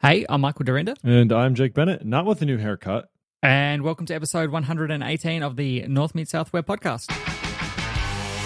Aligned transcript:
Hey, 0.00 0.24
I'm 0.28 0.40
Michael 0.42 0.64
Dyrynda, 0.64 0.96
And 1.02 1.32
I'm 1.32 1.54
Jake 1.56 1.74
Bennett, 1.74 2.04
not 2.04 2.24
with 2.24 2.40
a 2.42 2.44
new 2.44 2.56
haircut. 2.56 3.08
and 3.42 3.82
welcome 3.82 4.06
to 4.06 4.14
episode 4.14 4.50
118 4.50 5.42
of 5.42 5.56
the 5.56 5.82
North 5.88 6.14
Meet 6.14 6.28
South 6.28 6.52
Web 6.52 6.66
podcast. 6.66 7.08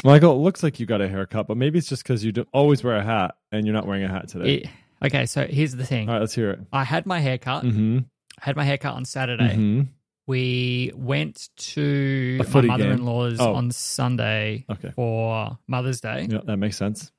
Michael, 0.04 0.32
it 0.32 0.38
looks 0.38 0.62
like 0.62 0.80
you 0.80 0.86
got 0.86 1.00
a 1.02 1.08
haircut, 1.08 1.46
but 1.46 1.56
maybe 1.58 1.78
it's 1.78 1.88
just 1.88 2.02
because 2.04 2.24
you 2.24 2.32
always 2.52 2.82
wear 2.82 2.96
a 2.96 3.02
hat 3.04 3.36
and 3.52 3.66
you're 3.66 3.74
not 3.74 3.86
wearing 3.86 4.04
a 4.04 4.08
hat 4.08 4.28
today. 4.28 4.54
It- 4.54 4.68
okay, 5.04 5.26
so 5.26 5.46
here's 5.46 5.74
the 5.76 5.84
thing. 5.84 6.08
All 6.08 6.14
right, 6.14 6.20
let's 6.20 6.34
hear 6.34 6.50
it. 6.52 6.60
I 6.72 6.84
had 6.84 7.04
my 7.06 7.20
haircut. 7.20 7.64
Mm-hmm. 7.64 7.98
I 8.40 8.44
had 8.44 8.56
my 8.56 8.64
haircut 8.64 8.94
on 8.94 9.04
Saturday. 9.04 9.54
hmm 9.54 9.82
We 10.26 10.92
went 10.94 11.48
to 11.56 12.40
my 12.52 12.60
mother-in-law's 12.62 13.40
Oh. 13.40 13.54
on 13.54 13.70
Sunday 13.72 14.64
Okay. 14.70 14.90
for 14.92 15.58
Mother's 15.68 16.00
Day. 16.00 16.28
Yeah, 16.30 16.38
that 16.44 16.56
makes 16.56 16.76
sense. 16.78 17.12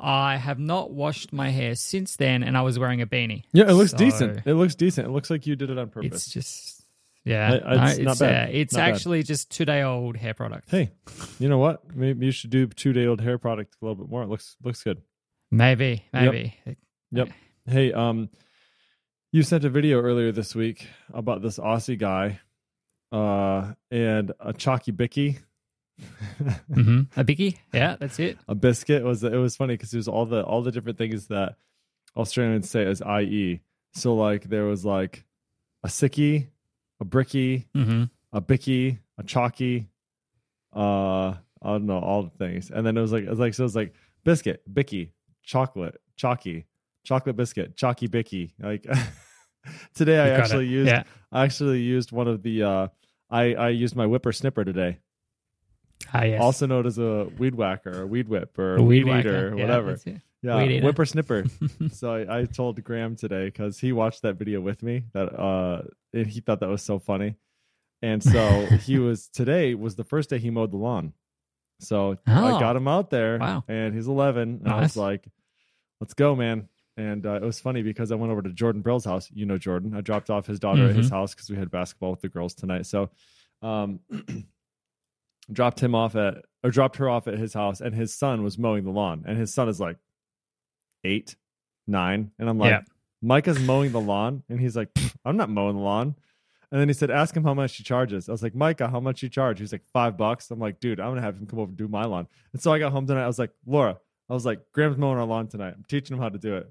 I 0.00 0.36
have 0.36 0.58
not 0.58 0.90
washed 0.92 1.32
my 1.32 1.50
hair 1.50 1.74
since 1.74 2.16
then, 2.16 2.42
and 2.42 2.56
I 2.56 2.62
was 2.62 2.78
wearing 2.78 3.00
a 3.02 3.06
beanie. 3.06 3.44
Yeah, 3.52 3.64
it 3.68 3.72
looks 3.74 3.92
So 3.92 3.96
decent. 3.98 4.42
It 4.46 4.54
looks 4.54 4.74
decent. 4.74 5.06
It 5.06 5.10
looks 5.10 5.30
like 5.30 5.46
you 5.46 5.56
did 5.56 5.70
it 5.70 5.78
on 5.78 5.88
purpose. 5.90 6.12
It's 6.26 6.30
just, 6.32 6.84
yeah, 7.24 7.58
I- 7.64 7.90
it's 7.90 7.98
no, 7.98 8.04
not 8.04 8.18
bad. 8.18 8.48
uh, 8.48 8.52
it's 8.52 8.72
Not 8.74 8.80
bad. 8.80 8.94
actually 8.94 9.22
just 9.22 9.50
two-day-old 9.50 10.16
hair 10.16 10.34
product. 10.34 10.70
hey, 10.70 10.90
you 11.38 11.48
know 11.48 11.58
what? 11.58 11.94
Maybe 11.94 12.26
you 12.26 12.32
should 12.32 12.50
do 12.50 12.66
two 12.66 12.92
day 12.92 13.06
old 13.06 13.20
hair 13.20 13.38
product 13.38 13.76
a 13.80 13.84
little 13.84 13.96
bit 13.96 14.10
more. 14.10 14.22
It 14.22 14.28
looks 14.28 14.56
looks 14.62 14.82
good. 14.82 15.02
Maybe, 15.50 16.04
maybe. 16.12 16.56
Yep. 17.12 17.28
Hey, 17.68 17.92
um, 17.92 18.28
you 19.32 19.42
sent 19.42 19.64
a 19.64 19.70
video 19.70 20.00
earlier 20.00 20.32
this 20.32 20.54
week 20.54 20.88
about 21.14 21.42
this 21.42 21.58
Aussie 21.58 21.98
guy, 21.98 22.40
uh, 23.12 23.72
and 23.90 24.32
a 24.40 24.52
chalky 24.52 24.90
bicky. 24.90 25.38
hmm 26.72 27.02
A 27.16 27.24
biggie, 27.24 27.56
yeah, 27.72 27.96
that's 27.98 28.18
it. 28.18 28.38
a 28.48 28.54
biscuit 28.54 29.02
was 29.02 29.22
it 29.24 29.32
was 29.32 29.56
funny 29.56 29.74
because 29.74 29.92
it 29.94 29.96
was 29.96 30.08
all 30.08 30.26
the 30.26 30.44
all 30.44 30.62
the 30.62 30.70
different 30.72 30.98
things 30.98 31.28
that 31.28 31.56
Australians 32.16 32.68
say 32.70 32.84
as 32.84 33.00
IE. 33.02 33.60
So 33.94 34.14
like 34.14 34.44
there 34.44 34.64
was 34.64 34.84
like 34.84 35.24
a 35.82 35.88
sickie, 35.88 36.48
a 37.00 37.04
bricky, 37.04 37.68
hmm 37.74 38.04
a 38.32 38.40
bicky, 38.40 38.98
a 39.18 39.22
chalky, 39.22 39.88
uh 40.74 41.34
I 41.62 41.70
don't 41.72 41.86
know, 41.86 41.98
all 41.98 42.22
the 42.24 42.30
things. 42.30 42.70
And 42.70 42.86
then 42.86 42.96
it 42.96 43.00
was 43.00 43.12
like 43.12 43.24
it 43.24 43.30
was 43.30 43.38
like 43.38 43.54
so 43.54 43.62
it 43.62 43.64
was 43.64 43.76
like 43.76 43.94
biscuit, 44.24 44.62
bicky, 44.72 45.12
chocolate, 45.42 46.00
chalky, 46.16 46.66
chocolate 47.04 47.36
biscuit, 47.36 47.76
chalky 47.76 48.06
bicky. 48.06 48.52
Like 48.60 48.86
today 49.94 50.18
I 50.18 50.28
actually 50.30 50.66
it. 50.66 50.70
used 50.72 50.88
yeah. 50.88 51.04
I 51.32 51.44
actually 51.44 51.80
used 51.80 52.12
one 52.12 52.28
of 52.28 52.42
the 52.42 52.62
uh 52.62 52.88
I 53.30 53.54
I 53.54 53.68
used 53.70 53.96
my 53.96 54.06
whipper 54.06 54.32
snipper 54.32 54.64
today 54.64 54.98
Ah, 56.12 56.24
yes. 56.24 56.40
also 56.40 56.66
known 56.66 56.86
as 56.86 56.98
a 56.98 57.28
weed 57.38 57.54
whacker 57.54 58.00
or 58.02 58.06
weed 58.06 58.28
whip 58.28 58.58
or 58.58 58.76
A 58.76 58.82
weed, 58.82 59.04
whacker. 59.04 59.18
eater 59.28 59.48
or 59.54 59.56
Yeah, 59.58 59.62
whatever. 59.64 59.98
Yeah, 60.42 60.56
Weed 60.58 60.82
whipper 60.84 61.04
snipper. 61.06 61.46
so 61.90 62.14
I, 62.14 62.40
I 62.40 62.44
told 62.44 62.82
Graham 62.84 63.16
today 63.16 63.46
because 63.46 63.78
he 63.80 63.92
watched 63.92 64.22
that 64.22 64.34
video 64.36 64.60
with 64.60 64.82
me 64.82 65.04
that 65.12 65.32
uh 65.38 65.82
and 66.12 66.26
he 66.26 66.40
thought 66.40 66.60
that 66.60 66.68
was 66.68 66.82
so 66.82 66.98
funny. 66.98 67.36
And 68.02 68.22
so 68.22 68.66
he 68.82 68.98
was 68.98 69.28
today 69.28 69.74
was 69.74 69.96
the 69.96 70.04
first 70.04 70.30
day 70.30 70.38
he 70.38 70.50
mowed 70.50 70.70
the 70.72 70.76
lawn. 70.76 71.12
So 71.80 72.16
I 72.26 72.52
Oh. 72.52 72.60
got 72.60 72.76
him 72.76 72.86
out 72.88 73.10
there 73.10 73.38
Wow. 73.38 73.64
and 73.68 73.94
he's 73.94 74.06
11 74.06 74.60
and 74.64 74.68
I 74.72 74.80
was 74.80 74.96
like, 74.96 75.26
let's 76.00 76.14
go, 76.14 76.36
man. 76.36 76.68
And 76.98 77.26
uh, 77.26 77.34
it 77.34 77.42
was 77.42 77.60
funny 77.60 77.82
because 77.82 78.10
I 78.12 78.14
went 78.14 78.32
over 78.32 78.40
to 78.42 78.50
Jordan 78.50 78.80
Brill's 78.82 79.04
house. 79.04 79.28
You 79.32 79.44
know 79.46 79.58
Jordan. 79.58 79.94
I 79.94 80.00
dropped 80.00 80.30
off 80.30 80.46
his 80.46 80.58
daughter 80.60 80.88
at 80.88 80.94
his 80.96 81.06
Mm-hmm. 81.06 81.14
house 81.14 81.34
because 81.34 81.50
we 81.50 81.56
had 81.56 81.70
basketball 81.70 82.10
with 82.12 82.20
the 82.22 82.28
girls 82.28 82.54
tonight. 82.54 82.86
So, 82.86 83.10
um, 83.62 84.00
dropped 85.52 85.80
him 85.80 85.94
off 85.94 86.16
at 86.16 86.44
or 86.64 86.70
dropped 86.70 86.96
her 86.96 87.08
off 87.08 87.28
at 87.28 87.38
his 87.38 87.54
house, 87.54 87.80
and 87.80 87.94
his 87.94 88.12
son 88.14 88.42
was 88.42 88.58
mowing 88.58 88.84
the 88.84 88.90
lawn, 88.90 89.24
and 89.26 89.38
his 89.38 89.52
son 89.54 89.68
is 89.68 89.78
like 89.80 89.96
eight, 91.04 91.36
nine, 91.86 92.30
and 92.38 92.48
I'm 92.48 92.58
like, 92.58 92.70
Yeah. 92.70 92.80
Micah's 93.22 93.58
mowing 93.60 93.92
the 93.92 94.00
lawn, 94.00 94.42
and 94.48 94.60
he's 94.60 94.76
like, 94.76 94.88
I'm 95.24 95.36
not 95.36 95.48
mowing 95.50 95.76
the 95.76 95.82
lawn. 95.82 96.14
And 96.70 96.80
then 96.80 96.88
he 96.88 96.94
said, 96.94 97.10
ask 97.10 97.34
him 97.34 97.44
how 97.44 97.54
much 97.54 97.76
he 97.76 97.84
charges. 97.84 98.28
I 98.28 98.32
was 98.32 98.42
like, 98.42 98.54
Micah, 98.54 98.88
how 98.88 98.98
much 99.00 99.22
you 99.22 99.28
charge? 99.28 99.60
He's 99.60 99.70
like, 99.72 99.84
five 99.92 100.16
bucks. 100.16 100.50
I'm 100.50 100.58
like, 100.58 100.80
dude, 100.80 101.00
I'm 101.00 101.10
gonna 101.10 101.22
have 101.22 101.36
him 101.36 101.46
come 101.46 101.60
over 101.60 101.68
and 101.68 101.76
do 101.76 101.86
my 101.88 102.04
lawn. 102.04 102.26
And 102.52 102.60
so 102.60 102.72
I 102.72 102.78
got 102.78 102.92
home 102.92 103.06
tonight. 103.06 103.22
I 103.24 103.26
was 103.28 103.38
like, 103.38 103.50
Laura, 103.66 103.96
I 104.28 104.34
was 104.34 104.44
like, 104.44 104.60
Graham's 104.72 104.98
mowing 104.98 105.18
our 105.18 105.24
lawn 105.24 105.46
tonight. 105.46 105.74
I'm 105.76 105.84
teaching 105.88 106.16
him 106.16 106.22
how 106.22 106.28
to 106.28 106.38
do 106.38 106.56
it. 106.56 106.70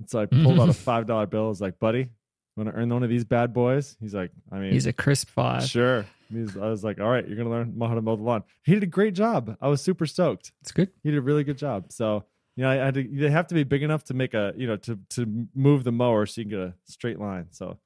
And 0.00 0.10
so 0.10 0.20
I 0.20 0.26
pulled 0.26 0.58
out 0.60 0.68
a 0.68 0.72
five 0.74 1.06
dollar 1.06 1.26
bill. 1.26 1.46
I 1.46 1.48
was 1.48 1.60
like, 1.60 1.78
buddy, 1.78 2.08
want 2.56 2.68
to 2.68 2.74
earn 2.74 2.88
one 2.90 3.02
of 3.04 3.08
these 3.10 3.24
bad 3.24 3.52
boys? 3.52 3.96
He's 4.00 4.12
like, 4.14 4.32
I 4.52 4.58
mean, 4.58 4.72
He's 4.72 4.86
a 4.86 4.92
crisp 4.92 5.28
five. 5.30 5.64
sure. 5.64 6.04
I 6.32 6.68
was 6.68 6.84
like, 6.84 7.00
all 7.00 7.08
right, 7.08 7.26
you're 7.26 7.36
gonna 7.36 7.50
learn 7.50 7.74
how 7.80 7.94
to 7.94 8.02
mow 8.02 8.16
the 8.16 8.22
lawn. 8.22 8.42
He 8.64 8.74
did 8.74 8.82
a 8.82 8.86
great 8.86 9.14
job. 9.14 9.56
I 9.60 9.68
was 9.68 9.80
super 9.80 10.06
stoked. 10.06 10.52
It's 10.60 10.72
good. 10.72 10.90
He 11.02 11.10
did 11.10 11.18
a 11.18 11.22
really 11.22 11.44
good 11.44 11.58
job. 11.58 11.86
So 11.90 12.24
you 12.56 12.64
know, 12.64 12.70
I 12.70 12.74
had 12.74 12.94
to. 12.94 13.02
They 13.08 13.30
have 13.30 13.46
to 13.48 13.54
be 13.54 13.62
big 13.64 13.82
enough 13.82 14.04
to 14.04 14.14
make 14.14 14.34
a 14.34 14.52
you 14.56 14.66
know 14.66 14.76
to 14.78 14.98
to 15.10 15.46
move 15.54 15.84
the 15.84 15.92
mower 15.92 16.26
so 16.26 16.40
you 16.40 16.44
can 16.46 16.50
get 16.50 16.60
a 16.60 16.74
straight 16.86 17.18
line. 17.18 17.46
So 17.50 17.78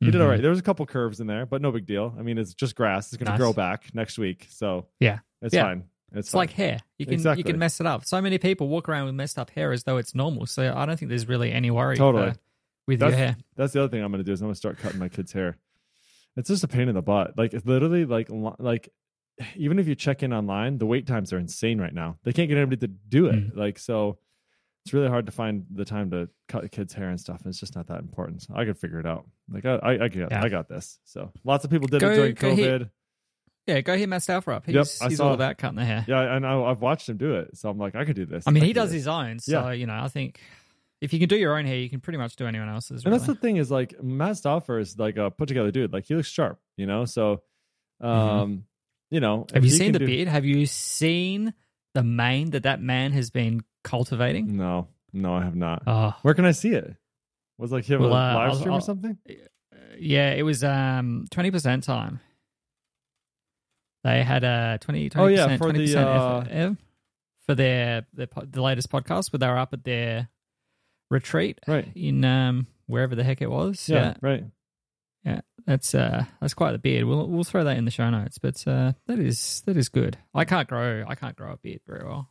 he 0.00 0.10
did 0.10 0.20
all 0.20 0.26
Mhm. 0.26 0.30
right. 0.32 0.40
There 0.42 0.50
was 0.50 0.58
a 0.58 0.62
couple 0.62 0.84
curves 0.84 1.20
in 1.20 1.26
there, 1.26 1.46
but 1.46 1.62
no 1.62 1.70
big 1.72 1.86
deal. 1.86 2.14
I 2.18 2.22
mean, 2.22 2.36
it's 2.36 2.52
just 2.52 2.74
grass. 2.76 3.06
It's 3.12 3.16
going 3.16 3.26
to 3.26 3.32
Nice. 3.32 3.38
grow 3.38 3.52
back 3.54 3.94
next 3.94 4.18
week, 4.18 4.46
so 4.50 4.86
Yeah. 5.00 5.20
it's 5.40 5.54
Yeah. 5.54 5.62
fine. 5.62 5.84
It's, 6.12 6.18
It's 6.26 6.30
fine. 6.32 6.38
like 6.40 6.50
hair. 6.50 6.78
You 6.98 7.06
can 7.06 7.18
you 7.38 7.44
can 7.44 7.58
mess 7.58 7.80
it 7.80 7.86
up. 7.86 8.04
So 8.04 8.20
many 8.20 8.36
people 8.38 8.68
walk 8.68 8.88
around 8.88 9.06
with 9.06 9.14
messed 9.14 9.38
up 9.38 9.50
hair 9.50 9.72
as 9.72 9.84
though 9.84 9.96
it's 9.96 10.14
normal. 10.14 10.44
So 10.46 10.72
I 10.76 10.84
don't 10.86 10.98
think 10.98 11.08
there's 11.08 11.26
really 11.28 11.50
any 11.52 11.70
worry 11.70 11.96
Totally. 11.96 12.32
for- 12.32 12.38
with 12.88 13.00
That's- 13.00 13.18
your 13.18 13.26
hair. 13.28 13.36
That's 13.56 13.72
the 13.72 13.80
other 13.80 13.88
thing 13.88 14.02
I'm 14.02 14.10
going 14.12 14.22
to 14.22 14.24
do 14.24 14.32
is 14.32 14.40
I'm 14.42 14.46
going 14.46 14.54
to 14.54 14.58
start 14.58 14.78
cutting 14.78 14.98
my 15.00 15.08
kids' 15.08 15.32
hair. 15.32 15.56
It's 16.36 16.48
just 16.48 16.64
a 16.64 16.68
pain 16.68 16.88
in 16.88 16.94
the 16.94 17.02
butt. 17.02 17.36
Like 17.38 17.54
it's 17.54 17.66
literally 17.66 18.04
like 18.04 18.28
like 18.58 18.88
even 19.54 19.78
if 19.78 19.86
you 19.88 19.94
check 19.94 20.22
in 20.22 20.32
online, 20.32 20.78
the 20.78 20.86
wait 20.86 21.06
times 21.06 21.32
are 21.32 21.38
insane 21.38 21.80
right 21.80 21.92
now. 21.94 22.18
They 22.24 22.32
can't 22.32 22.48
get 22.48 22.56
anybody 22.58 22.86
to 22.86 22.88
do 22.88 23.26
it. 23.26 23.34
Mm. 23.54 23.56
Like 23.56 23.78
so, 23.78 24.18
it's 24.84 24.92
really 24.94 25.08
hard 25.08 25.26
to 25.26 25.32
find 25.32 25.64
the 25.70 25.84
time 25.84 26.10
to 26.12 26.28
cut 26.48 26.70
kid's 26.70 26.94
hair 26.94 27.08
and 27.10 27.20
stuff. 27.20 27.40
And 27.42 27.50
it's 27.50 27.58
just 27.60 27.74
not 27.74 27.88
that 27.88 28.00
important. 28.00 28.42
So 28.42 28.54
I 28.54 28.64
could 28.64 28.78
figure 28.78 29.00
it 29.00 29.06
out. 29.06 29.26
Like 29.50 29.64
I 29.66 29.74
I, 29.76 29.90
I 30.04 30.08
got 30.08 30.30
Yeah. 30.30 30.42
I 30.42 30.48
got 30.48 30.68
this. 30.68 30.98
So 31.04 31.32
lots 31.44 31.64
of 31.64 31.70
people 31.70 31.86
did 31.88 32.00
Go- 32.00 32.10
it 32.10 32.16
during 32.16 32.34
go 32.34 32.54
hit- 32.54 32.82
COVID. 32.82 32.90
Yeah, 33.66 33.80
go 33.80 33.96
hit 33.96 34.08
Matt 34.08 34.22
Stauffer 34.22 34.52
up. 34.52 34.64
He's, 34.64 34.76
Yep, 34.76 34.86
I 35.02 35.08
he's 35.08 35.16
saw- 35.18 35.26
all 35.28 35.34
about 35.34 35.58
cutting 35.58 35.74
the 35.76 35.84
hair. 35.84 36.04
Yeah, 36.06 36.36
and 36.36 36.46
I, 36.46 36.56
I've 36.62 36.80
watched 36.80 37.08
him 37.08 37.16
do 37.16 37.34
it. 37.34 37.56
So 37.56 37.68
I'm 37.68 37.78
like, 37.78 37.96
I 37.96 38.04
could 38.04 38.14
do 38.14 38.24
this. 38.24 38.44
I 38.46 38.52
mean, 38.52 38.60
could 38.60 38.66
he 38.68 38.72
does 38.72 38.92
his 38.92 39.08
own. 39.08 39.40
So, 39.40 39.50
Yeah. 39.50 39.72
you 39.72 39.86
know, 39.86 39.94
I 40.00 40.06
think 40.06 40.38
if 41.00 41.12
you 41.12 41.18
can 41.18 41.28
do 41.28 41.36
your 41.36 41.56
own 41.58 41.64
hair, 41.66 41.76
you 41.76 41.90
can 41.90 42.00
pretty 42.00 42.18
much 42.18 42.36
do 42.36 42.46
anyone 42.46 42.68
else's. 42.68 43.04
And 43.04 43.12
that's 43.12 43.26
the 43.26 43.34
thing 43.34 43.56
is 43.56 43.70
like 43.70 44.02
Matt 44.02 44.36
Stauffer 44.38 44.78
is 44.78 44.98
like 44.98 45.16
a 45.16 45.30
put 45.30 45.48
together 45.48 45.70
dude. 45.70 45.92
Like 45.92 46.06
he 46.06 46.14
looks 46.14 46.28
sharp, 46.28 46.58
you 46.76 46.86
know. 46.86 47.04
So, 47.04 47.42
um, 48.00 48.08
Mhm. 48.10 48.62
you 49.10 49.20
know, 49.20 49.46
Have 49.54 49.64
you 49.64 49.70
seen 49.70 49.92
the 49.92 49.98
do- 49.98 50.06
beard? 50.06 50.28
Have 50.28 50.44
you 50.44 50.66
seen 50.66 51.52
the 51.94 52.02
mane 52.02 52.50
that 52.50 52.62
that 52.64 52.80
man 52.80 53.12
has 53.12 53.30
been 53.30 53.62
cultivating? 53.84 54.56
No, 54.56 54.88
no, 55.12 55.34
I 55.34 55.44
have 55.44 55.54
not. 55.56 55.82
Oh, 55.86 56.14
Where 56.22 56.34
can 56.34 56.44
I 56.44 56.52
see 56.52 56.70
it? 56.72 56.96
Was 57.58 57.72
like 57.72 57.84
him 57.84 58.00
Well, 58.02 58.12
a 58.12 58.14
uh, 58.14 58.34
live 58.34 58.50
I'll- 58.50 58.54
stream 58.56 58.72
I'll- 58.72 58.78
or 58.78 58.82
something? 58.82 59.18
yeah, 59.98 60.32
it 60.32 60.42
was 60.42 60.62
um 60.64 61.26
twenty 61.30 61.50
percent 61.50 61.84
time. 61.84 62.20
They 64.04 64.22
had 64.22 64.44
a 64.44 64.78
20 64.80 65.10
Oh, 65.16 65.26
yeah, 65.26 65.56
for 65.56 65.72
the, 65.72 65.80
20% 65.80 65.96
uh, 65.96 66.38
effort, 66.38 66.48
ev- 66.52 66.76
for 67.44 67.54
their, 67.56 68.06
their 68.12 68.28
the 68.48 68.62
latest 68.62 68.88
podcast 68.88 69.32
where 69.32 69.38
they 69.38 69.48
were 69.48 69.58
up 69.58 69.72
at 69.72 69.82
their 69.82 70.28
retreat 71.10 71.60
Right. 71.66 71.88
in 71.94 72.24
um 72.24 72.66
wherever 72.86 73.14
the 73.14 73.24
heck 73.24 73.40
it 73.42 73.50
was. 73.50 73.88
Yeah, 73.88 73.96
Yeah, 73.96 74.14
right. 74.22 74.44
yeah, 75.24 75.40
that's 75.66 75.94
uh 75.94 76.24
that's 76.40 76.54
quite 76.54 76.72
the 76.72 76.78
beard. 76.78 77.04
We'll 77.04 77.28
we'll 77.28 77.44
throw 77.44 77.64
that 77.64 77.76
in 77.76 77.84
the 77.84 77.90
show 77.90 78.08
notes, 78.10 78.38
but 78.38 78.66
uh 78.66 78.92
that 79.06 79.18
is 79.18 79.62
that 79.66 79.76
is 79.76 79.88
good. 79.88 80.18
I 80.34 80.44
can't 80.44 80.68
grow 80.68 81.04
I 81.06 81.14
can't 81.14 81.36
grow 81.36 81.52
a 81.52 81.56
beard 81.56 81.80
very 81.86 82.04
well. 82.04 82.30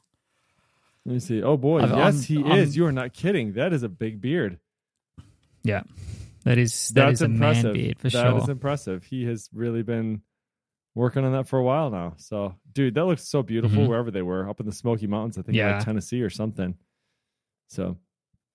Let 1.06 1.14
me 1.14 1.20
see. 1.20 1.42
Oh 1.44 1.56
boy, 1.58 1.82
I've- 1.82 1.92
yes, 1.96 2.00
I'm- 2.16 2.22
he 2.24 2.44
I'm- 2.44 2.60
is. 2.60 2.76
You 2.76 2.86
are 2.88 2.92
not 2.92 3.14
kidding. 3.14 3.54
That 3.54 3.74
is 3.74 3.84
a 3.84 3.90
big 3.90 4.22
beard. 4.22 4.60
Yeah, 5.64 5.84
that 6.44 6.58
is 6.58 6.90
that 6.90 7.06
That's 7.08 7.14
is 7.16 7.22
a 7.22 7.26
impressive. 7.26 7.64
man 7.66 7.74
beard 7.74 7.98
for 8.00 8.10
That 8.10 8.12
sure. 8.12 8.34
That 8.34 8.44
is 8.44 8.50
impressive. 8.50 9.04
He 9.04 9.26
has 9.26 9.50
really 9.54 9.84
been 9.84 10.22
working 10.96 11.26
on 11.26 11.34
that 11.34 11.48
for 11.48 11.60
a 11.60 11.64
while 11.64 11.90
now. 11.90 12.14
So, 12.18 12.56
dude, 12.72 12.94
that 12.96 13.04
looks 13.06 13.28
so 13.28 13.44
beautiful 13.44 13.80
Mhm. 13.84 13.88
wherever 13.90 14.12
they 14.12 14.22
were 14.22 14.48
up 14.50 14.60
in 14.62 14.66
the 14.66 14.72
Smoky 14.72 15.08
Mountains. 15.08 15.38
I 15.38 15.42
think 15.42 15.58
Yeah. 15.58 15.76
like 15.78 15.86
Tennessee 15.86 16.22
or 16.22 16.30
something. 16.30 16.76
So, 17.68 17.98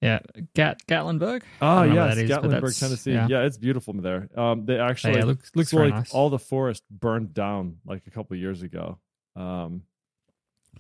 yeah, 0.01 0.21
Gat 0.55 0.87
Gatlinburg. 0.87 1.43
oh 1.61 1.67
I 1.67 1.87
don't 1.87 1.95
know 1.95 2.07
yes, 2.07 2.17
is, 2.17 2.31
Gatlinburg, 2.31 2.81
Tennessee. 2.81 3.13
yeah. 3.13 3.27
Yeah. 3.29 3.43
it's 3.43 3.59
beautiful 3.59 3.93
there. 3.95 4.29
Um, 4.37 4.65
they 4.65 4.79
actually 4.79 5.17
yeah, 5.17 5.25
looks 5.25 5.51
looks 5.55 5.73
like 5.73 5.91
nice. 5.95 6.13
all 6.15 6.31
the 6.31 6.39
forest 6.39 6.83
burned 6.91 7.35
down 7.35 7.79
like 7.85 8.03
a 8.07 8.11
couple 8.11 8.37
years 8.37 8.63
ago. 8.63 8.99
Um, 9.37 9.83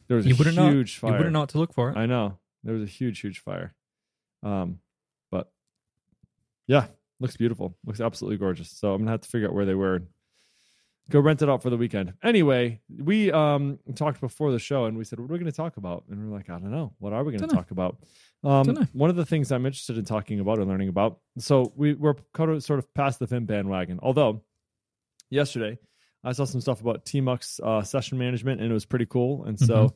there 0.08 0.16
was 0.16 0.26
you 0.26 0.34
a 0.34 0.36
huge 0.36 0.94
You 0.96 1.00
fire. 1.00 1.12
wouldn't 1.12 1.32
know 1.32 1.40
what 1.40 1.50
to 1.50 1.58
look 1.58 1.74
for. 1.74 1.96
I 1.96 2.06
know 2.06 2.38
there 2.64 2.74
was 2.74 2.82
a 2.82 2.86
huge, 2.90 3.20
huge 3.20 3.40
fire. 3.40 3.74
Um, 4.42 4.78
but 5.30 5.50
yeah, 6.66 6.86
looks 7.20 7.36
beautiful. 7.36 7.76
Looks 7.84 8.00
absolutely 8.00 8.38
gorgeous. 8.38 8.70
So 8.70 8.92
I'm 8.94 9.02
gonna 9.02 9.10
have 9.12 9.20
to 9.20 9.28
figure 9.28 9.48
out 9.48 9.54
where 9.54 9.66
they 9.66 9.74
were. 9.74 10.02
Go 11.10 11.20
rent 11.20 11.42
it 11.42 11.48
out 11.48 11.62
for 11.62 11.70
the 11.70 11.76
weekend. 11.76 12.14
Anyway, 12.22 12.80
we 12.88 13.30
um 13.32 13.78
talked 13.94 14.20
before 14.20 14.52
the 14.52 14.58
show 14.58 14.86
and 14.86 14.96
we 14.96 15.04
said, 15.04 15.18
what 15.18 15.28
are 15.28 15.32
we 15.32 15.38
going 15.38 15.50
to 15.50 15.56
talk 15.56 15.76
about? 15.76 16.04
And 16.08 16.30
we're 16.30 16.36
like, 16.36 16.48
I 16.48 16.58
don't 16.58 16.70
know. 16.70 16.94
What 16.98 17.12
are 17.12 17.22
we 17.24 17.36
going 17.36 17.48
to 17.48 17.54
talk 17.54 17.70
about? 17.70 17.98
Um, 18.42 18.88
one 18.92 19.10
of 19.10 19.16
the 19.16 19.26
things 19.26 19.52
I'm 19.52 19.66
interested 19.66 19.98
in 19.98 20.04
talking 20.04 20.40
about 20.40 20.58
and 20.58 20.68
learning 20.68 20.88
about. 20.88 21.18
So 21.38 21.72
we 21.76 21.94
we're 21.94 22.14
kind 22.32 22.50
of 22.50 22.62
sort 22.62 22.78
of 22.78 22.92
past 22.94 23.18
the 23.18 23.26
Vim 23.26 23.44
bandwagon. 23.44 23.98
Although 24.02 24.42
yesterday 25.28 25.78
I 26.24 26.32
saw 26.32 26.44
some 26.44 26.60
stuff 26.60 26.80
about 26.80 27.04
Tmux 27.04 27.60
uh, 27.60 27.82
session 27.82 28.16
management 28.16 28.60
and 28.60 28.70
it 28.70 28.74
was 28.74 28.86
pretty 28.86 29.06
cool. 29.06 29.44
And 29.44 29.58
so 29.58 29.94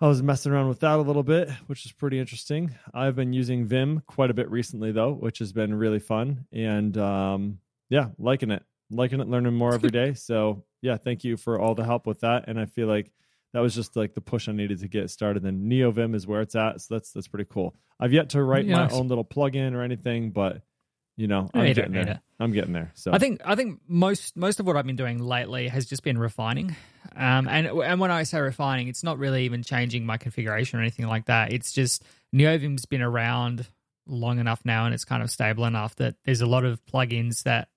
I 0.00 0.06
was 0.08 0.22
messing 0.22 0.50
around 0.50 0.68
with 0.68 0.80
that 0.80 0.98
a 0.98 1.02
little 1.02 1.22
bit, 1.22 1.50
which 1.66 1.84
is 1.84 1.92
pretty 1.92 2.18
interesting. 2.18 2.74
I've 2.94 3.16
been 3.16 3.32
using 3.32 3.66
Vim 3.66 4.02
quite 4.06 4.30
a 4.30 4.34
bit 4.34 4.50
recently, 4.50 4.92
though, 4.92 5.12
which 5.12 5.40
has 5.40 5.52
been 5.52 5.74
really 5.74 5.98
fun. 5.98 6.46
And 6.52 6.96
um, 6.96 7.58
yeah, 7.90 8.08
liking 8.18 8.50
it, 8.50 8.62
liking 8.90 9.20
it, 9.20 9.28
learning 9.28 9.54
more 9.54 9.74
every 9.74 9.90
day. 9.90 10.14
So 10.16 10.64
yeah, 10.82 10.96
thank 10.96 11.24
you 11.24 11.36
for 11.36 11.58
all 11.60 11.74
the 11.74 11.84
help 11.84 12.06
with 12.06 12.20
that. 12.20 12.44
And 12.48 12.58
I 12.58 12.66
feel 12.66 12.86
like 12.88 13.10
that 13.52 13.60
was 13.60 13.74
just 13.74 13.96
like 13.96 14.14
the 14.14 14.20
push 14.20 14.48
I 14.48 14.52
needed 14.52 14.80
to 14.80 14.88
get 14.88 15.10
started. 15.10 15.42
Then 15.42 15.64
NeoVim 15.68 16.14
is 16.14 16.26
where 16.26 16.40
it's 16.40 16.54
at, 16.54 16.80
so 16.80 16.94
that's 16.94 17.12
that's 17.12 17.28
pretty 17.28 17.48
cool. 17.50 17.74
I've 17.98 18.12
yet 18.12 18.30
to 18.30 18.42
write 18.42 18.66
Nice. 18.66 18.92
my 18.92 18.96
own 18.98 19.08
little 19.08 19.24
plugin 19.24 19.74
or 19.74 19.82
anything, 19.82 20.30
but 20.30 20.62
you 21.16 21.26
know, 21.26 21.50
I'm 21.52 21.72
getting 21.74 21.92
there. 21.92 22.08
it. 22.08 22.18
I'm 22.38 22.52
getting 22.52 22.72
there. 22.72 22.92
So 22.94 23.12
I 23.12 23.18
think 23.18 23.42
I 23.44 23.54
think 23.56 23.80
most 23.86 24.36
most 24.36 24.60
of 24.60 24.66
what 24.66 24.76
I've 24.76 24.86
been 24.86 24.96
doing 24.96 25.18
lately 25.18 25.68
has 25.68 25.84
just 25.84 26.02
been 26.02 26.16
refining, 26.16 26.74
um, 27.14 27.46
and 27.48 27.66
and 27.66 28.00
when 28.00 28.10
I 28.10 28.22
say 28.22 28.40
refining, 28.40 28.88
it's 28.88 29.02
not 29.02 29.18
really 29.18 29.44
even 29.44 29.62
changing 29.62 30.06
my 30.06 30.16
configuration 30.16 30.78
or 30.78 30.82
anything 30.82 31.06
like 31.08 31.26
that. 31.26 31.52
It's 31.52 31.72
just 31.72 32.04
NeoVim's 32.34 32.86
been 32.86 33.02
around 33.02 33.66
long 34.06 34.38
enough 34.38 34.62
now, 34.64 34.86
and 34.86 34.94
it's 34.94 35.04
kind 35.04 35.22
of 35.22 35.30
stable 35.30 35.66
enough 35.66 35.96
that 35.96 36.14
there's 36.24 36.40
a 36.40 36.46
lot 36.46 36.64
of 36.64 36.82
plugins 36.86 37.42
that 37.42 37.68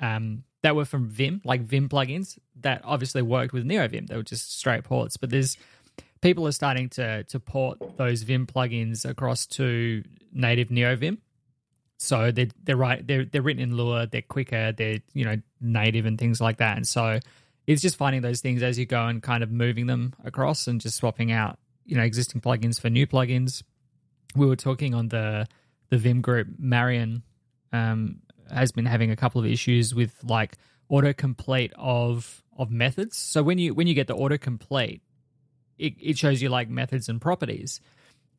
um, 0.00 0.44
that 0.62 0.76
were 0.76 0.84
from 0.84 1.08
Vim, 1.08 1.40
like 1.44 1.62
Vim 1.62 1.88
plugins, 1.88 2.38
that 2.60 2.82
obviously 2.84 3.22
worked 3.22 3.52
with 3.52 3.66
NeoVim. 3.66 4.06
They 4.06 4.16
were 4.16 4.22
just 4.22 4.56
straight 4.58 4.84
ports, 4.84 5.16
but 5.16 5.30
there's 5.30 5.56
people 6.20 6.46
are 6.46 6.52
starting 6.52 6.88
to 6.90 7.24
to 7.24 7.40
port 7.40 7.78
those 7.96 8.22
Vim 8.22 8.46
plugins 8.46 9.04
across 9.08 9.46
to 9.46 10.02
native 10.32 10.68
NeoVim. 10.68 11.18
So 11.98 12.30
they're 12.30 12.48
they're 12.62 12.76
right 12.76 13.06
they're 13.06 13.24
they're 13.24 13.42
written 13.42 13.62
in 13.62 13.76
Lua, 13.76 14.06
they're 14.06 14.22
quicker, 14.22 14.72
they're 14.72 15.00
you 15.12 15.24
know 15.24 15.36
native 15.60 16.06
and 16.06 16.18
things 16.18 16.40
like 16.40 16.58
that. 16.58 16.76
And 16.76 16.86
so 16.86 17.18
it's 17.66 17.82
just 17.82 17.96
finding 17.96 18.22
those 18.22 18.40
things 18.40 18.62
as 18.62 18.78
you 18.78 18.86
go 18.86 19.06
and 19.06 19.22
kind 19.22 19.42
of 19.42 19.50
moving 19.50 19.86
them 19.86 20.14
across 20.24 20.66
and 20.66 20.80
just 20.80 20.96
swapping 20.96 21.30
out 21.30 21.58
you 21.84 21.96
know 21.96 22.02
existing 22.02 22.40
plugins 22.40 22.80
for 22.80 22.88
new 22.88 23.06
plugins. 23.06 23.62
We 24.36 24.46
were 24.46 24.56
talking 24.56 24.94
on 24.94 25.08
the 25.08 25.46
the 25.90 25.98
Vim 25.98 26.20
group. 26.20 26.48
Marion 26.58 27.22
um, 27.72 28.20
has 28.52 28.72
been 28.72 28.86
having 28.86 29.10
a 29.10 29.16
couple 29.16 29.40
of 29.40 29.46
issues 29.46 29.94
with 29.94 30.14
like 30.24 30.56
autocomplete 30.90 31.72
of 31.76 32.42
of 32.56 32.70
methods. 32.70 33.16
So 33.16 33.42
when 33.42 33.58
you 33.58 33.74
when 33.74 33.86
you 33.86 33.94
get 33.94 34.06
the 34.06 34.16
autocomplete, 34.16 35.00
it, 35.78 35.94
it 36.00 36.18
shows 36.18 36.42
you 36.42 36.48
like 36.48 36.68
methods 36.68 37.08
and 37.08 37.20
properties, 37.20 37.80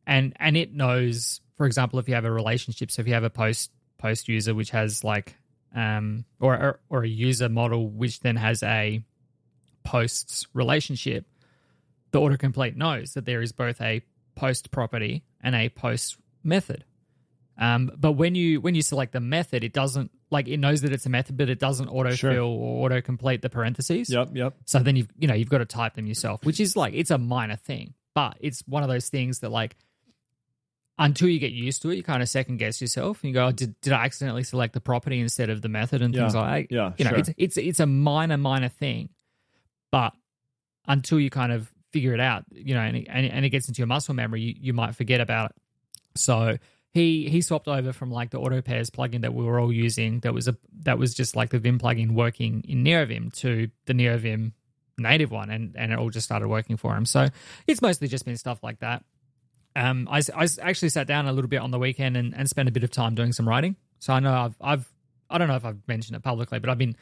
and 0.05 0.33
and 0.39 0.55
it 0.55 0.73
knows, 0.73 1.41
for 1.57 1.65
example, 1.65 1.99
if 1.99 2.07
you 2.07 2.15
have 2.15 2.25
a 2.25 2.31
relationship. 2.31 2.91
So 2.91 3.01
if 3.01 3.07
you 3.07 3.13
have 3.13 3.23
a 3.23 3.29
post 3.29 3.71
post 3.97 4.27
user 4.27 4.53
which 4.53 4.71
has 4.71 5.03
like 5.03 5.35
um 5.75 6.25
or 6.39 6.55
or, 6.55 6.79
or 6.89 7.03
a 7.03 7.07
user 7.07 7.49
model 7.49 7.89
which 7.89 8.19
then 8.19 8.35
has 8.35 8.61
a 8.63 9.03
posts 9.83 10.47
relationship, 10.53 11.25
the 12.11 12.19
autocomplete 12.19 12.75
knows 12.75 13.13
that 13.13 13.25
there 13.25 13.41
is 13.41 13.51
both 13.51 13.81
a 13.81 14.01
post 14.35 14.71
property 14.71 15.23
and 15.41 15.55
a 15.55 15.69
post 15.69 16.17
method. 16.43 16.85
Um, 17.57 17.91
but 17.97 18.13
when 18.13 18.33
you 18.35 18.59
when 18.61 18.73
you 18.75 18.81
select 18.81 19.13
the 19.13 19.19
method, 19.19 19.63
it 19.63 19.73
doesn't 19.73 20.09
like 20.31 20.47
it 20.47 20.57
knows 20.57 20.81
that 20.81 20.91
it's 20.91 21.05
a 21.05 21.09
method, 21.09 21.37
but 21.37 21.49
it 21.49 21.59
doesn't 21.59 21.87
autofill 21.89 22.17
Sure. 22.17 22.39
or 22.41 22.89
autocomplete 22.89 23.41
the 23.41 23.49
parentheses. 23.49 24.09
yep, 24.09 24.29
yep. 24.33 24.55
So 24.65 24.79
then 24.79 24.95
you've 24.95 25.09
you 25.19 25.27
know 25.27 25.35
you've 25.35 25.49
got 25.49 25.59
to 25.59 25.65
type 25.65 25.93
them 25.93 26.07
yourself, 26.07 26.43
which 26.45 26.59
is 26.59 26.75
like 26.75 26.93
it's 26.95 27.11
a 27.11 27.17
minor 27.19 27.55
thing, 27.55 27.93
but 28.15 28.37
it's 28.39 28.61
one 28.67 28.81
of 28.81 28.89
those 28.89 29.09
things 29.09 29.39
that 29.39 29.49
like 29.49 29.75
until 30.99 31.27
you 31.27 31.39
get 31.39 31.51
used 31.51 31.81
to 31.81 31.89
it, 31.89 31.95
you 31.95 32.03
kind 32.03 32.21
of 32.21 32.29
second 32.29 32.57
guess 32.57 32.79
yourself 32.79 33.23
and 33.23 33.29
you 33.29 33.33
go, 33.33 33.47
oh, 33.47 33.51
did 33.51 33.79
did 33.81 33.93
I 33.93 34.03
accidentally 34.05 34.43
select 34.43 34.73
the 34.73 34.81
property 34.81 35.19
instead 35.19 35.49
of 35.49 35.61
the 35.61 35.69
method 35.69 36.01
and 36.01 36.13
things 36.13 36.33
Yeah. 36.33 36.41
like 36.41 36.69
that? 36.69 36.75
Yeah, 36.75 36.91
You 36.97 37.05
know, 37.05 37.09
sure. 37.11 37.19
it's 37.19 37.29
it's 37.37 37.57
it's 37.57 37.79
a 37.79 37.85
minor 37.87 38.37
minor 38.37 38.69
thing, 38.69 39.09
but 39.91 40.13
until 40.87 41.19
you 41.19 41.29
kind 41.29 41.51
of 41.51 41.71
figure 41.91 42.13
it 42.15 42.19
out, 42.19 42.45
you 42.51 42.73
know, 42.73 42.81
and 42.81 42.97
it, 42.97 43.07
and, 43.09 43.25
it- 43.27 43.29
and 43.31 43.45
it 43.45 43.49
gets 43.49 43.67
into 43.67 43.77
your 43.79 43.87
muscle 43.87 44.15
memory, 44.15 44.41
you, 44.41 44.55
you 44.59 44.73
might 44.73 44.95
forget 44.95 45.21
about 45.21 45.51
it. 45.51 45.55
So 46.15 46.57
he 46.93 47.27
he 47.27 47.41
swapped 47.41 47.67
over 47.67 47.91
from 47.91 48.11
like 48.11 48.29
the 48.29 48.39
auto 48.39 48.61
pairs 48.61 48.89
plugin 48.89 49.21
that 49.21 49.33
we 49.33 49.43
were 49.43 49.59
all 49.59 49.73
using 49.73 50.19
that 50.19 50.33
was 50.33 50.47
a 50.47 50.55
that 50.83 50.99
was 50.99 51.13
just 51.13 51.35
like 51.35 51.49
the 51.49 51.59
Vim 51.59 51.79
plugin 51.79 52.11
working 52.11 52.63
in 52.67 52.83
NeoVim 52.83 53.33
to 53.33 53.69
the 53.85 53.93
NeoVim 53.93 54.51
native 54.97 55.31
one 55.31 55.49
and 55.49 55.75
and 55.75 55.91
it 55.91 55.97
all 55.97 56.11
just 56.11 56.25
started 56.25 56.47
working 56.47 56.77
for 56.77 56.95
him. 56.95 57.05
So 57.05 57.29
it's 57.65 57.81
mostly 57.81 58.07
just 58.07 58.25
been 58.25 58.37
stuff 58.37 58.59
like 58.61 58.79
that. 58.79 59.03
Um, 59.75 60.07
I, 60.09 60.21
I 60.35 60.47
actually 60.61 60.89
sat 60.89 61.07
down 61.07 61.27
a 61.27 61.33
little 61.33 61.49
bit 61.49 61.59
on 61.59 61.71
the 61.71 61.79
weekend 61.79 62.15
and, 62.15 62.35
and 62.35 62.47
spent 62.47 62.69
a 62.69 62.71
bit 62.71 62.83
of 62.83 62.91
time 62.91 63.15
doing 63.15 63.33
some 63.33 63.49
writing. 63.49 63.75
So 63.97 64.13
I 64.13 64.19
know 64.19 64.31
I've 64.31 64.55
I've 64.61 64.93
I 65.31 65.39
don't 65.39 65.47
know 65.47 65.55
if 65.55 65.65
I've 65.65 65.87
mentioned 65.87 66.15
it 66.15 66.21
publicly, 66.21 66.59
but 66.59 66.69
I've 66.69 66.77
been 66.77 66.95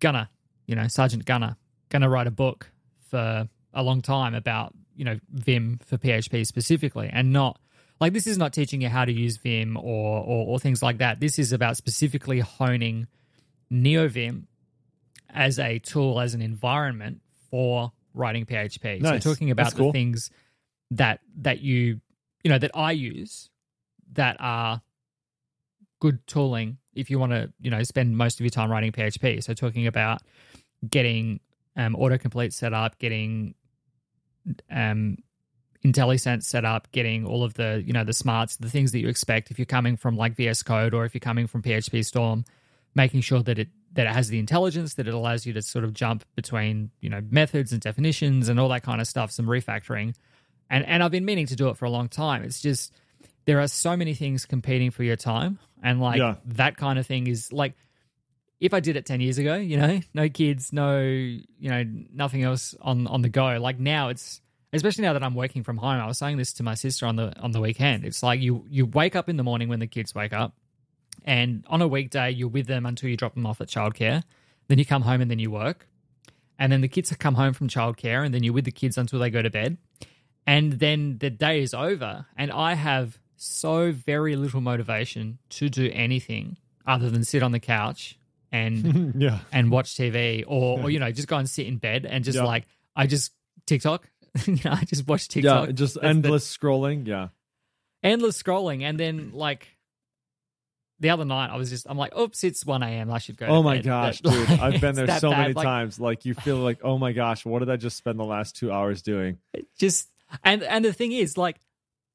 gonna 0.00 0.30
you 0.66 0.74
know 0.74 0.88
Sergeant 0.88 1.26
Gunner 1.26 1.56
gonna 1.90 2.08
write 2.08 2.26
a 2.26 2.30
book 2.30 2.70
for 3.10 3.48
a 3.74 3.82
long 3.82 4.00
time 4.00 4.34
about 4.34 4.72
you 4.96 5.04
know 5.04 5.18
Vim 5.30 5.78
for 5.84 5.98
PHP 5.98 6.46
specifically, 6.46 7.10
and 7.12 7.34
not 7.34 7.58
like 8.00 8.12
this 8.12 8.26
is 8.26 8.38
not 8.38 8.52
teaching 8.52 8.80
you 8.80 8.88
how 8.88 9.04
to 9.04 9.12
use 9.12 9.36
Vim 9.38 9.76
or 9.76 10.20
or, 10.20 10.46
or 10.46 10.58
things 10.58 10.82
like 10.82 10.98
that. 10.98 11.20
This 11.20 11.38
is 11.38 11.52
about 11.52 11.76
specifically 11.76 12.40
honing 12.40 13.06
NeoVim 13.72 14.44
as 15.30 15.58
a 15.58 15.78
tool, 15.78 16.20
as 16.20 16.34
an 16.34 16.42
environment 16.42 17.20
for 17.50 17.92
writing 18.14 18.46
PHP. 18.46 19.00
Nice. 19.00 19.22
So 19.22 19.30
talking 19.30 19.50
about 19.50 19.64
That's 19.64 19.76
the 19.76 19.92
things 19.92 20.30
that 20.92 21.20
that 21.40 21.60
you 21.60 22.00
you 22.42 22.50
know 22.50 22.58
that 22.58 22.70
I 22.74 22.92
use 22.92 23.50
that 24.12 24.36
are 24.40 24.80
good 26.00 26.24
tooling 26.26 26.78
if 26.94 27.10
you 27.10 27.18
want 27.18 27.32
to 27.32 27.52
you 27.60 27.70
know 27.70 27.82
spend 27.82 28.16
most 28.16 28.40
of 28.40 28.40
your 28.40 28.50
time 28.50 28.70
writing 28.70 28.92
PHP. 28.92 29.42
So 29.42 29.54
talking 29.54 29.86
about 29.86 30.22
getting 30.88 31.40
um, 31.76 31.94
autocomplete 31.94 32.52
set 32.52 32.72
up, 32.72 32.98
getting 32.98 33.54
um, 34.70 35.18
IntelliSense 35.92 36.44
set 36.44 36.64
up, 36.64 36.90
getting 36.92 37.26
all 37.26 37.42
of 37.44 37.54
the 37.54 37.82
you 37.86 37.92
know 37.92 38.04
the 38.04 38.12
smarts, 38.12 38.56
the 38.56 38.70
things 38.70 38.92
that 38.92 39.00
you 39.00 39.08
expect 39.08 39.50
if 39.50 39.58
you're 39.58 39.66
coming 39.66 39.96
from 39.96 40.16
like 40.16 40.34
VS 40.34 40.62
Code 40.62 40.94
or 40.94 41.04
if 41.04 41.14
you're 41.14 41.20
coming 41.20 41.46
from 41.46 41.62
PHP 41.62 42.04
Storm, 42.04 42.44
making 42.94 43.20
sure 43.22 43.42
that 43.42 43.58
it 43.58 43.68
that 43.94 44.06
it 44.06 44.12
has 44.12 44.28
the 44.28 44.38
intelligence 44.38 44.94
that 44.94 45.08
it 45.08 45.14
allows 45.14 45.46
you 45.46 45.52
to 45.54 45.62
sort 45.62 45.84
of 45.84 45.92
jump 45.94 46.24
between 46.36 46.90
you 47.00 47.08
know 47.08 47.20
methods 47.30 47.72
and 47.72 47.80
definitions 47.80 48.48
and 48.48 48.60
all 48.60 48.68
that 48.68 48.82
kind 48.82 49.00
of 49.00 49.06
stuff. 49.08 49.30
Some 49.30 49.46
refactoring, 49.46 50.14
and 50.70 50.84
and 50.86 51.02
I've 51.02 51.10
been 51.10 51.24
meaning 51.24 51.46
to 51.46 51.56
do 51.56 51.68
it 51.68 51.76
for 51.76 51.84
a 51.86 51.90
long 51.90 52.08
time. 52.08 52.42
It's 52.44 52.60
just 52.60 52.92
there 53.46 53.60
are 53.60 53.68
so 53.68 53.96
many 53.96 54.14
things 54.14 54.44
competing 54.44 54.90
for 54.90 55.02
your 55.04 55.16
time, 55.16 55.58
and 55.82 56.00
like 56.00 56.18
Yeah. 56.18 56.34
that 56.46 56.76
kind 56.76 56.98
of 56.98 57.06
thing 57.06 57.26
is 57.26 57.52
like 57.52 57.74
if 58.60 58.74
I 58.74 58.80
did 58.80 58.96
it 58.96 59.06
10 59.06 59.20
years 59.20 59.38
ago, 59.38 59.54
you 59.54 59.76
know, 59.76 60.00
no 60.14 60.28
kids, 60.28 60.72
no, 60.72 60.98
you 61.00 61.38
know, 61.70 61.84
nothing 62.12 62.42
else 62.42 62.74
on 62.80 63.06
on 63.06 63.22
the 63.22 63.28
go. 63.28 63.58
Like 63.60 63.78
now 63.78 64.08
it's 64.08 64.40
especially 64.72 65.02
now 65.02 65.12
that 65.12 65.22
I'm 65.22 65.34
working 65.34 65.62
from 65.62 65.76
home. 65.78 66.00
I 66.00 66.06
was 66.06 66.18
saying 66.18 66.36
this 66.36 66.52
to 66.54 66.62
my 66.62 66.74
sister 66.74 67.06
on 67.06 67.16
the 67.16 67.36
on 67.40 67.52
the 67.52 67.60
weekend. 67.60 68.04
It's 68.04 68.22
like 68.22 68.40
you 68.40 68.64
you 68.68 68.86
wake 68.86 69.16
up 69.16 69.28
in 69.28 69.36
the 69.36 69.42
morning 69.42 69.68
when 69.68 69.80
the 69.80 69.86
kids 69.86 70.14
wake 70.14 70.32
up 70.32 70.54
and 71.24 71.64
on 71.68 71.82
a 71.82 71.88
weekday 71.88 72.30
you're 72.30 72.48
with 72.48 72.66
them 72.66 72.86
until 72.86 73.08
you 73.08 73.16
drop 73.16 73.34
them 73.34 73.46
off 73.46 73.60
at 73.60 73.68
childcare. 73.68 74.22
Then 74.68 74.78
you 74.78 74.84
come 74.84 75.02
home 75.02 75.20
and 75.20 75.30
then 75.30 75.38
you 75.38 75.50
work. 75.50 75.86
And 76.58 76.72
then 76.72 76.80
the 76.80 76.88
kids 76.88 77.14
come 77.18 77.34
home 77.34 77.52
from 77.54 77.68
childcare 77.68 78.24
and 78.24 78.34
then 78.34 78.42
you're 78.42 78.52
with 78.54 78.64
the 78.64 78.72
kids 78.72 78.98
until 78.98 79.18
they 79.20 79.30
go 79.30 79.42
to 79.42 79.50
bed. 79.50 79.78
And 80.46 80.74
then 80.74 81.18
the 81.18 81.30
day 81.30 81.60
is 81.62 81.72
over 81.74 82.26
and 82.36 82.50
I 82.50 82.74
have 82.74 83.18
so 83.36 83.92
very 83.92 84.34
little 84.34 84.60
motivation 84.60 85.38
to 85.50 85.68
do 85.68 85.88
anything 85.92 86.56
other 86.86 87.10
than 87.10 87.22
sit 87.22 87.42
on 87.42 87.52
the 87.52 87.60
couch 87.60 88.18
and 88.50 89.14
yeah. 89.22 89.40
and 89.52 89.70
watch 89.70 89.94
TV 89.94 90.42
or, 90.46 90.80
or 90.80 90.90
you 90.90 90.98
know 90.98 91.12
just 91.12 91.28
go 91.28 91.36
and 91.36 91.48
sit 91.48 91.66
in 91.66 91.76
bed 91.76 92.04
and 92.06 92.24
just 92.24 92.36
Yeah. 92.36 92.44
like 92.44 92.66
I 92.96 93.06
just 93.06 93.32
TikTok, 93.66 94.08
you 94.46 94.54
know, 94.64 94.72
I 94.72 94.84
just 94.84 95.06
watch 95.06 95.28
TikTok. 95.28 95.66
Yeah, 95.66 95.72
just 95.72 95.94
That's 95.94 96.02
the- 96.02 96.08
endless 96.08 96.56
scrolling. 96.56 97.06
Yeah. 97.06 97.28
endless 98.02 98.42
scrolling, 98.42 98.82
and 98.82 98.98
then 98.98 99.30
like 99.32 99.68
the 101.00 101.10
other 101.10 101.24
night 101.24 101.50
I 101.50 101.56
was 101.56 101.70
just 101.70 101.86
I'm 101.88 101.96
like, 101.98 102.16
oops, 102.16 102.42
it's 102.44 102.66
one 102.66 102.82
a.m. 102.82 103.10
I 103.10 103.18
should 103.18 103.36
go. 103.36 103.46
Oh 103.46 103.62
my 103.62 103.76
bed. 103.76 103.84
gosh, 103.84 104.20
dude. 104.22 104.48
like, 104.50 104.60
I've 104.60 104.80
been 104.80 104.94
there 104.96 105.18
so 105.20 105.30
bad. 105.30 105.38
many 105.42 105.54
Like, 105.54 105.64
times. 105.64 106.00
Like 106.00 106.24
you 106.24 106.34
feel 106.34 106.56
like, 106.56 106.80
oh 106.82 106.98
my 106.98 107.12
gosh, 107.12 107.44
what 107.46 107.60
did 107.60 107.70
I 107.70 107.76
just 107.76 107.96
spend 107.96 108.18
the 108.18 108.24
last 108.24 108.56
two 108.56 108.72
hours 108.72 109.02
doing? 109.02 109.38
Just 109.78 110.08
and 110.44 110.62
and 110.62 110.84
the 110.84 110.92
thing 110.92 111.12
is, 111.12 111.38
like, 111.38 111.56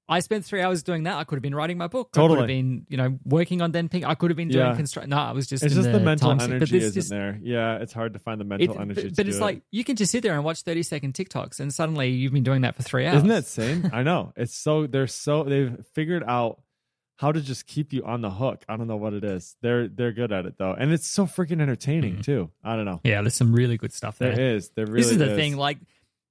I 0.10 0.20
spent 0.20 0.44
three 0.44 0.62
hours 0.62 0.84
doing 0.84 1.04
that. 1.04 1.16
I 1.16 1.24
could 1.24 1.38
have 1.38 1.42
been 1.42 1.56
writing 1.56 1.78
my 1.78 1.88
book. 1.88 2.10
I 2.14 2.18
could 2.18 2.22
Totally. 2.22 2.40
have 2.40 2.48
been, 2.48 2.86
you 2.90 2.98
know, 2.98 3.18
working 3.24 3.62
on 3.62 3.72
thenping. 3.72 4.04
I 4.04 4.16
could 4.16 4.32
have 4.32 4.38
been 4.38 4.50
doing 4.50 4.66
Yeah. 4.66 4.76
construct. 4.76 5.08
No, 5.08 5.18
I 5.18 5.32
was 5.32 5.48
just. 5.48 5.64
It's 5.64 5.74
in 5.74 5.82
just 5.82 5.92
the, 5.94 6.00
mental 6.00 6.30
sink. 6.32 6.40
But 6.42 6.56
energy 6.56 6.78
isn't 6.78 6.94
just- 6.94 7.10
there. 7.10 7.40
Yeah, 7.42 7.78
it's 7.78 7.94
hard 7.94 8.14
to 8.14 8.20
find 8.20 8.40
the 8.40 8.46
mental 8.46 8.76
It, 8.76 8.80
energy. 8.80 9.02
but 9.02 9.10
to 9.10 9.16
but 9.16 9.28
it's 9.28 9.38
it. 9.38 9.42
like 9.42 9.62
you 9.72 9.84
can 9.86 9.96
just 9.96 10.12
sit 10.12 10.22
there 10.22 10.34
and 10.34 10.44
watch 10.44 10.64
thirty 10.64 10.84
second 10.84 11.14
TikToks, 11.14 11.60
and 11.60 11.74
suddenly 11.74 12.10
you've 12.10 12.34
been 12.34 12.44
doing 12.44 12.62
that 12.62 12.76
for 12.76 12.84
three 12.84 13.06
hours. 13.06 13.18
Isn't 13.18 13.30
that 13.30 13.38
insane? 13.38 13.92
I 13.94 14.04
know. 14.04 14.34
It's 14.36 14.56
so 14.56 14.88
they're 14.88 15.08
so 15.08 15.44
they've 15.44 15.78
figured 15.94 16.24
out 16.28 16.62
how 17.16 17.32
to 17.32 17.40
just 17.40 17.68
keep 17.68 17.94
you 17.94 18.04
on 18.04 18.22
the 18.22 18.30
hook. 18.32 18.66
I 18.68 18.76
don't 18.76 18.88
know 18.88 18.98
what 18.98 19.14
it 19.14 19.24
is. 19.24 19.56
They're 19.62 19.88
they're 19.88 20.12
good 20.12 20.34
at 20.34 20.46
it 20.46 20.58
though, 20.58 20.74
and 20.74 20.92
it's 20.92 21.08
so 21.08 21.26
freaking 21.26 21.62
entertaining 21.62 22.14
mm-hmm. 22.16 22.22
too. 22.22 22.52
I 22.64 22.76
don't 22.76 22.86
know. 22.86 23.00
Yeah, 23.06 23.22
there's 23.22 23.36
some 23.36 23.54
really 23.54 23.78
good 23.78 23.94
stuff 23.94 24.18
there. 24.18 24.36
There 24.36 24.56
is. 24.56 24.70
There 24.76 24.86
really 24.86 25.02
this 25.02 25.12
is 25.12 25.18
the 25.18 25.36
thing 25.36 25.56
like 25.56 25.78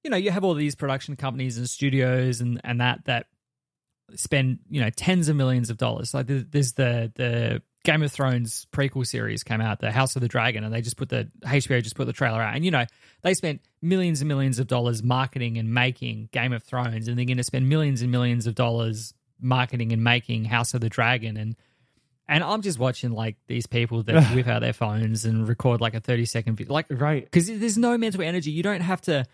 you 0.03 0.11
know 0.11 0.17
you 0.17 0.29
have 0.29 0.43
all 0.43 0.53
these 0.53 0.75
production 0.75 1.15
companies 1.15 1.57
and 1.57 1.67
studios 1.67 2.41
and 2.41 2.61
and 2.63 2.79
that 2.81 3.05
that 3.05 3.27
spend 4.15 4.59
you 4.69 4.81
know 4.81 4.89
tens 4.89 5.29
of 5.29 5.35
millions 5.35 5.69
of 5.69 5.77
dollars 5.77 6.13
like 6.13 6.27
there- 6.27 6.43
there's 6.49 6.73
the 6.73 7.11
the 7.15 7.61
Game 7.85 8.01
of 8.01 8.13
Thrones 8.13 8.65
prequel 8.71 9.05
series 9.05 9.43
came 9.43 9.59
out, 9.59 9.79
the 9.81 9.91
House 9.91 10.15
of 10.15 10.21
the 10.21 10.29
Dragon, 10.29 10.63
and 10.63 10.73
they 10.73 10.81
just 10.81 10.95
put 10.95 11.09
the 11.09 11.29
HBO 11.45 11.81
just 11.83 11.97
put 11.97 12.05
the 12.05 12.13
trailer 12.13 12.41
out, 12.41 12.55
and 12.55 12.63
you 12.63 12.71
know 12.71 12.85
they 13.23 13.33
spent 13.33 13.59
millions 13.81 14.21
and 14.21 14.27
millions 14.29 14.57
of 14.59 14.67
dollars 14.67 15.03
marketing 15.03 15.57
and 15.57 15.73
making 15.73 16.29
Game 16.31 16.53
of 16.53 16.63
Thrones, 16.63 17.09
and 17.09 17.17
they're 17.17 17.25
going 17.25 17.35
to 17.37 17.43
spend 17.43 17.67
millions 17.67 18.01
and 18.01 18.09
millions 18.09 18.47
of 18.47 18.55
dollars 18.55 19.13
marketing 19.41 19.91
and 19.91 20.01
making 20.01 20.45
House 20.45 20.73
of 20.73 20.79
the 20.79 20.87
Dragon, 20.87 21.35
and 21.35 21.55
and 22.29 22.41
I'm 22.41 22.61
just 22.61 22.79
watching 22.79 23.11
like 23.11 23.35
these 23.47 23.67
people 23.67 24.01
that 24.03 24.27
whip 24.33 24.47
out 24.47 24.61
their 24.61 24.71
phones 24.71 25.25
and 25.25 25.45
record 25.45 25.81
like 25.81 25.93
a 25.93 25.99
30 25.99 26.23
second 26.25 26.55
video, 26.55 26.71
like 26.73 26.85
Right. 26.89 27.25
because 27.25 27.47
there's 27.47 27.77
no 27.77 27.97
mental 27.97 28.21
energy. 28.21 28.51
You 28.51 28.63
don't 28.63 28.79
have 28.79 29.01
to, 29.01 29.25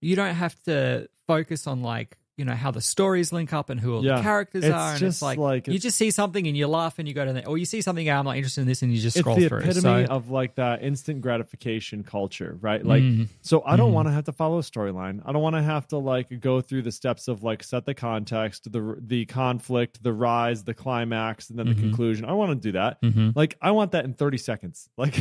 you 0.00 0.16
don't 0.16 0.34
have 0.36 0.58
to 0.62 1.06
focus 1.26 1.66
on 1.66 1.82
like 1.82 2.16
you 2.40 2.44
know 2.46 2.54
how 2.54 2.70
the 2.70 2.80
stories 2.80 3.32
link 3.32 3.52
up 3.52 3.70
and 3.70 3.78
who 3.78 3.94
all 3.96 4.04
Yeah. 4.04 4.16
the 4.16 4.22
characters 4.22 4.64
It's 4.64 4.74
are. 4.74 4.90
And 4.92 4.98
just 4.98 5.16
it's 5.18 5.22
like, 5.22 5.38
like- 5.38 5.68
you 5.68 5.78
just 5.78 5.96
see 5.98 6.10
something 6.10 6.46
and 6.46 6.56
you 6.56 6.66
laugh 6.66 6.98
and 6.98 7.06
you 7.06 7.14
go 7.14 7.24
to 7.24 7.32
the, 7.34 7.46
or 7.46 7.58
you 7.58 7.64
see 7.66 7.80
something, 7.82 8.08
I'm 8.10 8.24
not 8.24 8.36
interested 8.36 8.62
in 8.62 8.66
this, 8.66 8.82
and 8.82 8.92
you 8.92 9.00
just 9.00 9.18
scroll 9.18 9.36
It's 9.36 9.44
the 9.44 9.48
through. 9.50 9.58
epitome 9.58 10.06
so, 10.06 10.12
of 10.12 10.30
like 10.30 10.54
that 10.56 10.82
instant 10.82 11.20
gratification 11.20 12.02
culture, 12.02 12.56
right? 12.60 12.84
Like, 12.84 13.02
Mm. 13.02 13.28
so 13.42 13.62
I 13.64 13.76
don't 13.76 13.90
Mhm. 13.90 13.94
want 13.94 14.08
to 14.08 14.12
have 14.12 14.24
to 14.24 14.32
follow 14.32 14.58
a 14.58 14.62
storyline. 14.62 15.20
I 15.24 15.32
don't 15.32 15.42
want 15.42 15.56
to 15.56 15.62
have 15.62 15.86
to 15.88 15.98
like 15.98 16.40
go 16.40 16.60
through 16.60 16.82
the 16.82 16.92
steps 16.92 17.28
of 17.28 17.42
like 17.42 17.62
set 17.62 17.84
the 17.86 17.94
context, 17.94 18.72
the 18.72 18.96
the 19.00 19.26
conflict, 19.26 20.02
the 20.02 20.12
rise, 20.12 20.64
the 20.64 20.74
climax, 20.74 21.50
and 21.50 21.58
then 21.58 21.66
the 21.68 21.74
Mhm. 21.74 21.80
conclusion. 21.80 22.24
I 22.24 22.32
want 22.32 22.50
to 22.50 22.68
do 22.68 22.72
that. 22.72 23.00
Mhm. 23.02 23.36
Like, 23.36 23.56
I 23.60 23.70
want 23.72 23.92
that 23.92 24.04
in 24.06 24.14
thirty 24.14 24.38
seconds. 24.38 24.88
Like, 24.96 25.20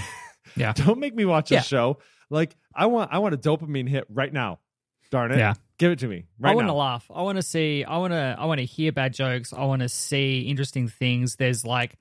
Yeah. 0.55 0.73
don't 0.73 0.99
make 0.99 1.13
me 1.15 1.25
watch 1.25 1.51
a 1.51 1.55
Yeah. 1.55 1.61
show. 1.61 1.99
Like, 2.29 2.55
I 2.73 2.85
want 2.85 3.11
I 3.11 3.19
want 3.19 3.33
a 3.33 3.37
dopamine 3.37 3.89
hit 3.89 4.05
right 4.09 4.31
now. 4.31 4.59
Darn 5.11 5.31
it. 5.31 5.37
Yeah. 5.37 5.53
Give 5.77 5.91
it 5.91 5.99
to 5.99 6.07
me 6.07 6.25
right 6.39 6.51
I 6.51 6.55
want 6.55 6.67
to 6.67 6.73
laugh. 6.73 7.09
I 7.13 7.21
want 7.21 7.37
to 7.37 7.41
see. 7.41 7.83
I 7.85 7.97
want 7.97 8.11
to. 8.11 8.35
I 8.37 8.45
want 8.45 8.59
to 8.59 8.65
hear 8.65 8.91
bad 8.91 9.13
jokes. 9.13 9.53
I 9.53 9.63
want 9.65 9.81
to 9.81 9.89
see 9.89 10.41
interesting 10.41 10.87
things. 10.89 11.37
There's 11.37 11.65
like, 11.65 11.95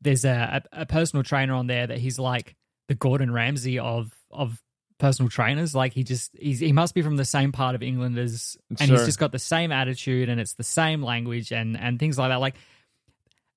there's 0.00 0.24
a, 0.24 0.62
a 0.72 0.82
a 0.82 0.86
personal 0.86 1.22
trainer 1.24 1.54
on 1.54 1.66
there 1.66 1.86
that 1.88 1.98
he's 1.98 2.18
like 2.18 2.54
the 2.88 2.94
Gordon 2.94 3.32
Ramsay 3.32 3.78
of 3.80 4.12
of 4.30 4.62
personal 4.98 5.28
trainers. 5.28 5.74
Like 5.74 5.92
he 5.92 6.04
just 6.04 6.30
he's 6.38 6.60
he 6.60 6.72
must 6.72 6.94
be 6.94 7.02
from 7.02 7.16
the 7.16 7.24
same 7.24 7.50
part 7.50 7.74
of 7.74 7.82
England 7.82 8.16
as, 8.16 8.56
and 8.70 8.78
he's 8.90 9.06
just 9.06 9.18
got 9.18 9.32
the 9.32 9.38
same 9.40 9.72
attitude 9.72 10.28
and 10.28 10.40
it's 10.40 10.54
the 10.54 10.62
same 10.62 11.02
language 11.02 11.50
and 11.52 11.76
and 11.76 11.98
things 11.98 12.16
like 12.16 12.30
that. 12.30 12.40
Like, 12.40 12.54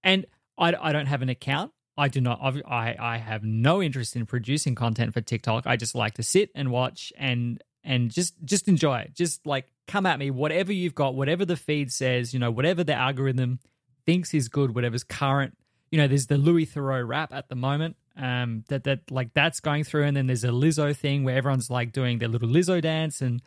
and 0.04 0.26
I 0.58 0.74
I 0.74 0.92
don't 0.94 1.06
have 1.06 1.22
an 1.22 1.30
account. 1.30 1.72
I 1.96 2.08
do 2.08 2.22
not. 2.22 2.40
I've- 2.42 2.64
I 2.66 2.96
I 3.00 3.18
have 3.18 3.44
no 3.44 3.84
interest 3.84 4.16
in 4.16 4.26
producing 4.26 4.74
content 4.74 5.14
for 5.14 5.22
TikTok. 5.22 5.68
I 5.68 5.76
just 5.76 5.94
like 5.94 6.16
to 6.16 6.24
sit 6.24 6.50
and 6.56 6.72
watch 6.72 7.14
and 7.18 7.62
and 7.84 8.12
just 8.12 8.34
just 8.46 8.68
enjoy 8.68 9.00
it. 9.00 9.14
Just 9.14 9.46
like 9.46 9.68
come 9.88 10.06
at 10.06 10.20
me, 10.20 10.32
whatever 10.32 10.72
you've 10.72 10.96
got, 10.96 11.16
whatever 11.16 11.46
the 11.46 11.58
feed 11.58 11.92
says, 11.92 12.34
you 12.34 12.40
know, 12.40 12.52
whatever 12.52 12.84
the 12.84 12.94
algorithm 12.94 13.60
thinks 14.06 14.34
is 14.34 14.48
good, 14.48 14.76
whatever's 14.76 15.04
current. 15.04 15.58
You 15.92 15.98
know, 16.00 16.08
there's 16.08 16.28
the 16.28 16.38
Louis 16.38 16.66
Theroux 16.66 17.08
rap 17.08 17.34
at 17.34 17.50
the 17.50 17.56
moment. 17.56 17.96
Um, 18.16 18.64
that 18.68 18.84
that 18.84 19.10
like 19.12 19.34
that's 19.34 19.60
going 19.60 19.84
through, 19.84 20.04
and 20.04 20.16
then 20.16 20.28
there's 20.28 20.44
a 20.44 20.50
Lizzo 20.50 20.96
thing 20.96 21.24
where 21.24 21.36
everyone's 21.36 21.70
like 21.70 21.92
doing 21.92 22.20
their 22.20 22.30
little 22.30 22.50
Lizzo 22.50 22.82
dance 22.82 23.22
and 23.22 23.42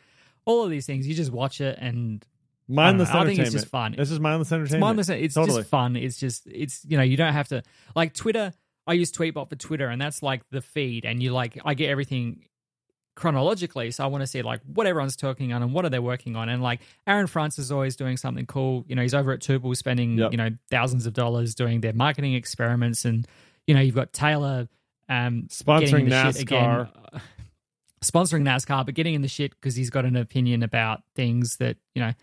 all 0.45 0.63
of 0.63 0.69
these 0.69 0.85
things. 0.85 1.07
You 1.07 1.15
just 1.15 1.31
watch 1.31 1.61
it 1.61 1.77
and 1.79 2.25
Mindless 2.69 3.09
I 3.09 3.21
I 3.21 3.25
think 3.25 3.39
it's 3.39 3.51
just 3.51 3.67
fun. 3.67 3.95
This 3.97 4.11
is 4.11 4.19
mindless 4.19 4.51
entertainment. 4.51 4.75
it's 4.75 4.81
mindless. 4.81 5.09
It's 5.09 5.35
Totally. 5.35 5.59
just 5.59 5.69
fun. 5.69 5.95
It's 5.95 6.17
just 6.17 6.45
it's 6.47 6.83
you 6.85 6.97
know 6.97 7.03
you 7.03 7.15
don't 7.15 7.33
have 7.33 7.47
to 7.49 7.63
like 7.95 8.13
Twitter. 8.13 8.51
I 8.85 8.93
use 8.93 9.11
Tweetbot 9.11 9.49
for 9.49 9.55
Twitter, 9.55 9.87
and 9.87 10.01
that's 10.01 10.21
like 10.21 10.41
the 10.49 10.61
feed, 10.61 11.05
and 11.05 11.23
you 11.23 11.31
like 11.31 11.57
I 11.63 11.75
get 11.75 11.89
everything 11.89 12.43
chronologically. 13.17 13.89
So 13.91 14.03
I 14.03 14.07
want 14.07 14.21
to 14.21 14.27
see 14.27 14.41
like 14.43 14.61
what 14.73 14.85
everyone's 14.87 15.15
talking 15.15 15.51
on 15.51 15.63
and 15.63 15.73
what 15.73 15.83
are 15.83 15.89
they 15.89 15.99
working 15.99 16.35
on, 16.37 16.47
and 16.47 16.61
like 16.61 16.79
Aaron 17.07 17.27
Francis 17.27 17.65
is 17.65 17.71
always 17.71 17.95
doing 17.97 18.15
something 18.15 18.45
cool. 18.45 18.85
You 18.87 18.95
know, 18.95 19.01
he's 19.01 19.15
over 19.15 19.33
at 19.33 19.39
Tuple 19.41 19.75
spending 19.75 20.17
Yep. 20.17 20.31
you 20.31 20.37
know 20.37 20.49
thousands 20.69 21.05
of 21.05 21.13
dollars 21.13 21.55
doing 21.55 21.81
their 21.81 21.93
marketing 21.93 22.35
experiments, 22.35 23.03
and 23.03 23.27
you 23.65 23.73
know 23.73 23.81
you've 23.81 23.95
got 23.95 24.13
Taylor 24.13 24.69
um 25.09 25.47
Sponsoring 25.49 26.07
getting 26.07 26.09
the 26.09 26.31
shit 26.31 26.41
again, 26.43 26.63
NASCAR. 26.63 26.89
uh, 27.13 27.19
sponsoring 28.03 28.43
NASCAR, 28.43 28.85
but 28.85 28.93
getting 28.93 29.15
in 29.15 29.21
the 29.23 29.27
shit 29.27 29.51
because 29.51 29.75
he's 29.75 29.89
got 29.89 30.05
an 30.05 30.15
opinion 30.15 30.63
about 30.63 31.01
things 31.15 31.57
that 31.57 31.77
you 31.95 32.01
know. 32.01 32.13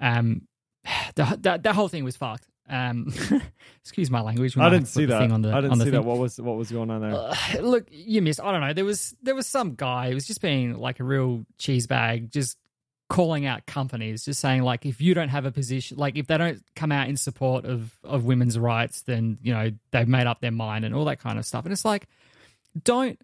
Um, 0.00 0.42
the 1.16 1.38
the, 1.40 1.60
the 1.62 1.72
whole 1.72 1.88
thing 1.88 2.04
was 2.04 2.16
fucked. 2.16 2.46
Um, 2.72 3.12
excuse 3.82 4.10
my 4.10 4.22
language. 4.22 4.56
I 4.56 4.70
didn't 4.70 4.88
see 4.88 5.04
that. 5.04 5.18
Thing 5.18 5.30
on 5.30 5.42
the, 5.42 5.50
I 5.50 5.56
didn't 5.56 5.72
on 5.72 5.78
the 5.78 5.84
see 5.84 5.90
thing. 5.90 6.00
that. 6.00 6.06
What 6.06 6.16
was 6.16 6.40
what 6.40 6.56
was 6.56 6.72
going 6.72 6.90
on 6.90 7.02
there? 7.02 7.12
Uh, 7.12 7.34
look, 7.60 7.86
you 7.90 8.22
missed. 8.22 8.40
I 8.40 8.50
don't 8.50 8.62
know. 8.62 8.72
There 8.72 8.86
was 8.86 9.14
there 9.22 9.34
was 9.34 9.46
some 9.46 9.74
guy. 9.74 10.06
It 10.06 10.14
was 10.14 10.26
just 10.26 10.40
being 10.40 10.78
like 10.78 10.98
a 10.98 11.04
real 11.04 11.44
cheese 11.58 11.86
bag, 11.86 12.32
just 12.32 12.56
calling 13.10 13.44
out 13.44 13.66
companies, 13.66 14.24
just 14.24 14.40
saying 14.40 14.62
like 14.62 14.86
if 14.86 15.02
you 15.02 15.12
don't 15.12 15.28
have 15.28 15.44
a 15.44 15.52
position, 15.52 15.98
like 15.98 16.16
if 16.16 16.28
they 16.28 16.38
don't 16.38 16.62
come 16.74 16.90
out 16.90 17.10
in 17.10 17.18
support 17.18 17.66
of 17.66 17.94
of 18.02 18.24
women's 18.24 18.58
rights, 18.58 19.02
then 19.02 19.36
you 19.42 19.52
know 19.52 19.70
they've 19.90 20.08
made 20.08 20.26
up 20.26 20.40
their 20.40 20.50
mind 20.50 20.86
and 20.86 20.94
all 20.94 21.04
that 21.04 21.20
kind 21.20 21.38
of 21.38 21.44
stuff. 21.44 21.64
And 21.64 21.72
it's 21.72 21.84
like, 21.84 22.08
don't 22.84 23.20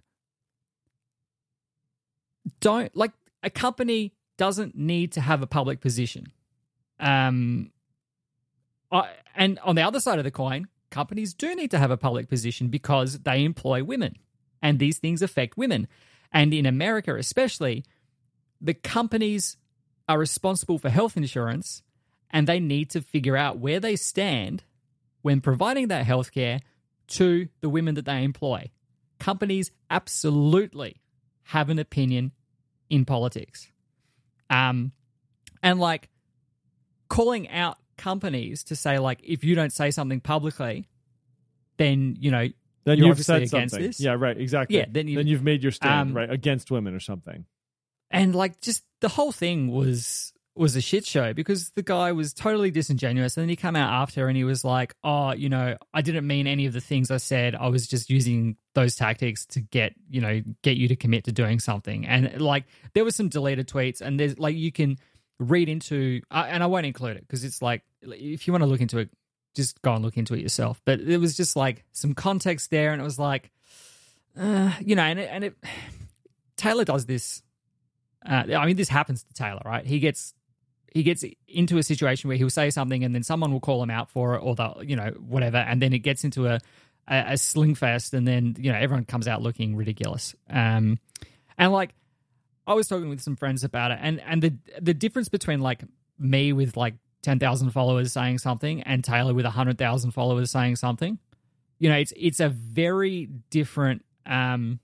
don't 2.61 2.95
like 2.95 3.13
a 3.43 3.49
company 3.49 4.13
doesn't 4.37 4.77
need 4.77 5.13
to 5.13 5.23
have 5.23 5.41
a 5.41 5.47
public 5.47 5.81
position. 5.81 6.33
Um, 7.01 7.71
I, 8.91 9.11
and 9.35 9.59
on 9.61 9.75
the 9.75 9.83
other 9.83 10.01
side 10.01 10.19
of 10.19 10.25
the 10.25 10.31
coin, 10.31 10.69
companies 10.91 11.35
do 11.35 11.55
need 11.55 11.71
to 11.71 11.79
have 11.79 11.91
a 11.91 11.97
public 11.97 12.29
position 12.29 12.69
because 12.69 13.21
they 13.21 13.45
employ 13.45 13.85
women 13.85 14.17
and 14.63 14.79
these 14.79 14.99
things 14.99 15.23
affect 15.23 15.57
women. 15.57 15.89
And 16.33 16.53
in 16.53 16.67
America, 16.67 17.15
especially, 17.17 17.85
the 18.61 18.75
companies 18.75 19.57
are 20.09 20.19
responsible 20.19 20.79
for 20.79 20.91
health 20.91 21.17
insurance 21.17 21.83
and 22.31 22.47
they 22.47 22.61
need 22.61 22.91
to 22.91 23.01
figure 23.01 23.37
out 23.37 23.59
where 23.59 23.81
they 23.81 23.97
stand 23.97 24.65
when 25.23 25.41
providing 25.41 25.89
that 25.89 26.07
health 26.07 26.33
care 26.33 26.61
to 27.09 27.49
the 27.61 27.69
women 27.69 27.95
that 27.95 28.05
they 28.05 28.23
employ. 28.23 28.71
Companies 29.19 29.71
absolutely 29.91 31.01
have 31.45 31.71
an 31.71 31.79
opinion 31.79 32.33
in 32.91 33.05
politics. 33.05 33.69
Um, 34.51 34.93
and 35.63 35.81
like 35.81 36.09
calling 37.09 37.49
out 37.49 37.79
companies 37.99 38.65
to 38.65 38.77
say 38.77 38.99
like 38.99 39.21
if 39.23 39.45
you 39.45 39.55
don't 39.55 39.73
say 39.73 39.91
something 39.91 40.21
publicly, 40.21 40.89
then 41.77 42.17
you 42.19 42.31
know 42.31 42.49
then 42.85 42.99
you've 42.99 43.23
said 43.23 43.43
against 43.43 43.51
something. 43.75 43.87
this. 43.87 44.01
Yeah, 44.01 44.13
right. 44.19 44.37
Exactly. 44.39 44.79
Yeah, 44.79 44.87
then 44.91 45.09
you- 45.09 45.17
then 45.17 45.27
you've 45.27 45.43
made 45.45 45.63
your 45.63 45.73
stand 45.73 46.11
Um, 46.11 46.17
right 46.17 46.31
against 46.31 46.71
women 46.71 46.95
or 46.95 47.01
something. 47.01 47.45
and 48.11 48.35
like 48.35 48.61
just 48.63 48.83
the 49.01 49.09
whole 49.09 49.33
thing 49.33 49.69
was 49.71 50.33
was 50.55 50.75
a 50.75 50.81
shit 50.81 51.07
show 51.07 51.33
because 51.33 51.71
the 51.77 51.83
guy 51.85 52.11
was 52.11 52.33
totally 52.33 52.71
disingenuous 52.73 53.37
and 53.37 53.43
then 53.43 53.49
he 53.49 53.55
came 53.55 53.77
out 53.77 53.93
after 54.03 54.27
and 54.27 54.37
he 54.37 54.43
was 54.43 54.65
like 54.65 54.93
oh 55.05 55.31
you 55.33 55.49
know 55.49 55.77
i 55.95 56.01
didn't 56.03 56.27
mean 56.27 56.49
any 56.49 56.67
of 56.67 56.73
the 56.73 56.81
things 56.81 57.13
i 57.13 57.17
said 57.17 57.55
i 57.55 57.69
was 57.69 57.87
just 57.87 58.11
using 58.11 58.57
those 58.75 58.97
tactics 58.97 59.47
to 59.47 59.61
get 59.61 59.93
you 60.11 60.21
know 60.21 60.43
get 60.63 60.77
you 60.77 60.89
to 60.89 60.97
commit 60.97 61.23
to 61.23 61.31
doing 61.31 61.61
something 61.61 62.05
and 62.07 62.41
like 62.41 62.65
there 62.95 63.05
was 63.05 63.15
some 63.15 63.29
deleted 63.29 63.69
tweets 63.69 64.01
and 64.01 64.19
there's 64.19 64.37
like 64.41 64.57
you 64.57 64.73
can 64.73 64.97
read 65.39 65.69
into 65.69 66.21
uh, 66.31 66.47
and 66.49 66.63
i 66.63 66.67
won't 66.67 66.87
include 66.87 67.17
it 67.17 67.27
because 67.27 67.45
it's 67.45 67.63
like 67.63 67.83
if 68.03 68.47
you 68.47 68.53
want 68.53 68.63
to 68.63 68.67
look 68.67 68.81
into 68.81 68.99
it 68.99 69.11
just 69.55 69.81
go 69.83 69.95
and 69.95 70.05
look 70.05 70.17
into 70.17 70.35
it 70.35 70.41
yourself 70.41 70.81
but 70.85 71.01
it 71.01 71.19
was 71.19 71.37
just 71.37 71.57
like 71.57 71.85
some 71.93 72.15
context 72.15 72.71
there 72.71 72.93
and 72.93 73.01
it 73.01 73.05
was 73.05 73.19
like 73.19 73.51
uh, 74.39 74.73
you 74.81 74.95
know 74.95 75.03
and 75.03 75.19
it, 75.19 75.29
and 75.33 75.45
it 75.45 75.55
taylor 76.57 76.85
does 76.85 77.07
this 77.07 77.43
uh, 78.25 78.45
I 78.57 78.67
mean, 78.67 78.77
this 78.77 78.89
happens 78.89 79.23
to 79.25 79.33
Taylor, 79.33 79.63
right? 79.65 79.87
He 79.87 80.01
gets 80.01 80.35
he 80.93 81.03
gets 81.03 81.25
into 81.47 81.79
a 81.79 81.83
situation 81.83 82.29
where 82.29 82.37
he'll 82.37 82.51
say 82.51 82.71
something, 82.71 83.05
and 83.05 83.15
then 83.15 83.23
someone 83.23 83.53
will 83.53 83.61
call 83.61 83.83
him 83.83 83.91
out 83.91 84.11
for 84.11 84.35
it, 84.35 84.39
or 84.39 84.55
the 84.55 84.75
you 84.83 84.97
know 84.97 85.11
whatever, 85.19 85.59
and 85.59 85.81
then 85.81 85.93
it 85.93 86.01
gets 86.01 86.25
into 86.25 86.47
a 86.47 86.61
a, 87.07 87.33
a 87.33 87.39
sling 87.39 87.75
fest, 87.75 88.15
and 88.15 88.27
then 88.27 88.57
you 88.59 88.73
know 88.73 88.79
everyone 88.79 89.05
comes 89.05 89.29
out 89.29 89.43
looking 89.43 89.77
ridiculous. 89.77 90.35
Um, 90.51 90.99
and 91.57 91.73
like 91.73 91.95
I 92.69 92.75
was 92.75 92.87
talking 92.87 93.09
with 93.09 93.23
some 93.23 93.35
friends 93.35 93.65
about 93.65 93.91
it, 93.91 93.99
and 94.01 94.21
and 94.21 94.43
the 94.43 94.55
the 94.81 94.93
difference 94.95 95.29
between 95.29 95.61
like 95.61 95.83
me 96.19 96.53
with 96.53 96.77
like 96.77 96.95
ten 97.23 97.39
thousand 97.39 97.71
followers 97.71 98.13
saying 98.13 98.39
something, 98.39 98.83
and 98.83 99.03
Taylor 99.03 99.33
with 99.33 99.47
hundred 99.47 99.79
thousand 99.79 100.11
followers 100.11 100.51
saying 100.51 100.77
something, 100.77 101.19
you 101.79 101.89
know, 101.89 101.97
it's 101.97 102.13
it's 102.15 102.41
a 102.41 102.51
very 102.51 103.27
different 103.49 104.05
um 104.27 104.81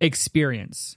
experience. 0.00 0.96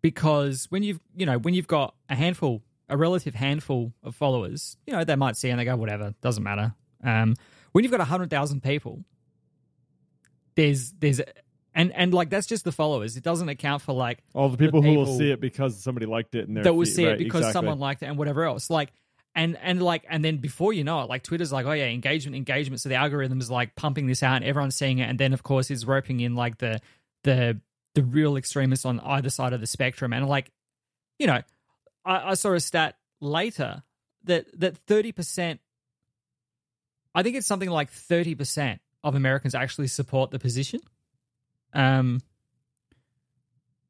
Because 0.00 0.66
when 0.70 0.84
you've 0.84 1.00
you 1.16 1.26
know 1.26 1.38
when 1.38 1.54
you've 1.54 1.66
got 1.66 1.94
a 2.08 2.14
handful 2.14 2.62
a 2.88 2.96
relative 2.96 3.34
handful 3.34 3.94
of 4.02 4.14
followers 4.14 4.76
you 4.86 4.92
know 4.92 5.02
they 5.04 5.16
might 5.16 5.36
see 5.36 5.48
and 5.48 5.58
they 5.58 5.64
go 5.64 5.74
whatever 5.74 6.14
doesn't 6.20 6.44
matter. 6.44 6.74
Um 7.02 7.34
when 7.72 7.82
you've 7.82 7.90
got 7.90 8.00
100000 8.00 8.62
people 8.62 9.02
there's 10.54 10.92
there's 11.00 11.20
and 11.74 11.92
and 11.92 12.14
like 12.14 12.30
that's 12.30 12.46
just 12.46 12.64
the 12.64 12.72
followers. 12.72 13.16
It 13.16 13.22
doesn't 13.24 13.48
account 13.48 13.82
for 13.82 13.92
like 13.92 14.22
All 14.32 14.48
the 14.48 14.56
people, 14.56 14.80
who 14.80 14.94
will 14.94 15.18
see 15.18 15.30
it 15.30 15.40
because 15.40 15.82
somebody 15.82 16.06
liked 16.06 16.34
it 16.34 16.46
and 16.48 16.56
that 16.58 16.74
will 16.74 16.86
see 16.86 17.04
Right, 17.06 17.14
it 17.14 17.18
because 17.18 17.40
exactly. 17.40 17.52
someone 17.52 17.78
liked 17.78 18.02
it 18.02 18.06
and 18.06 18.16
whatever 18.16 18.44
else. 18.44 18.70
Like 18.70 18.92
and 19.34 19.58
and 19.60 19.82
like 19.82 20.04
and 20.08 20.24
then 20.24 20.36
before 20.36 20.72
you 20.72 20.84
know 20.84 21.02
it 21.02 21.08
like 21.08 21.22
twitter's 21.24 21.52
like 21.52 21.66
oh 21.66 21.72
yeah 21.72 21.86
engagement 21.86 22.36
engagement. 22.36 22.80
So 22.80 22.88
the 22.88 22.94
algorithm 22.94 23.40
is 23.40 23.50
like 23.50 23.74
pumping 23.74 24.06
this 24.06 24.22
out 24.22 24.36
and 24.36 24.44
everyone's 24.44 24.76
seeing 24.76 24.98
it. 24.98 25.08
And 25.08 25.18
then 25.18 25.32
of 25.32 25.42
course 25.42 25.70
is 25.70 25.84
roping 25.84 26.20
in 26.20 26.34
like 26.36 26.58
the 26.58 26.80
the 27.24 27.60
the 27.94 28.02
real 28.02 28.36
extremists 28.36 28.84
on 28.84 29.00
either 29.00 29.30
side 29.30 29.52
of 29.52 29.60
the 29.60 29.66
spectrum. 29.66 30.12
And 30.12 30.28
like 30.28 30.50
you 31.18 31.26
know 31.26 31.40
i, 32.04 32.30
I 32.30 32.34
saw 32.34 32.52
a 32.52 32.60
stat 32.60 32.96
later 33.20 33.82
that 34.24 34.46
that 34.60 34.86
30% 34.86 35.58
I 37.14 37.22
think 37.22 37.36
it's 37.36 37.46
something 37.46 37.70
like 37.70 37.90
thirty 37.90 38.34
percent 38.34 38.80
of 39.04 39.14
Americans 39.14 39.54
actually 39.54 39.86
support 39.88 40.30
the 40.30 40.38
position. 40.38 40.80
Um, 41.74 42.20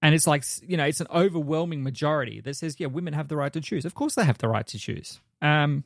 and 0.03 0.14
it's 0.14 0.26
like 0.26 0.45
you 0.67 0.76
know, 0.76 0.85
it's 0.85 1.00
an 1.00 1.07
overwhelming 1.14 1.83
majority 1.83 2.41
that 2.43 2.57
says, 2.57 2.76
yeah, 2.79 2.88
women 2.88 3.14
have 3.14 3.29
the 3.29 3.37
right 3.37 3.53
to 3.53 3.61
choose. 3.61 3.85
Of 3.85 3.95
course, 3.95 4.14
they 4.14 4.25
have 4.25 4.38
the 4.38 4.49
right 4.49 4.67
to 4.67 4.79
choose. 4.79 5.21
Um. 5.43 5.85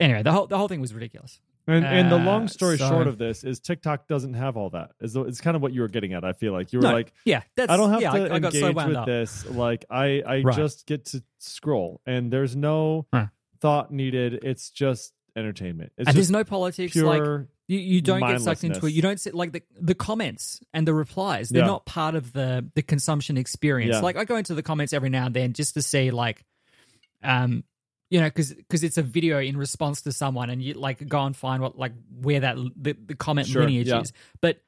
Anyway, 0.00 0.22
the 0.22 0.32
whole 0.32 0.46
the 0.46 0.58
whole 0.58 0.68
thing 0.68 0.80
was 0.80 0.92
ridiculous. 0.94 1.40
And, 1.68 1.84
and 1.86 2.10
the 2.10 2.16
Uh, 2.16 2.24
long 2.24 2.48
story 2.48 2.76
so- 2.76 2.88
short 2.88 3.06
of 3.06 3.18
this 3.18 3.44
is 3.44 3.60
TikTok 3.60 4.08
doesn't 4.08 4.34
have 4.34 4.56
all 4.56 4.70
that. 4.70 4.90
Is 5.00 5.14
it's 5.14 5.40
kind 5.40 5.54
of 5.54 5.62
what 5.62 5.72
you 5.72 5.80
were 5.82 5.88
getting 5.88 6.12
at. 6.12 6.24
I 6.24 6.32
feel 6.32 6.52
like 6.52 6.72
you 6.72 6.80
were 6.80 6.88
No, 6.88 6.92
like, 6.92 7.12
yeah, 7.24 7.42
that's 7.54 7.70
I 7.70 7.76
don't 7.76 7.90
have 7.90 8.02
yeah, 8.02 8.10
to 8.10 8.18
I, 8.18 8.24
I 8.34 8.38
got 8.40 8.52
engage 8.54 8.60
so 8.62 8.72
with 8.72 8.96
up. 8.96 9.06
this. 9.06 9.46
Like 9.48 9.84
I, 9.88 10.22
I 10.26 10.40
Right. 10.42 10.56
just 10.56 10.86
get 10.86 11.04
to 11.06 11.22
scroll, 11.38 12.00
and 12.04 12.32
there's 12.32 12.56
no 12.56 13.06
Huh. 13.14 13.26
thought 13.60 13.92
needed. 13.92 14.40
It's 14.42 14.70
just 14.70 15.12
entertainment. 15.36 15.92
It's 15.96 16.08
and 16.08 16.16
there's 16.16 16.32
no 16.32 16.42
politics. 16.42 16.96
Like 16.96 17.22
pure. 17.22 17.46
You, 17.68 17.78
you 17.78 18.00
don't 18.02 18.20
get 18.20 18.40
sucked 18.40 18.64
into 18.64 18.86
it. 18.86 18.92
You 18.92 19.02
don't 19.02 19.20
sit 19.20 19.34
like 19.34 19.52
the 19.52 19.62
the 19.80 19.94
comments 19.94 20.60
and 20.74 20.86
the 20.86 20.92
replies. 20.94 21.48
They're 21.48 21.62
Yeah. 21.62 21.66
not 21.68 21.86
part 21.86 22.14
of 22.14 22.32
the 22.32 22.68
the 22.74 22.82
consumption 22.82 23.36
experience. 23.38 23.94
Yeah. 23.94 24.00
Like 24.00 24.16
I 24.16 24.24
go 24.24 24.36
into 24.36 24.54
the 24.54 24.62
comments 24.62 24.92
every 24.92 25.10
now 25.10 25.26
and 25.26 25.34
then 25.34 25.52
just 25.52 25.74
to 25.74 25.82
see 25.82 26.10
like, 26.10 26.44
um, 27.22 27.64
you 28.10 28.20
know, 28.20 28.26
because 28.26 28.52
because 28.52 28.84
it's 28.84 28.98
a 28.98 29.02
video 29.02 29.38
in 29.40 29.56
response 29.56 30.02
to 30.02 30.12
someone, 30.12 30.50
and 30.50 30.62
you 30.62 30.74
like 30.74 31.06
go 31.08 31.22
and 31.24 31.36
find 31.36 31.62
what 31.62 31.78
like 31.78 31.92
where 32.20 32.40
that 32.40 32.56
the, 32.76 32.92
the 33.06 33.14
comment 33.14 33.48
Sure, 33.48 33.62
lineage 33.62 33.88
yeah. 33.88 34.00
is. 34.00 34.12
But 34.40 34.60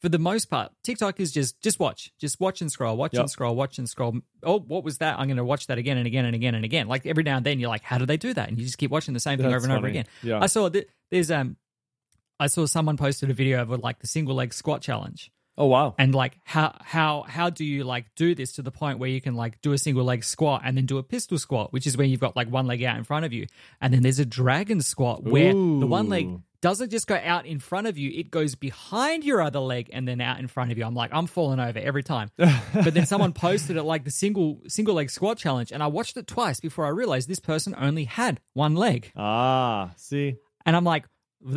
for 0.00 0.08
the 0.08 0.18
most 0.18 0.46
part, 0.46 0.72
TikTok 0.84 1.20
is 1.20 1.30
just 1.32 1.60
just 1.60 1.78
watch, 1.78 2.12
just 2.18 2.40
watch 2.40 2.60
and 2.60 2.70
scroll, 2.72 2.96
watch 2.96 3.14
Yep. 3.14 3.20
and 3.20 3.30
scroll, 3.30 3.54
watch 3.54 3.78
and 3.78 3.88
scroll. 3.88 4.18
Oh, 4.42 4.58
what 4.60 4.84
was 4.84 4.98
that? 4.98 5.18
I'm 5.18 5.26
going 5.26 5.36
to 5.38 5.44
watch 5.44 5.66
that 5.68 5.78
again 5.78 5.96
and 5.96 6.06
again 6.06 6.24
and 6.24 6.34
again 6.34 6.54
and 6.54 6.64
again. 6.64 6.88
Like 6.88 7.04
every 7.06 7.22
now 7.24 7.36
and 7.36 7.44
then, 7.46 7.58
you're 7.60 7.68
like, 7.68 7.82
how 7.82 7.98
do 7.98 8.06
they 8.06 8.16
do 8.16 8.32
that? 8.34 8.48
And 8.48 8.58
you 8.58 8.64
just 8.64 8.78
keep 8.78 8.90
watching 8.90 9.12
the 9.14 9.20
same 9.20 9.38
thing 9.38 9.50
That's 9.50 9.64
over 9.64 9.72
and 9.72 9.78
over 9.78 9.86
again. 9.88 10.06
Yeah. 10.22 10.40
I 10.40 10.46
saw 10.46 10.68
that 10.68 10.88
there's 11.10 11.30
um, 11.30 11.56
I 12.40 12.46
saw 12.46 12.66
someone 12.66 12.96
posted 12.96 13.30
a 13.30 13.34
video 13.34 13.60
of 13.62 13.70
like 13.70 13.98
the 14.00 14.06
single 14.06 14.34
leg 14.34 14.54
squat 14.54 14.82
challenge, 14.82 15.30
oh 15.56 15.66
wow. 15.66 15.94
and 15.98 16.14
like 16.14 16.38
how 16.44 16.76
how 16.80 17.24
how 17.28 17.50
do 17.50 17.64
you 17.64 17.84
like 17.84 18.06
do 18.14 18.34
this 18.34 18.52
to 18.52 18.62
the 18.62 18.70
point 18.70 18.98
where 18.98 19.10
you 19.10 19.20
can 19.20 19.34
like 19.34 19.60
do 19.60 19.72
a 19.72 19.78
single 19.78 20.04
leg 20.04 20.24
squat 20.24 20.62
and 20.64 20.76
then 20.76 20.86
do 20.86 20.98
a 20.98 21.02
pistol 21.02 21.38
squat, 21.38 21.72
which 21.72 21.86
is 21.86 21.96
where 21.96 22.06
you've 22.06 22.20
got 22.20 22.36
like 22.36 22.48
one 22.48 22.66
leg 22.66 22.82
out 22.82 22.96
in 22.96 23.04
front 23.04 23.24
of 23.24 23.32
you, 23.32 23.46
and 23.80 23.92
then 23.92 24.02
there's 24.02 24.18
a 24.18 24.26
dragon 24.26 24.80
squat 24.80 25.24
where 25.24 25.52
the 25.52 25.86
one 25.86 26.08
leg 26.08 26.28
doesn't 26.60 26.90
just 26.90 27.06
go 27.06 27.18
out 27.22 27.46
in 27.46 27.58
front 27.58 27.86
of 27.86 27.96
you, 27.96 28.10
it 28.10 28.30
goes 28.30 28.54
behind 28.54 29.24
your 29.24 29.40
other 29.40 29.60
leg 29.60 29.90
and 29.92 30.08
then 30.08 30.20
out 30.20 30.40
in 30.40 30.48
front 30.48 30.72
of 30.72 30.78
you. 30.78 30.84
I'm 30.84 30.94
like, 30.94 31.10
I'm 31.12 31.26
falling 31.26 31.60
over 31.60 31.78
every 31.78 32.02
time. 32.02 32.30
but 32.36 32.94
then 32.94 33.06
someone 33.06 33.32
posted 33.32 33.76
it 33.76 33.84
like 33.84 34.04
the 34.04 34.10
single 34.10 34.60
single 34.66 34.94
leg 34.94 35.10
squat 35.10 35.38
challenge, 35.38 35.72
and 35.72 35.82
I 35.82 35.86
watched 35.86 36.16
it 36.16 36.26
twice 36.26 36.60
before 36.60 36.86
I 36.86 36.90
realized 36.90 37.28
this 37.28 37.40
person 37.40 37.74
only 37.78 38.04
had 38.04 38.40
one 38.54 38.74
leg. 38.74 39.12
ah, 39.16 39.92
see. 39.96 40.36
And 40.66 40.76
I'm 40.76 40.84
like, 40.84 41.06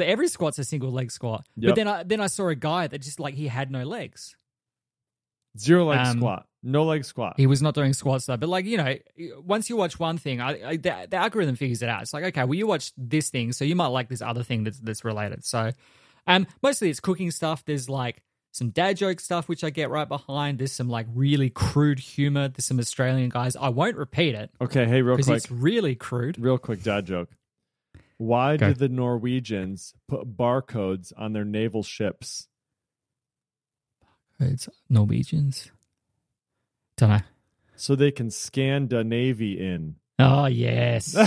every 0.01 0.27
squat's 0.27 0.59
a 0.59 0.63
single 0.63 0.91
leg 0.91 1.11
squat. 1.11 1.45
Yep. 1.57 1.69
But 1.69 1.75
then 1.75 1.87
I 1.87 2.03
then 2.03 2.21
I 2.21 2.27
saw 2.27 2.47
a 2.49 2.55
guy 2.55 2.87
that 2.87 2.99
just 2.99 3.19
like 3.19 3.33
he 3.33 3.47
had 3.47 3.71
no 3.71 3.83
legs. 3.83 4.35
Zero 5.57 5.85
leg 5.85 5.99
Um, 5.99 6.17
squat. 6.19 6.45
No 6.63 6.83
leg 6.85 7.03
squat. 7.03 7.33
He 7.37 7.47
was 7.47 7.61
not 7.61 7.73
doing 7.73 7.93
squats 7.93 8.25
though. 8.27 8.37
But 8.37 8.47
like 8.49 8.65
you 8.65 8.77
know, 8.77 8.95
once 9.43 9.69
you 9.69 9.75
watch 9.75 9.99
one 9.99 10.17
thing, 10.17 10.39
I, 10.39 10.69
I 10.69 10.77
the, 10.77 11.07
the 11.09 11.17
algorithm 11.17 11.55
figures 11.55 11.81
it 11.81 11.89
out. 11.89 12.01
It's 12.03 12.13
like 12.13 12.23
okay, 12.25 12.43
well 12.43 12.53
you 12.53 12.67
watched 12.67 12.93
this 12.97 13.29
thing, 13.29 13.51
so 13.51 13.65
you 13.65 13.75
might 13.75 13.87
like 13.87 14.09
this 14.09 14.21
other 14.21 14.43
thing 14.43 14.63
that's 14.63 14.79
that's 14.79 15.03
related. 15.03 15.43
So, 15.43 15.71
um, 16.27 16.47
mostly 16.61 16.89
it's 16.89 16.99
cooking 16.99 17.31
stuff. 17.31 17.65
There's 17.65 17.89
like 17.89 18.21
some 18.53 18.69
dad 18.69 18.97
joke 18.97 19.19
stuff 19.19 19.47
which 19.49 19.63
I 19.63 19.71
get 19.71 19.89
right 19.89 20.07
behind. 20.07 20.59
There's 20.59 20.71
some 20.71 20.87
like 20.89 21.07
really 21.13 21.49
crude 21.49 21.99
humor. 21.99 22.47
There's 22.47 22.65
some 22.65 22.79
Australian 22.79 23.29
guys. 23.29 23.55
I 23.55 23.69
won't 23.69 23.97
repeat 23.97 24.35
it 24.35 24.51
okay, 24.61 24.85
hey, 24.85 25.01
real 25.01 25.15
quick. 25.17 25.27
it's 25.35 25.49
really 25.51 25.95
crude. 25.95 26.37
Real 26.39 26.57
quick 26.59 26.83
dad 26.83 27.07
joke. 27.07 27.29
Why 28.21 28.55
Go. 28.55 28.67
did 28.67 28.77
the 28.77 28.87
Norwegians 28.87 29.95
put 30.07 30.37
barcodes 30.37 31.11
on 31.17 31.33
their 31.33 31.43
naval 31.43 31.81
ships? 31.81 32.47
It's 34.39 34.69
Norwegians. 34.87 35.71
Don't 36.97 37.09
know. 37.09 37.19
So 37.75 37.95
they 37.95 38.11
can 38.11 38.29
scan 38.29 38.89
the 38.89 39.03
navy 39.03 39.59
in. 39.59 39.95
Oh 40.19 40.45
yes. 40.45 41.17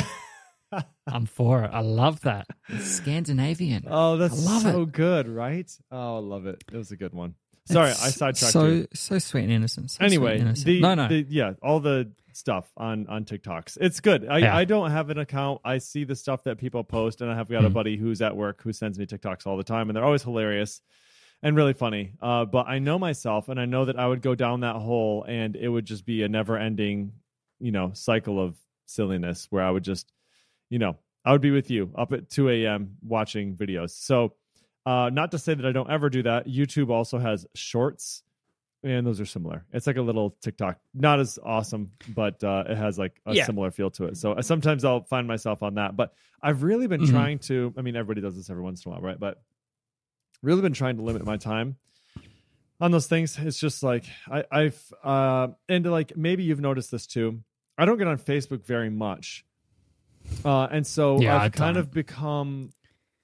I'm 1.09 1.27
for 1.27 1.65
it. 1.65 1.71
I 1.73 1.81
love 1.81 2.21
that. 2.21 2.47
It's 2.69 2.87
Scandinavian. 2.93 3.87
Oh, 3.91 4.17
that's 4.17 4.63
so 4.63 4.87
good, 4.87 5.29
right? 5.29 5.69
Oh, 5.91 6.19
I 6.19 6.21
love 6.21 6.47
it. 6.47 6.63
It 6.73 6.77
was 6.77 6.93
a 6.93 6.97
good 6.97 7.13
one. 7.13 7.35
Sorry, 7.67 7.91
It's 7.91 8.03
I 8.05 8.11
sidetracked 8.11 8.53
so, 8.53 8.67
you. 8.67 8.87
So 8.95 9.19
sweet 9.19 9.45
and 9.45 9.53
innocent. 9.53 9.91
So 9.93 10.05
Anyway, 10.05 10.39
innocent. 10.39 10.67
the, 10.67 10.81
no, 10.81 10.95
no. 10.95 11.09
the 11.09 11.25
yeah, 11.29 11.53
all 11.63 11.81
the 11.81 12.11
stuff 12.35 12.71
on 12.77 13.07
on 13.07 13.25
TikToks. 13.25 13.79
It's 13.81 14.01
good. 14.01 14.29
I, 14.29 14.39
Yeah. 14.39 14.57
I 14.57 14.65
don't 14.65 14.91
have 14.91 15.09
an 15.11 15.19
account. 15.19 15.61
I 15.65 15.79
see 15.79 16.05
the 16.05 16.17
stuff 16.17 16.43
that 16.45 16.59
people 16.59 16.85
post, 16.85 17.21
and 17.23 17.31
I 17.31 17.37
have 17.37 17.49
got 17.49 17.65
a 17.65 17.71
Mhm. 17.71 17.73
buddy 17.73 17.97
who's 17.97 18.21
at 18.21 18.37
work 18.37 18.61
who 18.63 18.73
sends 18.73 18.99
me 18.99 19.07
TikToks 19.07 19.47
all 19.47 19.57
the 19.57 19.65
time, 19.65 19.89
and 19.89 19.97
they're 19.97 20.05
always 20.05 20.23
hilarious 20.23 20.83
and 21.43 21.57
really 21.57 21.73
funny. 21.73 22.13
Uh, 22.21 22.45
but 22.45 22.67
I 22.67 22.81
know 22.81 22.99
myself, 22.99 23.49
and 23.49 23.59
I 23.59 23.65
know 23.67 23.85
that 23.87 23.99
I 23.99 24.07
would 24.07 24.21
go 24.21 24.35
down 24.35 24.61
that 24.61 24.77
hole, 24.77 25.25
and 25.27 25.57
it 25.57 25.69
would 25.69 25.85
just 25.87 26.05
be 26.05 26.23
a 26.23 26.29
never 26.29 26.59
ending, 26.59 27.13
you 27.61 27.71
know, 27.73 27.93
cycle 27.95 28.41
of 28.41 28.57
silliness 28.87 29.47
where 29.51 29.63
I 29.63 29.71
would 29.71 29.85
just, 29.85 30.13
you 30.71 30.79
know, 30.79 30.97
I 31.25 31.33
would 31.33 31.41
be 31.41 31.51
with 31.51 31.71
you 31.71 31.91
up 31.97 32.13
at 32.13 32.29
2 32.29 32.51
a.m. 32.51 32.97
watching 33.03 33.57
videos. 33.57 33.91
So, 33.91 34.35
uh, 34.87 35.11
not 35.13 35.31
to 35.33 35.39
say 35.39 35.55
that 35.55 35.65
I 35.65 35.73
don't 35.73 35.91
ever 35.91 36.11
do 36.11 36.23
that. 36.25 36.47
YouTube 36.47 36.91
also 36.91 37.19
has 37.19 37.47
shorts, 37.55 38.23
and 38.83 39.07
those 39.07 39.21
are 39.21 39.25
similar. 39.27 39.65
It's 39.73 39.87
like 39.87 39.97
a 39.97 40.03
little 40.03 40.37
TikTok, 40.43 40.79
not 40.93 41.21
as 41.21 41.39
awesome, 41.43 41.93
but 42.09 42.43
uh, 42.45 42.65
it 42.69 42.77
has 42.77 42.99
like 42.99 43.21
a 43.27 43.35
Yeah. 43.35 43.45
similar 43.47 43.71
feel 43.71 43.91
to 43.93 44.05
it. 44.05 44.17
So 44.19 44.33
uh, 44.33 44.43
sometimes 44.43 44.85
I'll 44.85 45.05
find 45.05 45.27
myself 45.27 45.63
on 45.63 45.75
that. 45.77 45.97
But 45.97 46.13
I've 46.43 46.63
really 46.63 46.87
been 46.87 47.01
Mhm. 47.01 47.11
trying 47.11 47.39
to. 47.41 47.73
I 47.79 47.83
mean, 47.83 47.97
everybody 47.97 48.21
does 48.21 48.37
this 48.37 48.51
every 48.51 48.63
once 48.63 48.85
in 48.85 48.91
a 48.91 48.95
while, 48.95 49.03
right? 49.03 49.19
But 49.19 49.43
really 50.43 50.61
been 50.61 50.75
trying 50.75 50.97
to 50.99 51.03
limit 51.03 51.25
my 51.25 51.39
time 51.39 51.77
on 52.79 52.91
those 52.91 53.07
things. 53.07 53.39
It's 53.39 53.59
just 53.59 53.83
like 53.83 54.05
I, 54.31 54.45
I've 54.53 54.93
uh, 55.03 55.49
and 55.71 55.87
like 55.91 56.15
maybe 56.19 56.43
you've 56.45 56.61
noticed 56.61 56.91
this 56.91 57.07
too. 57.07 57.43
I 57.79 57.87
don't 57.87 57.97
get 57.97 58.07
on 58.07 58.19
Facebook 58.19 58.67
very 58.67 58.91
much, 58.91 59.47
uh, 60.45 60.69
and 60.71 60.87
so 60.87 61.19
Yeah, 61.23 61.41
I've 61.41 61.53
kind 61.53 61.79
of 61.79 61.91
become 61.91 62.74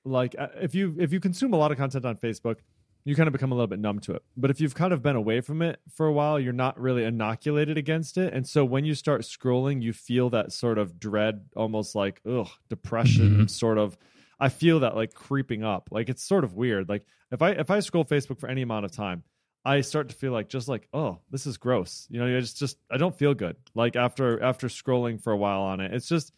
like 0.04 0.34
uh, 0.38 0.48
if 0.60 0.74
you 0.74 0.96
if 0.98 1.12
you 1.12 1.20
consume 1.20 1.52
a 1.52 1.56
lot 1.56 1.70
of 1.72 1.78
content 1.78 2.04
on 2.04 2.16
Facebook, 2.16 2.56
you 3.04 3.14
kind 3.16 3.26
of 3.26 3.32
become 3.32 3.52
a 3.52 3.54
little 3.54 3.66
bit 3.66 3.78
numb 3.78 3.98
to 4.00 4.12
it. 4.14 4.22
But 4.36 4.50
if 4.50 4.60
you've 4.60 4.74
kind 4.74 4.92
of 4.92 5.02
been 5.02 5.16
away 5.16 5.40
from 5.40 5.62
it 5.62 5.80
for 5.94 6.06
a 6.06 6.12
while, 6.12 6.38
you're 6.38 6.52
not 6.52 6.78
really 6.78 7.04
inoculated 7.04 7.76
against 7.78 8.16
it, 8.18 8.32
and 8.34 8.46
so 8.46 8.64
when 8.64 8.84
you 8.84 8.94
start 8.94 9.22
scrolling, 9.22 9.82
you 9.82 9.92
feel 9.92 10.30
that 10.30 10.52
sort 10.52 10.78
of 10.78 10.98
dread, 10.98 11.46
almost 11.56 11.94
like 11.94 12.20
ugh, 12.28 12.48
depression, 12.68 13.38
Mhm. 13.46 13.50
sort 13.50 13.78
of. 13.78 13.96
I 14.38 14.48
feel 14.48 14.80
that 14.80 14.96
like 14.96 15.12
creeping 15.12 15.64
up. 15.64 15.88
Like 15.90 16.08
it's 16.08 16.22
sort 16.24 16.44
of 16.44 16.54
weird. 16.54 16.88
Like 16.88 17.04
if 17.30 17.42
I 17.42 17.50
if 17.50 17.70
I 17.70 17.80
scroll 17.80 18.04
Facebook 18.04 18.38
for 18.40 18.48
any 18.48 18.62
amount 18.62 18.86
of 18.86 18.92
time, 18.92 19.22
I 19.66 19.82
start 19.82 20.08
to 20.08 20.14
feel 20.14 20.32
like 20.32 20.48
just 20.48 20.66
like 20.66 20.88
oh 20.94 21.18
this 21.30 21.46
is 21.46 21.58
gross. 21.58 22.06
You 22.10 22.20
know, 22.20 22.26
it's 22.26 22.54
just 22.54 22.78
I 22.90 22.96
don't 22.96 23.14
feel 23.14 23.34
good. 23.34 23.56
Like 23.74 23.96
after 23.96 24.42
after 24.42 24.68
scrolling 24.68 25.22
for 25.22 25.30
a 25.32 25.36
while 25.36 25.60
on 25.60 25.80
it, 25.80 25.92
it's 25.92 26.08
just 26.08 26.32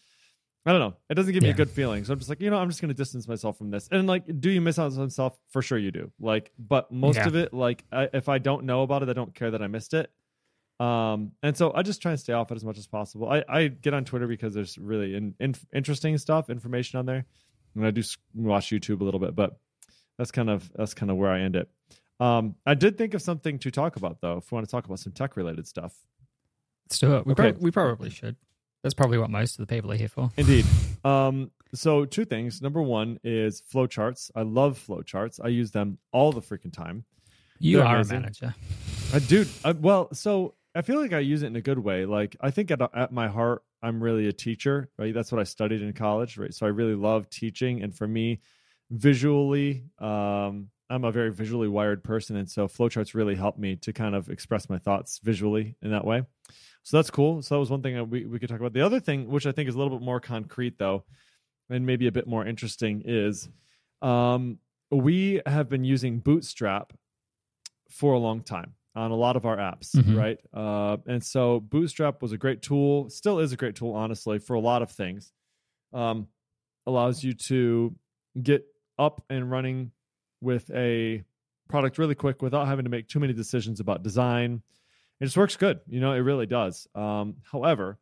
I 0.64 0.70
don't 0.70 0.80
know. 0.80 0.94
It 1.10 1.14
doesn't 1.14 1.32
give 1.32 1.42
me 1.42 1.50
a 1.50 1.54
good 1.54 1.70
feeling. 1.70 2.04
So 2.04 2.12
I'm 2.12 2.18
just 2.20 2.28
like 2.28 2.40
you 2.40 2.48
know 2.50 2.58
I'm 2.58 2.68
just 2.68 2.80
gonna 2.80 2.94
distance 2.94 3.26
myself 3.26 3.58
from 3.58 3.70
this. 3.70 3.88
And 3.90 4.06
like, 4.06 4.24
do 4.40 4.48
you 4.50 4.60
miss 4.60 4.78
out 4.78 4.96
on 4.96 5.10
stuff? 5.10 5.36
For 5.50 5.60
sure 5.62 5.76
you 5.78 5.90
do. 5.90 6.12
Like, 6.20 6.52
but 6.58 6.92
most 6.92 7.16
Yeah. 7.16 7.26
of 7.26 7.34
it, 7.34 7.52
like 7.52 7.84
I, 7.90 8.08
if 8.12 8.28
I 8.28 8.38
don't 8.38 8.64
know 8.64 8.82
about 8.82 9.02
it, 9.02 9.08
I 9.08 9.12
don't 9.12 9.34
care 9.34 9.50
that 9.50 9.60
I 9.62 9.66
missed 9.66 9.92
it. 9.94 10.10
Um, 10.80 11.32
and 11.42 11.56
so 11.56 11.72
I 11.74 11.82
just 11.82 12.00
try 12.02 12.10
and 12.12 12.18
stay 12.20 12.32
off 12.32 12.50
it 12.50 12.54
as 12.56 12.64
much 12.64 12.78
as 12.78 12.86
possible. 12.86 13.28
I, 13.28 13.44
I 13.48 13.68
get 13.68 13.94
on 13.94 14.04
Twitter 14.04 14.26
because 14.26 14.52
there's 14.54 14.78
really 14.78 15.14
in, 15.14 15.34
in, 15.38 15.54
interesting 15.72 16.16
stuff, 16.18 16.50
information 16.50 16.98
on 16.98 17.06
there, 17.06 17.24
and 17.76 17.86
I 17.86 17.90
do 17.92 18.02
watch 18.34 18.70
YouTube 18.70 19.00
a 19.00 19.04
little 19.04 19.20
bit, 19.20 19.34
but 19.36 19.58
that's 20.18 20.30
kind 20.32 20.50
of 20.50 20.70
that's 20.74 20.94
kind 20.94 21.10
of 21.10 21.16
where 21.16 21.30
I 21.30 21.40
end 21.40 21.56
it. 21.56 21.68
Um, 22.20 22.54
I 22.66 22.74
did 22.74 22.98
think 22.98 23.14
of 23.14 23.22
something 23.22 23.58
to 23.60 23.70
talk 23.72 23.96
about 23.96 24.20
though. 24.20 24.36
If 24.38 24.50
we 24.52 24.56
want 24.56 24.66
to 24.66 24.70
talk 24.70 24.84
about 24.86 24.98
some 25.00 25.12
tech 25.12 25.36
related 25.36 25.66
stuff, 25.66 25.92
Let's 26.88 26.98
do 26.98 27.16
it. 27.16 27.26
We, 27.26 27.32
Okay. 27.32 27.52
prob- 27.52 27.62
we 27.62 27.70
probably 27.70 28.10
should. 28.10 28.36
That's 28.82 28.94
probably 28.94 29.18
what 29.18 29.30
most 29.30 29.58
of 29.58 29.66
the 29.66 29.72
people 29.72 29.92
are 29.92 29.96
here 29.96 30.08
for. 30.08 30.30
Indeed. 30.36 30.66
Um, 31.04 31.50
so 31.74 32.04
two 32.04 32.24
things. 32.24 32.62
Number 32.62 32.80
one 32.80 33.18
is 33.24 33.60
flowcharts. 33.60 34.30
I 34.36 34.42
love 34.42 34.80
flowcharts. 34.86 35.40
I 35.42 35.48
use 35.48 35.72
them 35.72 35.98
all 36.12 36.30
the 36.30 36.40
freaking 36.40 36.72
time. 36.72 37.04
You 37.58 37.78
They're 37.78 37.86
are 37.86 37.96
amazing. 37.96 38.16
a 38.18 38.20
manager. 38.20 38.54
I 39.12 39.18
dude. 39.18 39.48
I, 39.64 39.72
well, 39.72 40.14
so 40.14 40.54
I 40.76 40.82
feel 40.82 41.00
like 41.00 41.12
I 41.12 41.18
use 41.18 41.42
it 41.42 41.46
in 41.48 41.56
a 41.56 41.60
good 41.60 41.80
way. 41.80 42.06
Like 42.06 42.36
I 42.40 42.52
think 42.52 42.70
at, 42.70 42.80
at 42.94 43.10
my 43.10 43.26
heart, 43.26 43.64
I'm 43.82 44.00
really 44.00 44.28
a 44.28 44.32
teacher, 44.32 44.90
right? 44.96 45.12
That's 45.12 45.32
what 45.32 45.40
I 45.40 45.44
studied 45.44 45.82
in 45.82 45.92
college, 45.92 46.38
right? 46.38 46.54
So 46.54 46.66
I 46.66 46.68
really 46.68 46.94
love 46.94 47.28
teaching, 47.28 47.82
and 47.82 47.92
for 47.92 48.06
me, 48.06 48.40
visually, 48.90 49.84
um, 49.98 50.68
I'm 50.88 51.04
a 51.04 51.10
very 51.10 51.32
visually 51.32 51.68
wired 51.68 52.04
person, 52.04 52.36
and 52.36 52.48
so 52.48 52.68
flowcharts 52.68 53.14
really 53.14 53.34
help 53.34 53.58
me 53.58 53.76
to 53.76 53.92
kind 53.92 54.14
of 54.14 54.28
express 54.28 54.68
my 54.68 54.78
thoughts 54.78 55.20
visually 55.22 55.74
in 55.82 55.90
that 55.90 56.04
way. 56.04 56.22
So 56.84 56.96
that's 56.96 57.10
cool. 57.10 57.42
So 57.42 57.54
that 57.54 57.58
was 57.60 57.70
one 57.70 57.82
thing 57.82 57.94
that 57.94 58.04
we 58.04 58.24
we 58.26 58.38
could 58.38 58.48
talk 58.48 58.58
about. 58.58 58.72
The 58.72 58.80
other 58.80 59.00
thing, 59.00 59.28
which 59.28 59.46
I 59.46 59.52
think 59.52 59.68
is 59.68 59.74
a 59.74 59.78
little 59.78 59.96
bit 59.96 60.04
more 60.04 60.20
concrete, 60.20 60.78
though, 60.78 61.04
and 61.70 61.86
maybe 61.86 62.06
a 62.08 62.12
bit 62.12 62.26
more 62.26 62.44
interesting, 62.44 63.02
is 63.04 63.48
um, 64.02 64.58
we 64.90 65.40
have 65.46 65.68
been 65.68 65.84
using 65.84 66.18
Bootstrap 66.18 66.92
for 67.90 68.14
a 68.14 68.18
long 68.18 68.42
time 68.42 68.74
on 68.94 69.10
a 69.10 69.14
lot 69.14 69.36
of 69.36 69.46
our 69.46 69.56
apps, 69.56 69.94
Mhm. 69.96 70.16
right? 70.16 70.38
Uh, 70.52 70.96
and 71.06 71.22
so 71.24 71.60
Bootstrap 71.60 72.20
was 72.20 72.32
a 72.32 72.36
great 72.38 72.60
tool, 72.62 73.08
still 73.10 73.38
is 73.38 73.52
a 73.52 73.56
great 73.56 73.74
tool, 73.76 73.92
honestly, 73.94 74.38
for 74.38 74.54
a 74.54 74.60
lot 74.60 74.82
of 74.82 74.90
things. 74.90 75.32
Um, 75.92 76.26
allows 76.86 77.22
you 77.22 77.32
to 77.34 77.94
get 78.42 78.66
up 78.98 79.24
and 79.30 79.50
running 79.50 79.92
with 80.40 80.68
a 80.74 81.22
product 81.68 81.96
really 81.96 82.14
quick 82.14 82.42
without 82.42 82.66
having 82.66 82.84
to 82.84 82.90
make 82.90 83.08
too 83.08 83.20
many 83.20 83.32
decisions 83.32 83.78
about 83.80 84.02
design. 84.02 84.62
It 85.22 85.26
just 85.26 85.36
works 85.36 85.56
good. 85.56 85.78
You 85.86 86.00
know, 86.00 86.14
it 86.14 86.18
really 86.18 86.46
does. 86.46 86.88
Um, 86.96 87.36
however, 87.44 87.96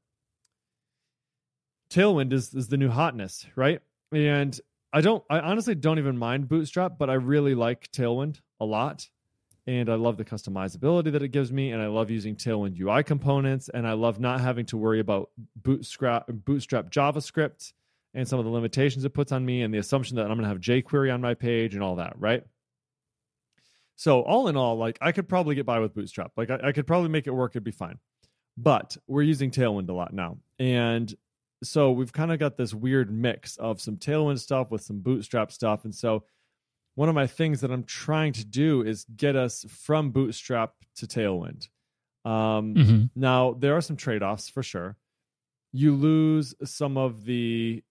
Tailwind 1.93 2.33
is 2.33 2.55
is 2.55 2.69
the 2.69 2.79
new 2.79 2.89
hotness, 2.89 3.47
right? 3.57 3.81
And 4.11 4.59
I 4.91 5.03
don't 5.03 5.23
I 5.29 5.41
honestly 5.41 5.75
don't 5.75 5.99
even 5.99 6.17
mind 6.17 6.49
Bootstrap, 6.49 6.97
but 6.97 7.11
I 7.11 7.15
really 7.15 7.55
like 7.55 7.93
Tailwind 7.93 8.41
a 8.59 8.65
lot. 8.65 9.07
And 9.67 9.91
I 9.91 9.97
love 9.97 10.17
the 10.17 10.25
customizability 10.25 11.13
that 11.13 11.23
it 11.23 11.29
gives 11.29 11.53
me, 11.53 11.73
and 11.73 11.83
I 11.83 11.89
love 11.89 12.11
using 12.11 12.37
Tailwind 12.37 12.81
UI 12.81 13.03
components, 13.03 13.69
and 13.69 13.87
I 13.87 13.93
love 13.93 14.19
not 14.19 14.41
having 14.41 14.65
to 14.67 14.79
worry 14.79 14.99
about 14.99 15.29
Bootstrap 15.57 16.25
Bootstrap 16.27 16.91
JavaScript 16.91 17.75
and 18.15 18.27
some 18.27 18.39
of 18.39 18.47
the 18.47 18.51
limitations 18.51 19.05
it 19.05 19.13
puts 19.13 19.31
on 19.31 19.45
me, 19.45 19.61
and 19.61 19.75
the 19.75 19.79
assumption 19.79 20.17
that 20.17 20.23
I'm 20.23 20.39
going 20.39 20.45
to 20.45 20.49
have 20.49 20.59
jQuery 20.59 21.13
on 21.13 21.21
my 21.21 21.35
page 21.35 21.75
and 21.75 21.85
all 21.85 21.97
that, 21.97 22.15
right? 22.19 22.45
So 24.01 24.23
all 24.23 24.49
in 24.49 24.57
all, 24.57 24.79
like 24.79 24.97
I 25.03 25.13
could 25.13 25.29
probably 25.29 25.55
get 25.55 25.67
by 25.67 25.79
with 25.79 25.93
Bootstrap. 25.93 26.33
Like 26.35 26.49
I, 26.49 26.59
I 26.69 26.73
could 26.73 26.87
probably 26.87 27.11
make 27.11 27.27
it 27.27 27.33
work; 27.33 27.53
it'd 27.53 27.65
be 27.65 27.71
fine. 27.71 27.99
But 28.57 28.97
we're 29.07 29.21
using 29.21 29.51
Tailwind 29.51 29.91
a 29.91 29.93
lot 29.93 30.15
now, 30.15 30.39
and 30.59 31.15
so 31.63 31.93
we've 31.93 32.11
kind 32.11 32.33
of 32.33 32.39
got 32.39 32.57
this 32.57 32.73
weird 32.73 33.13
mix 33.13 33.59
of 33.59 33.79
some 33.79 33.99
Tailwind 33.99 34.39
stuff 34.39 34.71
with 34.71 34.81
some 34.81 35.01
Bootstrap 35.01 35.53
stuff. 35.53 35.85
And 35.85 35.95
so 35.95 36.25
one 36.95 37.11
of 37.11 37.15
my 37.15 37.27
things 37.27 37.61
that 37.61 37.71
I'm 37.71 37.85
trying 37.85 38.33
to 38.33 38.45
do 38.47 38.81
is 38.81 39.05
get 39.17 39.37
us 39.37 39.67
from 39.69 40.13
Bootstrap 40.13 40.73
to 40.97 41.07
Tailwind. 41.07 41.69
Um, 42.25 42.75
mm-hmm. 42.75 43.05
Now, 43.15 43.53
there 43.53 43.77
are 43.77 43.83
some 43.83 43.99
trade 43.99 44.23
offs 44.23 44.49
for 44.49 44.63
sure. 44.63 44.97
You 45.73 45.95
lose 45.95 46.55
some 46.65 46.97
of 46.97 47.27
the 47.27 47.85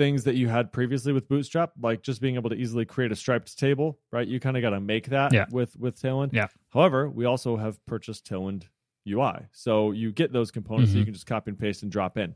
things 0.00 0.24
that 0.24 0.34
you 0.34 0.48
had 0.48 0.72
previously 0.72 1.12
with 1.12 1.28
Bootstrap, 1.28 1.72
like 1.78 2.00
just 2.00 2.22
being 2.22 2.36
able 2.36 2.48
to 2.48 2.56
easily 2.56 2.86
create 2.86 3.12
a 3.12 3.16
striped 3.16 3.58
table, 3.58 3.98
right? 4.10 4.26
You 4.26 4.40
kind 4.40 4.56
of 4.56 4.62
got 4.62 4.70
to 4.70 4.80
make 4.80 5.08
that 5.08 5.30
yeah. 5.30 5.44
with 5.50 5.76
with 5.76 6.00
Tailwind. 6.00 6.32
Yeah. 6.32 6.46
However, 6.70 7.10
we 7.10 7.26
also 7.26 7.54
have 7.58 7.84
purchased 7.84 8.26
Tailwind 8.26 8.62
UI. 9.06 9.44
So 9.52 9.90
you 9.90 10.10
get 10.10 10.32
those 10.32 10.50
components 10.50 10.88
mm-hmm. 10.88 10.94
that 10.94 10.98
you 11.00 11.04
can 11.04 11.12
just 11.12 11.26
copy 11.26 11.50
and 11.50 11.58
paste 11.58 11.82
and 11.82 11.92
drop 11.92 12.16
in. 12.16 12.34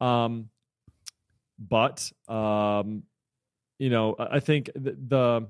Um, 0.00 0.48
but 1.60 2.10
um, 2.26 3.04
you 3.78 3.88
know, 3.88 4.16
I 4.18 4.40
think 4.40 4.70
the, 4.74 4.96
the 5.06 5.48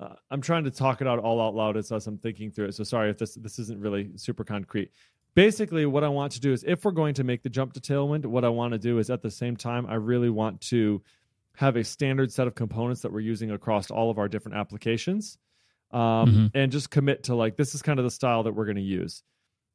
uh, 0.00 0.14
I'm 0.30 0.40
trying 0.40 0.64
to 0.64 0.70
talk 0.70 1.02
it 1.02 1.06
out 1.06 1.18
all 1.18 1.38
out 1.38 1.54
loud 1.54 1.76
as 1.76 1.90
I'm 1.90 2.16
thinking 2.16 2.50
through 2.50 2.68
it. 2.68 2.74
So 2.76 2.82
sorry 2.82 3.10
if 3.10 3.18
this 3.18 3.34
this 3.34 3.58
isn't 3.58 3.78
really 3.78 4.08
super 4.16 4.42
concrete. 4.42 4.90
Basically, 5.34 5.84
what 5.84 6.04
I 6.04 6.08
want 6.08 6.32
to 6.32 6.40
do 6.40 6.52
is 6.52 6.64
if 6.64 6.84
we're 6.84 6.92
going 6.92 7.14
to 7.14 7.24
make 7.24 7.42
the 7.42 7.48
jump 7.48 7.72
to 7.72 7.80
Tailwind, 7.80 8.24
what 8.26 8.44
I 8.44 8.50
want 8.50 8.72
to 8.72 8.78
do 8.78 8.98
is 8.98 9.10
at 9.10 9.22
the 9.22 9.30
same 9.30 9.56
time, 9.56 9.86
I 9.86 9.94
really 9.94 10.30
want 10.30 10.60
to 10.62 11.02
have 11.56 11.76
a 11.76 11.84
standard 11.84 12.32
set 12.32 12.46
of 12.46 12.54
components 12.54 13.02
that 13.02 13.12
we're 13.12 13.20
using 13.20 13.50
across 13.50 13.90
all 13.90 14.10
of 14.10 14.18
our 14.18 14.28
different 14.28 14.58
applications, 14.58 15.38
um, 15.90 16.00
mm-hmm. 16.00 16.46
and 16.54 16.70
just 16.70 16.90
commit 16.90 17.24
to 17.24 17.34
like 17.34 17.56
this 17.56 17.74
is 17.74 17.82
kind 17.82 17.98
of 17.98 18.04
the 18.04 18.10
style 18.10 18.44
that 18.44 18.52
we're 18.52 18.64
going 18.64 18.76
to 18.76 18.82
use. 18.82 19.22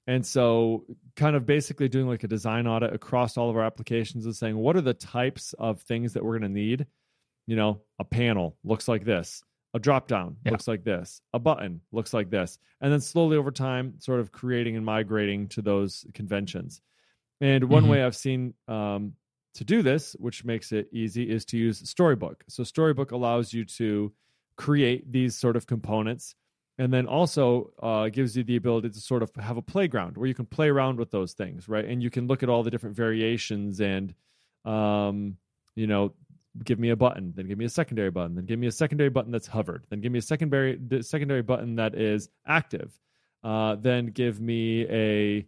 And 0.07 0.25
so, 0.25 0.85
kind 1.15 1.35
of 1.35 1.45
basically 1.45 1.87
doing 1.87 2.07
like 2.07 2.23
a 2.23 2.27
design 2.27 2.65
audit 2.65 2.93
across 2.93 3.37
all 3.37 3.49
of 3.49 3.55
our 3.55 3.63
applications 3.63 4.25
and 4.25 4.35
saying, 4.35 4.57
what 4.57 4.75
are 4.75 4.81
the 4.81 4.93
types 4.93 5.53
of 5.53 5.81
things 5.81 6.13
that 6.13 6.23
we're 6.23 6.39
going 6.39 6.53
to 6.53 6.59
need? 6.59 6.87
You 7.47 7.55
know, 7.55 7.81
a 7.99 8.03
panel 8.03 8.57
looks 8.63 8.87
like 8.87 9.03
this, 9.03 9.43
a 9.73 9.79
drop 9.79 10.07
down 10.07 10.37
yeah. 10.45 10.51
looks 10.51 10.67
like 10.67 10.83
this, 10.83 11.21
a 11.33 11.39
button 11.39 11.81
looks 11.91 12.13
like 12.13 12.29
this. 12.29 12.57
And 12.81 12.91
then 12.91 13.01
slowly 13.01 13.37
over 13.37 13.51
time, 13.51 13.95
sort 13.99 14.19
of 14.19 14.31
creating 14.31 14.75
and 14.75 14.85
migrating 14.85 15.47
to 15.49 15.61
those 15.61 16.05
conventions. 16.13 16.81
And 17.41 17.65
one 17.65 17.83
mm-hmm. 17.83 17.91
way 17.91 18.03
I've 18.03 18.15
seen 18.15 18.53
um, 18.67 19.13
to 19.55 19.63
do 19.63 19.81
this, 19.81 20.15
which 20.19 20.43
makes 20.43 20.71
it 20.71 20.89
easy, 20.91 21.29
is 21.29 21.45
to 21.45 21.57
use 21.57 21.87
Storybook. 21.89 22.43
So, 22.47 22.63
Storybook 22.63 23.11
allows 23.11 23.53
you 23.53 23.65
to 23.65 24.11
create 24.55 25.09
these 25.09 25.37
sort 25.37 25.55
of 25.55 25.67
components 25.67 26.35
and 26.77 26.93
then 26.93 27.07
also 27.07 27.71
uh, 27.81 28.09
gives 28.09 28.35
you 28.35 28.43
the 28.43 28.55
ability 28.55 28.89
to 28.89 28.99
sort 28.99 29.21
of 29.21 29.31
have 29.35 29.57
a 29.57 29.61
playground 29.61 30.17
where 30.17 30.27
you 30.27 30.33
can 30.33 30.45
play 30.45 30.69
around 30.69 30.97
with 30.97 31.11
those 31.11 31.31
things 31.31 31.69
right 31.69 31.85
and 31.85 32.03
you 32.03 32.09
can 32.09 32.27
look 32.27 32.43
at 32.43 32.49
all 32.49 32.61
the 32.61 32.69
different 32.69 32.95
variations 32.95 33.79
and 33.79 34.13
um, 34.65 35.37
you 35.75 35.87
know 35.87 36.13
give 36.63 36.79
me 36.79 36.89
a 36.89 36.95
button 36.95 37.33
then 37.35 37.47
give 37.47 37.57
me 37.57 37.65
a 37.65 37.69
secondary 37.69 38.11
button 38.11 38.35
then 38.35 38.45
give 38.45 38.59
me 38.59 38.67
a 38.67 38.71
secondary 38.71 39.09
button 39.09 39.31
that's 39.31 39.47
hovered 39.47 39.85
then 39.89 40.01
give 40.01 40.11
me 40.11 40.19
a 40.19 40.21
secondary 40.21 40.79
secondary 41.01 41.41
button 41.41 41.75
that 41.75 41.95
is 41.95 42.29
active 42.47 42.97
uh, 43.43 43.75
then 43.75 44.07
give 44.07 44.39
me 44.41 44.85
a 44.89 45.45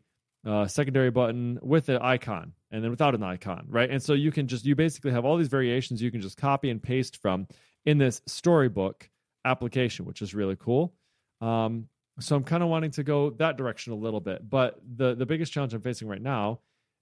uh, 0.49 0.65
secondary 0.65 1.11
button 1.11 1.59
with 1.61 1.89
an 1.89 1.97
icon 2.01 2.53
and 2.71 2.83
then 2.83 2.89
without 2.89 3.13
an 3.13 3.23
icon 3.23 3.65
right 3.67 3.89
and 3.89 4.01
so 4.01 4.13
you 4.13 4.31
can 4.31 4.47
just 4.47 4.65
you 4.65 4.75
basically 4.75 5.11
have 5.11 5.25
all 5.25 5.37
these 5.37 5.47
variations 5.47 6.01
you 6.01 6.11
can 6.11 6.21
just 6.21 6.37
copy 6.37 6.69
and 6.69 6.81
paste 6.81 7.17
from 7.17 7.47
in 7.85 7.97
this 7.97 8.21
storybook 8.25 9.09
application 9.45 10.05
which 10.05 10.21
is 10.21 10.33
really 10.33 10.55
cool 10.55 10.93
um, 11.41 11.87
so 12.19 12.35
I'm 12.35 12.43
kind 12.43 12.63
of 12.63 12.69
wanting 12.69 12.91
to 12.91 13.03
go 13.03 13.31
that 13.31 13.57
direction 13.57 13.93
a 13.93 13.95
little 13.95 14.19
bit. 14.19 14.47
But 14.47 14.79
the 14.95 15.15
the 15.15 15.25
biggest 15.25 15.51
challenge 15.51 15.73
I'm 15.73 15.81
facing 15.81 16.07
right 16.07 16.21
now, 16.21 16.59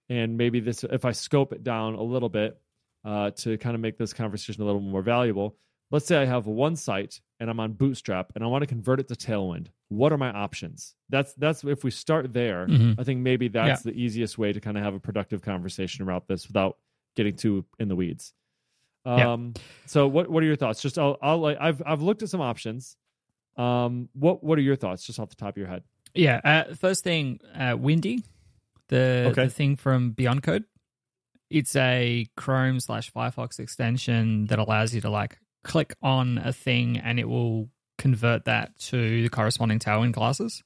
and 0.07 0.37
maybe 0.37 0.59
this 0.59 0.83
if 0.83 1.05
I 1.05 1.11
scope 1.11 1.53
it 1.53 1.63
down 1.63 1.95
a 1.95 2.01
little 2.01 2.29
bit 2.29 2.59
uh, 3.05 3.31
to 3.31 3.57
kind 3.57 3.75
of 3.75 3.81
make 3.81 3.97
this 3.97 4.13
conversation 4.13 4.61
a 4.61 4.65
little 4.65 4.81
more 4.81 5.01
valuable. 5.01 5.57
Let's 5.91 6.05
say 6.05 6.17
I 6.17 6.25
have 6.25 6.45
one 6.45 6.75
site 6.75 7.19
and 7.39 7.49
I'm 7.49 7.59
on 7.59 7.73
Bootstrap 7.73 8.33
and 8.35 8.43
I 8.43 8.47
want 8.47 8.61
to 8.61 8.67
convert 8.67 8.99
it 8.99 9.07
to 9.07 9.15
Tailwind. 9.15 9.67
What 9.87 10.13
are 10.13 10.17
my 10.17 10.31
options? 10.31 10.93
That's 11.09 11.33
that's 11.33 11.63
if 11.63 11.83
we 11.83 11.89
start 11.89 12.31
there, 12.31 12.67
mm-hmm. 12.67 12.99
I 12.99 13.03
think 13.03 13.21
maybe 13.21 13.47
that's 13.47 13.83
yeah. 13.83 13.91
the 13.91 13.99
easiest 13.99 14.37
way 14.37 14.53
to 14.53 14.59
kind 14.59 14.77
of 14.77 14.83
have 14.83 14.93
a 14.93 14.99
productive 14.99 15.41
conversation 15.41 16.03
about 16.03 16.27
this 16.27 16.47
without 16.47 16.77
getting 17.15 17.35
too 17.35 17.65
in 17.79 17.87
the 17.87 17.95
weeds. 17.95 18.33
Um, 19.05 19.53
yeah. 19.55 19.61
so 19.87 20.07
what 20.07 20.29
what 20.29 20.43
are 20.43 20.45
your 20.45 20.55
thoughts? 20.55 20.81
Just 20.81 20.99
I'll, 20.99 21.17
I'll 21.21 21.45
I've 21.45 21.81
I've 21.85 22.01
looked 22.01 22.21
at 22.21 22.29
some 22.29 22.41
options. 22.41 22.97
Um, 23.57 24.09
what 24.13 24.43
what 24.43 24.59
are 24.59 24.61
your 24.61 24.75
thoughts, 24.75 25.03
just 25.03 25.19
off 25.19 25.29
the 25.29 25.35
top 25.35 25.49
of 25.49 25.57
your 25.57 25.67
head? 25.67 25.83
Yeah, 26.13 26.41
uh, 26.43 26.75
first 26.75 27.03
thing, 27.03 27.39
uh, 27.55 27.75
Windy, 27.77 28.23
the 28.89 29.29
okay. 29.31 29.45
the 29.45 29.49
thing 29.49 29.75
from 29.75 30.11
Beyond 30.11 30.43
Code. 30.43 30.65
It's 31.49 31.75
a 31.75 32.27
Chrome 32.35 32.79
slash 32.79 33.11
Firefox 33.11 33.59
extension 33.59 34.47
that 34.47 34.59
allows 34.59 34.93
you 34.93 35.01
to 35.01 35.09
like 35.09 35.37
click 35.63 35.95
on 36.01 36.37
a 36.37 36.53
thing 36.53 36.97
and 36.97 37.19
it 37.19 37.27
will 37.27 37.69
convert 37.97 38.45
that 38.45 38.77
to 38.79 39.23
the 39.23 39.29
corresponding 39.29 39.79
Tailwind 39.79 40.13
classes. 40.13 40.63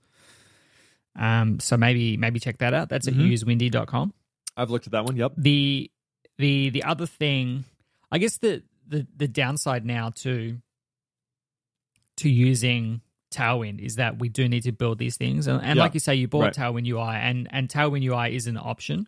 Um, 1.16 1.60
so 1.60 1.78
maybe 1.78 2.18
maybe 2.18 2.40
check 2.40 2.58
that 2.60 2.74
out. 2.74 2.90
That's 2.90 3.08
mm-hmm. 3.08 3.22
at 3.22 3.26
usewindy.com. 3.28 4.14
I've 4.58 4.70
looked 4.70 4.88
at 4.88 4.92
that 4.92 5.06
one. 5.06 5.16
Yep. 5.16 5.34
The 5.38 5.92
the 6.38 6.70
the 6.70 6.84
other 6.84 7.06
thing, 7.06 7.66
I 8.12 8.18
guess 8.18 8.38
the 8.38 8.64
the 8.88 9.08
the 9.16 9.28
downside 9.28 9.86
now 9.86 10.10
too 10.10 10.60
to 12.18 12.30
using 12.30 13.02
Tailwind 13.34 13.80
is 13.80 13.96
that 13.96 14.20
we 14.20 14.30
do 14.30 14.48
need 14.48 14.64
to 14.64 14.72
build 14.72 15.00
these 15.00 15.18
things. 15.18 15.48
And, 15.48 15.62
and 15.62 15.78
yeah. 15.78 15.84
like 15.84 15.94
you 15.94 16.00
say, 16.00 16.16
you 16.16 16.28
bought 16.28 16.44
right. 16.44 16.54
Tailwind 16.54 16.88
UI, 16.88 17.16
and, 17.16 17.48
and 17.52 17.68
Tailwind 17.68 18.04
UI 18.04 18.36
is 18.36 18.48
an 18.48 18.58
option, 18.58 19.08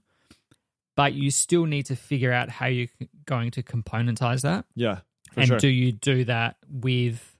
but 0.95 1.13
you 1.13 1.31
still 1.31 1.65
need 1.65 1.87
to 1.87 1.95
figure 1.95 2.31
out 2.31 2.49
how 2.49 2.67
you're 2.67 2.87
going 3.25 3.51
to 3.51 3.63
componentize 3.63 4.41
that. 4.41 4.65
Yeah. 4.75 4.99
and 5.35 5.47
sure. 5.47 5.57
do 5.57 5.67
you 5.67 5.91
do 5.91 6.25
that 6.25 6.57
with 6.69 7.35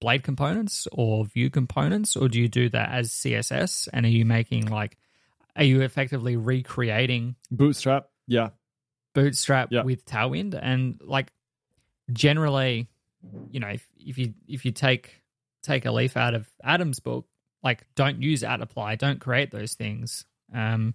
Blade 0.00 0.22
components 0.22 0.88
or 0.90 1.24
Vue 1.24 1.50
components, 1.50 2.16
or 2.16 2.28
do 2.28 2.40
you 2.40 2.48
do 2.48 2.68
that 2.70 2.90
as 2.90 3.10
CSS? 3.10 3.88
And 3.92 4.04
are 4.04 4.10
you 4.10 4.24
making 4.24 4.66
like, 4.66 4.98
are 5.54 5.64
you 5.64 5.82
effectively 5.82 6.36
recreating 6.36 7.36
Bootstrap? 7.50 8.08
Yeah. 8.26 8.50
Bootstrap 9.14 9.68
yeah. 9.70 9.82
with 9.82 10.04
Tailwind? 10.04 10.58
And 10.60 11.00
like, 11.04 11.32
generally, 12.12 12.88
you 13.50 13.60
know, 13.60 13.68
if, 13.68 13.86
if 13.96 14.18
you 14.18 14.34
if 14.48 14.64
you 14.64 14.72
take 14.72 15.22
take 15.62 15.84
a 15.84 15.92
leaf 15.92 16.16
out 16.16 16.34
of 16.34 16.48
Adam's 16.64 17.00
book, 17.00 17.26
like 17.62 17.86
don't 17.94 18.22
use 18.22 18.42
at 18.42 18.60
apply, 18.60 18.96
don't 18.96 19.20
create 19.20 19.50
those 19.50 19.74
things. 19.74 20.24
Um, 20.52 20.94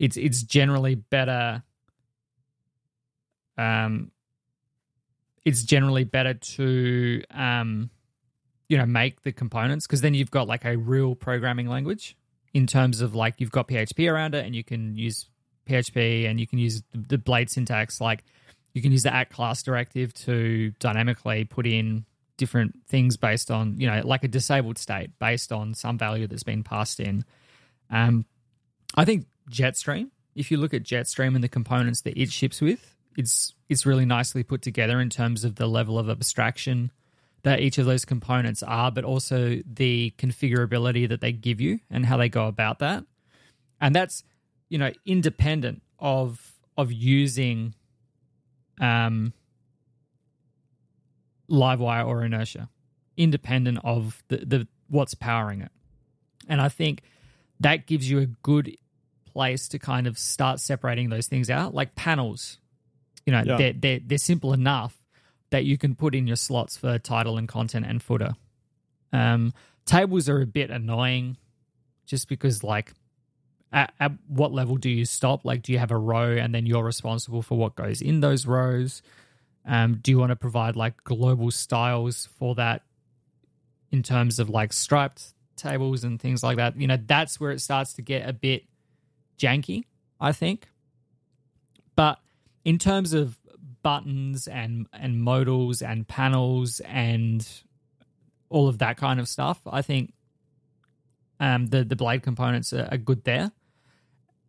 it's 0.00 0.16
it's 0.16 0.42
generally 0.42 0.96
better. 0.96 1.62
Um, 3.56 4.10
it's 5.44 5.62
generally 5.62 6.04
better 6.04 6.34
to 6.34 7.22
um, 7.30 7.90
you 8.68 8.78
know, 8.78 8.86
make 8.86 9.22
the 9.22 9.32
components 9.32 9.86
because 9.86 10.00
then 10.00 10.14
you've 10.14 10.30
got 10.30 10.48
like 10.48 10.64
a 10.64 10.76
real 10.76 11.14
programming 11.14 11.66
language 11.66 12.16
in 12.54 12.66
terms 12.66 13.00
of 13.00 13.14
like 13.14 13.34
you've 13.38 13.50
got 13.50 13.68
PHP 13.68 14.10
around 14.10 14.34
it 14.34 14.46
and 14.46 14.54
you 14.54 14.64
can 14.64 14.96
use 14.96 15.26
PHP 15.68 16.28
and 16.28 16.40
you 16.40 16.46
can 16.46 16.58
use 16.58 16.82
the 16.94 17.18
blade 17.18 17.50
syntax 17.50 18.00
like 18.00 18.24
you 18.72 18.80
can 18.80 18.92
use 18.92 19.02
the 19.02 19.12
at 19.12 19.28
class 19.30 19.62
directive 19.62 20.14
to 20.14 20.70
dynamically 20.78 21.44
put 21.44 21.66
in 21.66 22.04
different 22.36 22.78
things 22.88 23.16
based 23.16 23.50
on, 23.50 23.76
you 23.78 23.88
know, 23.88 24.02
like 24.04 24.24
a 24.24 24.28
disabled 24.28 24.78
state 24.78 25.10
based 25.18 25.52
on 25.52 25.74
some 25.74 25.98
value 25.98 26.26
that's 26.26 26.44
been 26.44 26.62
passed 26.62 27.00
in. 27.00 27.24
Um, 27.90 28.24
I 28.94 29.04
think 29.04 29.26
Jetstream, 29.48 30.10
if 30.34 30.50
you 30.50 30.56
look 30.56 30.74
at 30.74 30.82
Jetstream 30.82 31.34
and 31.34 31.44
the 31.44 31.48
components 31.48 32.02
that 32.02 32.16
it 32.16 32.30
ships 32.30 32.60
with, 32.60 32.96
it's 33.16 33.54
it's 33.68 33.86
really 33.86 34.06
nicely 34.06 34.42
put 34.42 34.62
together 34.62 35.00
in 35.00 35.10
terms 35.10 35.44
of 35.44 35.56
the 35.56 35.66
level 35.66 35.98
of 35.98 36.08
abstraction 36.08 36.90
that 37.42 37.60
each 37.60 37.78
of 37.78 37.86
those 37.86 38.04
components 38.04 38.62
are, 38.62 38.90
but 38.90 39.04
also 39.04 39.60
the 39.64 40.12
configurability 40.18 41.08
that 41.08 41.20
they 41.20 41.32
give 41.32 41.60
you 41.60 41.80
and 41.90 42.06
how 42.06 42.16
they 42.16 42.28
go 42.28 42.46
about 42.46 42.80
that. 42.80 43.04
And 43.80 43.94
that's, 43.94 44.22
you 44.68 44.78
know, 44.78 44.92
independent 45.06 45.82
of 45.98 46.52
of 46.76 46.92
using 46.92 47.74
um, 48.80 49.32
Livewire 51.50 52.06
or 52.06 52.24
inertia, 52.24 52.68
independent 53.16 53.78
of 53.84 54.22
the, 54.28 54.38
the 54.38 54.68
what's 54.88 55.14
powering 55.14 55.60
it. 55.62 55.72
And 56.48 56.60
I 56.60 56.68
think 56.68 57.02
that 57.58 57.86
gives 57.86 58.10
you 58.10 58.18
a 58.20 58.26
good 58.26 58.76
place 59.32 59.68
to 59.68 59.78
kind 59.78 60.06
of 60.06 60.18
start 60.18 60.60
separating 60.60 61.08
those 61.10 61.26
things 61.26 61.50
out. 61.50 61.74
Like 61.74 61.94
panels, 61.94 62.58
you 63.26 63.32
know, 63.32 63.42
Yeah. 63.44 63.56
they're, 63.56 63.72
they're 63.72 64.00
they're 64.04 64.18
simple 64.18 64.52
enough 64.52 64.96
that 65.50 65.64
you 65.64 65.76
can 65.78 65.94
put 65.94 66.14
in 66.14 66.26
your 66.26 66.36
slots 66.36 66.76
for 66.76 66.98
title 66.98 67.36
and 67.38 67.48
content 67.48 67.84
and 67.86 68.02
footer. 68.02 68.34
Um, 69.12 69.52
tables 69.86 70.28
are 70.28 70.40
a 70.40 70.46
bit 70.46 70.70
annoying, 70.70 71.36
just 72.06 72.28
because 72.28 72.62
like. 72.62 72.92
At, 73.72 73.92
at 74.00 74.10
what 74.26 74.50
level 74.52 74.74
do 74.74 74.90
you 74.90 75.04
stop? 75.04 75.44
Like, 75.44 75.62
do 75.62 75.70
you 75.70 75.78
have 75.78 75.92
a 75.92 75.96
row 75.96 76.32
and 76.32 76.52
then 76.52 76.66
you're 76.66 76.82
responsible 76.82 77.40
for 77.40 77.56
what 77.56 77.76
goes 77.76 78.02
in 78.02 78.18
those 78.18 78.44
rows? 78.44 79.00
Um, 79.64 80.00
do 80.02 80.10
you 80.10 80.18
want 80.18 80.30
to 80.30 80.36
provide 80.36 80.74
like 80.74 81.04
global 81.04 81.52
styles 81.52 82.28
for 82.36 82.56
that 82.56 82.82
in 83.92 84.02
terms 84.02 84.40
of 84.40 84.48
like 84.50 84.72
striped 84.72 85.34
tables 85.54 86.02
and 86.02 86.20
things 86.20 86.42
like 86.42 86.56
that? 86.56 86.76
You 86.80 86.88
know, 86.88 86.98
that's 87.06 87.38
where 87.38 87.52
it 87.52 87.60
starts 87.60 87.92
to 87.92 88.02
get 88.02 88.28
a 88.28 88.32
bit 88.32 88.64
janky, 89.40 89.84
I 90.20 90.32
think. 90.32 90.68
But 91.96 92.18
in 92.64 92.78
terms 92.78 93.12
of 93.12 93.38
buttons 93.82 94.46
and 94.46 94.86
and 94.92 95.22
modals 95.22 95.82
and 95.82 96.06
panels 96.06 96.80
and 96.80 97.46
all 98.50 98.68
of 98.68 98.78
that 98.78 98.96
kind 98.96 99.18
of 99.20 99.28
stuff, 99.28 99.60
I 99.66 99.82
think 99.82 100.12
um, 101.38 101.66
the 101.66 101.84
the 101.84 101.96
blade 101.96 102.22
components 102.22 102.72
are, 102.72 102.88
are 102.90 102.98
good 102.98 103.24
there. 103.24 103.50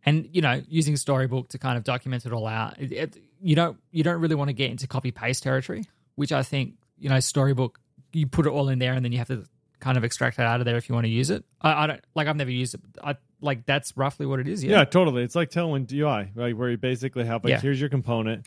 And 0.04 0.28
you 0.32 0.42
know, 0.42 0.62
using 0.68 0.96
Storybook 0.96 1.48
to 1.50 1.58
kind 1.58 1.78
of 1.78 1.84
document 1.84 2.26
it 2.26 2.32
all 2.32 2.46
out, 2.46 2.78
it, 2.78 2.92
it, 2.92 3.16
you 3.40 3.54
don't 3.54 3.78
you 3.90 4.02
don't 4.02 4.20
really 4.20 4.34
want 4.34 4.48
to 4.48 4.54
get 4.54 4.70
into 4.70 4.86
copy 4.86 5.10
paste 5.10 5.42
territory, 5.42 5.84
which 6.16 6.32
I 6.32 6.42
think 6.42 6.74
you 6.98 7.08
know 7.08 7.20
Storybook 7.20 7.78
you 8.12 8.26
put 8.26 8.46
it 8.46 8.50
all 8.50 8.68
in 8.68 8.78
there 8.78 8.92
and 8.92 9.04
then 9.04 9.12
you 9.12 9.18
have 9.18 9.28
to 9.28 9.44
kind 9.80 9.96
of 9.96 10.04
extract 10.04 10.38
it 10.38 10.42
out 10.42 10.60
of 10.60 10.66
there 10.66 10.76
if 10.76 10.88
you 10.88 10.94
want 10.94 11.06
to 11.06 11.10
use 11.10 11.30
it. 11.30 11.44
I, 11.60 11.84
I 11.84 11.86
don't 11.86 12.00
like 12.14 12.28
I've 12.28 12.36
never 12.36 12.50
used 12.50 12.74
it. 12.74 12.80
I 13.02 13.16
like 13.42 13.66
that's 13.66 13.96
roughly 13.96 14.26
what 14.26 14.40
it 14.40 14.48
is. 14.48 14.64
Yeah, 14.64 14.78
Yeah, 14.78 14.84
totally. 14.84 15.22
It's 15.22 15.34
like 15.34 15.50
Tailwind 15.50 15.92
UI, 15.92 16.30
right? 16.34 16.56
Where 16.56 16.70
you 16.70 16.78
basically 16.78 17.24
have 17.24 17.44
like, 17.44 17.50
Yeah. 17.50 17.60
here's 17.60 17.80
your 17.80 17.90
component, 17.90 18.46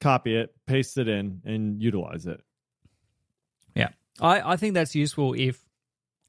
copy 0.00 0.36
it, 0.36 0.54
paste 0.66 0.98
it 0.98 1.08
in, 1.08 1.40
and 1.44 1.80
utilize 1.82 2.26
it. 2.26 2.40
Yeah. 3.74 3.90
I, 4.20 4.52
I 4.52 4.56
think 4.56 4.74
that's 4.74 4.94
useful 4.94 5.34
if 5.34 5.58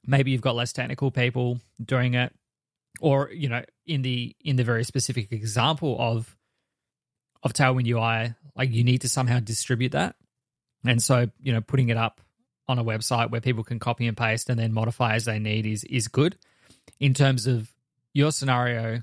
maybe 0.06 0.32
you've 0.32 0.42
got 0.42 0.56
less 0.56 0.74
technical 0.74 1.12
people 1.12 1.60
doing 1.84 2.14
it 2.14 2.34
or 3.02 3.32
you 3.32 3.50
know 3.50 3.64
in 3.86 4.02
the 4.02 4.36
in 4.42 4.56
the 4.56 4.64
very 4.64 4.84
specific 4.84 5.32
example 5.32 5.96
of 6.00 6.36
of 7.42 7.54
Tailwind 7.54 7.88
UI 7.88 8.36
like 8.56 8.72
you 8.72 8.84
need 8.84 9.02
to 9.02 9.10
somehow 9.10 9.40
distribute 9.40 9.94
that 9.94 10.16
and 10.86 11.02
so 11.02 11.28
you 11.42 11.52
know 11.54 11.62
putting 11.62 11.90
it 11.90 11.98
up 11.98 12.22
on 12.68 12.80
a 12.80 12.84
website 12.84 13.32
where 13.32 13.42
people 13.42 13.64
can 13.64 13.80
copy 13.80 14.08
and 14.08 14.16
paste 14.16 14.50
and 14.50 14.60
then 14.60 14.74
modify 14.74 15.16
as 15.16 15.26
they 15.26 15.40
need 15.40 15.66
is 15.66 15.84
is 15.86 16.08
good 16.08 16.38
in 17.00 17.14
terms 17.14 17.48
of 17.48 17.73
your 18.14 18.32
scenario 18.32 19.02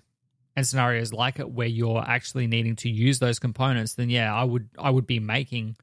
and 0.56 0.66
scenarios 0.66 1.12
like 1.12 1.38
it 1.38 1.50
where 1.50 1.66
you're 1.66 2.04
actually 2.06 2.46
needing 2.46 2.76
to 2.76 2.88
use 2.88 3.18
those 3.18 3.38
components 3.38 3.94
then 3.94 4.10
yeah 4.10 4.34
I 4.34 4.44
would 4.44 4.68
I 4.78 4.90
would 4.90 5.06
be 5.06 5.20
making 5.20 5.76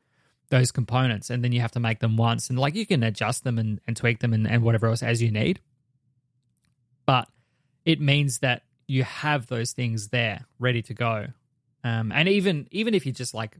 those 0.49 0.71
components 0.71 1.29
and 1.29 1.43
then 1.43 1.51
you 1.51 1.61
have 1.61 1.71
to 1.71 1.79
make 1.79 1.99
them 1.99 2.17
once 2.17 2.49
and 2.49 2.57
like 2.57 2.75
you 2.75 2.85
can 2.85 3.03
adjust 3.03 3.43
them 3.43 3.57
and, 3.57 3.81
and 3.87 3.97
tweak 3.97 4.19
them 4.19 4.33
and, 4.33 4.49
and 4.49 4.63
whatever 4.63 4.87
else 4.87 5.03
as 5.03 5.21
you 5.21 5.31
need. 5.31 5.59
But 7.05 7.27
it 7.85 7.99
means 7.99 8.39
that 8.39 8.63
you 8.87 9.03
have 9.03 9.47
those 9.47 9.73
things 9.73 10.09
there 10.09 10.45
ready 10.59 10.81
to 10.83 10.93
go. 10.93 11.27
Um, 11.83 12.11
and 12.11 12.27
even 12.29 12.67
even 12.71 12.93
if 12.93 13.05
you 13.05 13.11
just 13.11 13.33
like 13.33 13.57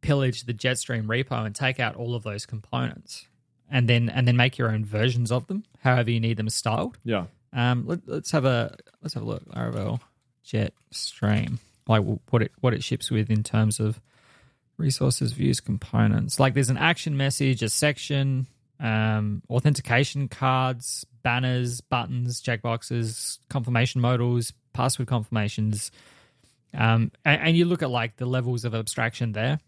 pillage 0.00 0.44
the 0.44 0.54
jetstream 0.54 1.06
repo 1.06 1.46
and 1.46 1.54
take 1.54 1.78
out 1.78 1.94
all 1.94 2.14
of 2.14 2.24
those 2.24 2.44
components 2.46 3.26
and 3.70 3.88
then 3.88 4.08
and 4.08 4.26
then 4.26 4.36
make 4.36 4.58
your 4.58 4.72
own 4.72 4.84
versions 4.84 5.30
of 5.30 5.46
them 5.46 5.62
however 5.80 6.10
you 6.10 6.20
need 6.20 6.36
them 6.36 6.48
styled. 6.50 6.98
Yeah. 7.04 7.26
Um, 7.52 7.86
let, 7.86 8.00
let's 8.06 8.30
have 8.30 8.44
a 8.44 8.76
let's 9.02 9.14
have 9.14 9.22
a 9.22 9.26
look. 9.26 9.44
Laravel 9.46 10.00
Jetstream, 10.44 11.58
like 11.86 12.02
what 12.30 12.42
it 12.42 12.52
what 12.60 12.74
it 12.74 12.82
ships 12.82 13.10
with 13.10 13.30
in 13.30 13.42
terms 13.42 13.80
of 13.80 14.00
resources, 14.76 15.32
views, 15.32 15.60
components. 15.60 16.40
Like 16.40 16.54
there's 16.54 16.70
an 16.70 16.76
action 16.76 17.16
message, 17.16 17.62
a 17.62 17.68
section, 17.68 18.46
um, 18.80 19.42
authentication 19.48 20.28
cards, 20.28 21.06
banners, 21.22 21.80
buttons, 21.80 22.42
checkboxes, 22.42 23.38
confirmation 23.48 24.00
modals, 24.00 24.52
password 24.72 25.08
confirmations. 25.08 25.90
Um, 26.74 27.12
and, 27.24 27.40
and 27.42 27.56
you 27.56 27.66
look 27.66 27.82
at 27.82 27.90
like 27.90 28.16
the 28.16 28.26
levels 28.26 28.64
of 28.64 28.74
abstraction 28.74 29.32
there. 29.32 29.60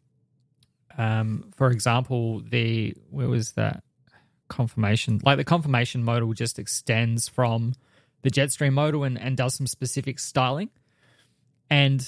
Um, 0.96 1.52
for 1.56 1.70
example, 1.70 2.40
the 2.40 2.94
where 3.10 3.28
was 3.28 3.52
that 3.52 3.82
confirmation? 4.48 5.20
Like 5.22 5.36
the 5.36 5.44
confirmation 5.44 6.04
modal 6.04 6.32
just 6.32 6.58
extends 6.58 7.28
from 7.28 7.74
the 8.22 8.30
Jetstream 8.30 8.72
modal 8.72 9.04
and, 9.04 9.18
and 9.18 9.36
does 9.36 9.54
some 9.54 9.66
specific 9.66 10.18
styling. 10.18 10.70
And 11.70 12.06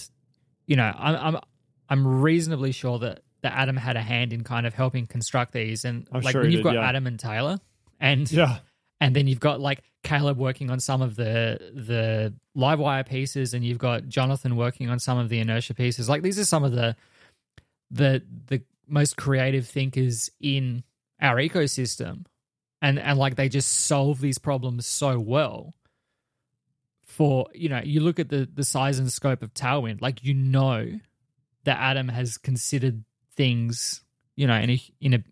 you 0.67 0.77
know, 0.77 0.93
I'm 0.97 1.35
I'm 1.35 1.41
I'm 1.89 2.21
reasonably 2.23 2.73
sure 2.73 2.99
that 3.01 3.23
that 3.43 3.53
Adam 3.53 3.77
had 3.77 3.97
a 3.97 4.03
hand 4.03 4.33
in 4.33 4.43
kind 4.45 4.67
of 4.67 4.75
helping 4.75 5.07
construct 5.07 5.53
these. 5.53 5.85
And 5.85 6.09
I'm 6.13 6.23
like 6.23 6.33
sure 6.33 6.43
when 6.43 6.51
you've 6.51 6.59
did, 6.59 6.65
got 6.65 6.75
yeah. 6.75 6.89
Adam 6.89 7.07
and 7.07 7.19
Taylor, 7.19 7.59
and 8.01 8.31
Yeah. 8.31 8.59
and 9.01 9.15
then 9.15 9.27
you've 9.27 9.41
got 9.41 9.61
like 9.61 9.83
Caleb 10.03 10.39
working 10.39 10.71
on 10.71 10.81
some 10.81 11.03
of 11.03 11.17
the 11.17 11.59
the 11.75 12.35
Livewire 12.57 13.07
pieces, 13.07 13.55
and 13.55 13.65
you've 13.65 13.79
got 13.79 14.09
Jonathan 14.09 14.57
working 14.57 14.89
on 14.89 14.99
some 14.99 15.19
of 15.19 15.29
the 15.29 15.39
inertia 15.39 15.75
pieces. 15.75 16.09
Like 16.09 16.23
these 16.23 16.39
are 16.39 16.45
some 16.45 16.65
of 16.65 16.73
the 16.73 16.97
the 17.91 18.23
the 18.47 18.63
most 18.89 19.17
creative 19.17 19.67
thinkers 19.67 20.31
in 20.41 20.85
our 21.21 21.37
ecosystem, 21.37 22.27
and 22.83 22.99
and 22.99 23.19
like 23.19 23.37
they 23.37 23.49
just 23.49 23.73
solve 23.87 24.21
these 24.21 24.39
problems 24.39 24.87
so 24.87 25.19
well. 25.19 25.75
For 27.05 27.47
you 27.55 27.69
know, 27.69 27.81
you 27.83 28.01
look 28.01 28.19
at 28.19 28.29
the 28.29 28.49
the 28.53 28.65
size 28.65 28.99
and 28.99 29.11
scope 29.13 29.43
of 29.43 29.55
Tailwind, 29.55 30.03
like 30.03 30.25
you 30.25 30.35
know 30.35 30.99
that 31.65 31.79
Adam 31.79 32.09
has 32.09 32.39
considered 32.39 33.05
things, 33.35 34.03
you 34.37 34.47
know, 34.47 34.57
in 34.57 34.71
a 34.71 34.83
in 35.01 35.15
a 35.15 35.25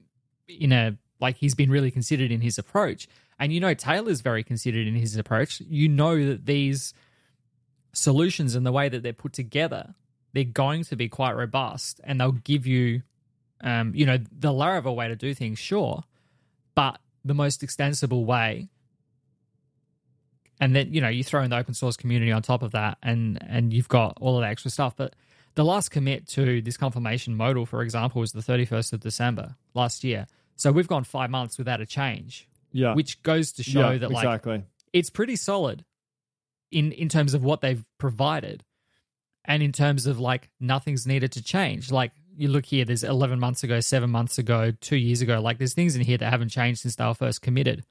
in 0.48 0.72
a 0.72 0.96
like 1.20 1.36
he's 1.36 1.54
been 1.54 1.70
really 1.70 1.90
considered 1.90 2.30
in 2.30 2.40
his 2.40 2.58
approach. 2.58 3.08
And 3.38 3.52
you 3.52 3.60
know 3.60 3.74
Taylor's 3.74 4.20
very 4.20 4.44
considered 4.44 4.86
in 4.86 4.94
his 4.94 5.16
approach. 5.16 5.60
You 5.60 5.88
know 5.88 6.24
that 6.26 6.46
these 6.46 6.94
solutions 7.92 8.54
and 8.54 8.64
the 8.64 8.72
way 8.72 8.88
that 8.88 9.02
they're 9.02 9.12
put 9.12 9.32
together, 9.32 9.94
they're 10.32 10.44
going 10.44 10.84
to 10.84 10.96
be 10.96 11.08
quite 11.08 11.32
robust 11.32 12.00
and 12.04 12.20
they'll 12.20 12.32
give 12.32 12.66
you 12.66 13.02
um, 13.64 13.92
you 13.94 14.06
know, 14.06 14.18
the 14.18 14.52
Laravel 14.52 14.94
way 14.94 15.08
to 15.08 15.16
do 15.16 15.34
things, 15.34 15.58
sure, 15.58 16.04
but 16.76 17.00
the 17.24 17.34
most 17.34 17.62
extensible 17.62 18.24
way. 18.24 18.68
And 20.60 20.76
then, 20.76 20.92
you 20.92 21.00
know, 21.00 21.08
you 21.08 21.24
throw 21.24 21.42
in 21.42 21.50
the 21.50 21.56
open 21.56 21.74
source 21.74 21.96
community 21.96 22.30
on 22.30 22.42
top 22.42 22.62
of 22.62 22.72
that 22.72 22.98
and 23.02 23.38
and 23.48 23.72
you've 23.72 23.88
got 23.88 24.16
all 24.20 24.36
of 24.36 24.42
the 24.42 24.48
extra 24.48 24.70
stuff. 24.70 24.94
But 24.96 25.14
the 25.54 25.64
last 25.64 25.90
commit 25.90 26.28
to 26.28 26.60
this 26.60 26.76
confirmation 26.76 27.34
modal, 27.36 27.66
for 27.66 27.82
example, 27.82 28.20
was 28.20 28.32
the 28.32 28.40
31st 28.40 28.92
of 28.92 29.00
December 29.00 29.56
last 29.74 30.04
year. 30.04 30.26
So 30.56 30.70
we've 30.70 30.86
gone 30.86 31.04
five 31.04 31.30
months 31.30 31.58
without 31.58 31.80
a 31.80 31.86
change, 31.86 32.46
Yeah. 32.72 32.94
which 32.94 33.22
goes 33.22 33.52
to 33.52 33.62
show 33.64 33.90
yeah, 33.90 33.98
that 33.98 34.10
like 34.12 34.24
exactly. 34.24 34.62
it's 34.92 35.10
pretty 35.10 35.36
solid 35.36 35.84
in 36.70 36.92
in 36.92 37.08
terms 37.08 37.34
of 37.34 37.42
what 37.42 37.60
they've 37.60 37.84
provided 37.98 38.62
and 39.44 39.62
in 39.62 39.72
terms 39.72 40.06
of 40.06 40.20
like 40.20 40.50
nothing's 40.60 41.06
needed 41.06 41.32
to 41.32 41.42
change 41.42 41.90
like 41.90 42.12
you 42.36 42.48
look 42.48 42.64
here 42.66 42.84
there's 42.84 43.04
11 43.04 43.38
months 43.38 43.62
ago 43.64 43.80
7 43.80 44.08
months 44.10 44.38
ago 44.38 44.72
2 44.80 44.96
years 44.96 45.20
ago 45.22 45.40
like 45.40 45.58
there's 45.58 45.74
things 45.74 45.94
in 45.96 46.02
here 46.02 46.18
that 46.18 46.30
haven't 46.30 46.48
changed 46.48 46.80
since 46.80 46.96
they 46.96 47.04
were 47.04 47.14
first 47.14 47.42
committed 47.42 47.84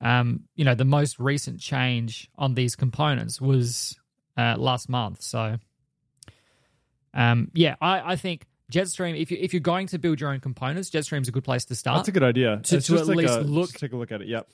um 0.00 0.44
you 0.54 0.64
know 0.64 0.74
the 0.74 0.84
most 0.84 1.18
recent 1.18 1.60
change 1.60 2.28
on 2.36 2.54
these 2.54 2.76
components 2.76 3.40
was 3.40 3.96
uh, 4.36 4.54
last 4.58 4.88
month 4.88 5.22
so 5.22 5.56
um 7.14 7.50
yeah 7.54 7.76
i 7.80 8.12
i 8.12 8.16
think 8.16 8.44
jetstream 8.70 9.18
if 9.20 9.30
you 9.30 9.38
if 9.40 9.52
you're 9.54 9.60
going 9.60 9.86
to 9.86 9.98
build 9.98 10.20
your 10.20 10.30
own 10.30 10.40
components 10.40 10.90
jetstream's 10.90 11.28
a 11.28 11.32
good 11.32 11.44
place 11.44 11.64
to 11.64 11.74
start 11.74 11.98
That's 11.98 12.08
a 12.08 12.12
good 12.12 12.22
idea. 12.24 12.56
to- 12.56 12.62
to 12.62 12.76
just 12.78 12.90
at 12.90 13.06
like 13.06 13.16
least 13.18 13.34
a- 13.38 13.40
look- 13.42 13.72
take 13.72 13.92
a 13.92 13.96
look 13.96 14.12
at 14.12 14.20
it. 14.22 14.28
Yep. 14.28 14.48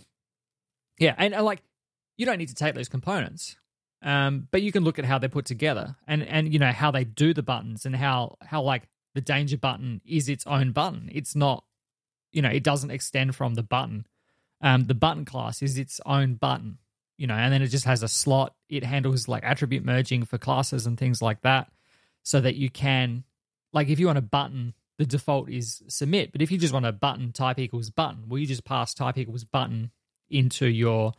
Yeah, 0.99 1.15
and 1.17 1.35
uh, 1.35 1.43
like 1.43 1.63
you 2.19 2.27
don't 2.27 2.37
need 2.39 2.51
to 2.51 2.55
take 2.55 2.75
those 2.75 2.91
components, 2.91 3.57
um, 4.03 4.47
but 4.51 4.61
you 4.63 4.71
can 4.71 4.85
look 4.85 4.99
at 4.99 5.07
how 5.07 5.19
they're 5.19 5.31
put 5.31 5.47
together, 5.47 5.97
and 6.07 6.23
and 6.23 6.53
you 6.53 6.59
know 6.59 6.71
how 6.71 6.91
they 6.91 7.03
do 7.05 7.33
the 7.35 7.43
buttons, 7.43 7.87
and 7.87 7.97
how 7.97 8.37
how 8.43 8.61
like 8.63 8.83
the 9.15 9.21
danger 9.21 9.57
button 9.57 10.01
is 10.07 10.29
its 10.29 10.47
own 10.47 10.73
button. 10.73 11.11
It's 11.13 11.35
not, 11.35 11.65
you 12.33 12.43
know, 12.43 12.49
it 12.49 12.63
doesn't 12.63 12.91
extend 12.91 13.37
from 13.37 13.55
the 13.55 13.63
button. 13.63 14.07
Um, 14.61 14.85
the 14.85 14.95
button 14.95 15.25
class 15.25 15.63
is 15.63 15.79
its 15.79 16.01
own 16.07 16.35
button, 16.35 16.79
you 17.19 17.27
know, 17.27 17.35
and 17.35 17.53
then 17.53 17.63
it 17.63 17.69
just 17.69 17.85
has 17.85 18.03
a 18.03 18.09
slot. 18.09 18.55
It 18.69 18.85
handles 18.85 19.29
like 19.29 19.45
attribute 19.45 19.85
merging 19.85 20.25
for 20.25 20.39
classes 20.39 20.87
and 20.87 20.99
things 20.99 21.21
like 21.21 21.43
that, 21.43 21.71
so 22.23 22.41
that 22.41 22.55
you 22.55 22.71
can, 22.71 23.25
like, 23.73 23.89
if 23.89 23.99
you 23.99 24.07
want 24.07 24.19
a 24.19 24.23
button. 24.23 24.75
The 24.99 25.07
default 25.07 25.49
is 25.51 25.83
submit, 25.89 26.31
but 26.31 26.43
if 26.43 26.53
you 26.53 26.59
just 26.59 26.73
want 26.73 26.87
a 26.87 26.93
button 26.93 27.33
type 27.33 27.59
equals 27.59 27.91
button, 27.91 28.29
well, 28.29 28.39
you 28.39 28.47
just 28.47 28.63
pass 28.63 28.95
type 28.95 29.19
equals 29.19 29.43
button 29.43 29.91
into 30.31 30.67
your 30.67 31.13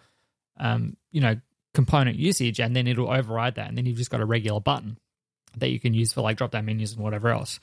um, 0.57 0.97
you 1.11 1.21
know 1.21 1.35
component 1.73 2.17
usage 2.17 2.59
and 2.59 2.75
then 2.75 2.87
it'll 2.87 3.09
override 3.09 3.55
that 3.55 3.67
and 3.67 3.77
then 3.77 3.85
you've 3.85 3.97
just 3.97 4.11
got 4.11 4.21
a 4.21 4.25
regular 4.25 4.59
button 4.59 4.97
that 5.57 5.69
you 5.69 5.79
can 5.79 5.93
use 5.93 6.13
for 6.13 6.21
like 6.21 6.37
drop 6.37 6.51
down 6.51 6.65
menus 6.65 6.93
and 6.93 7.03
whatever 7.03 7.29
else 7.29 7.59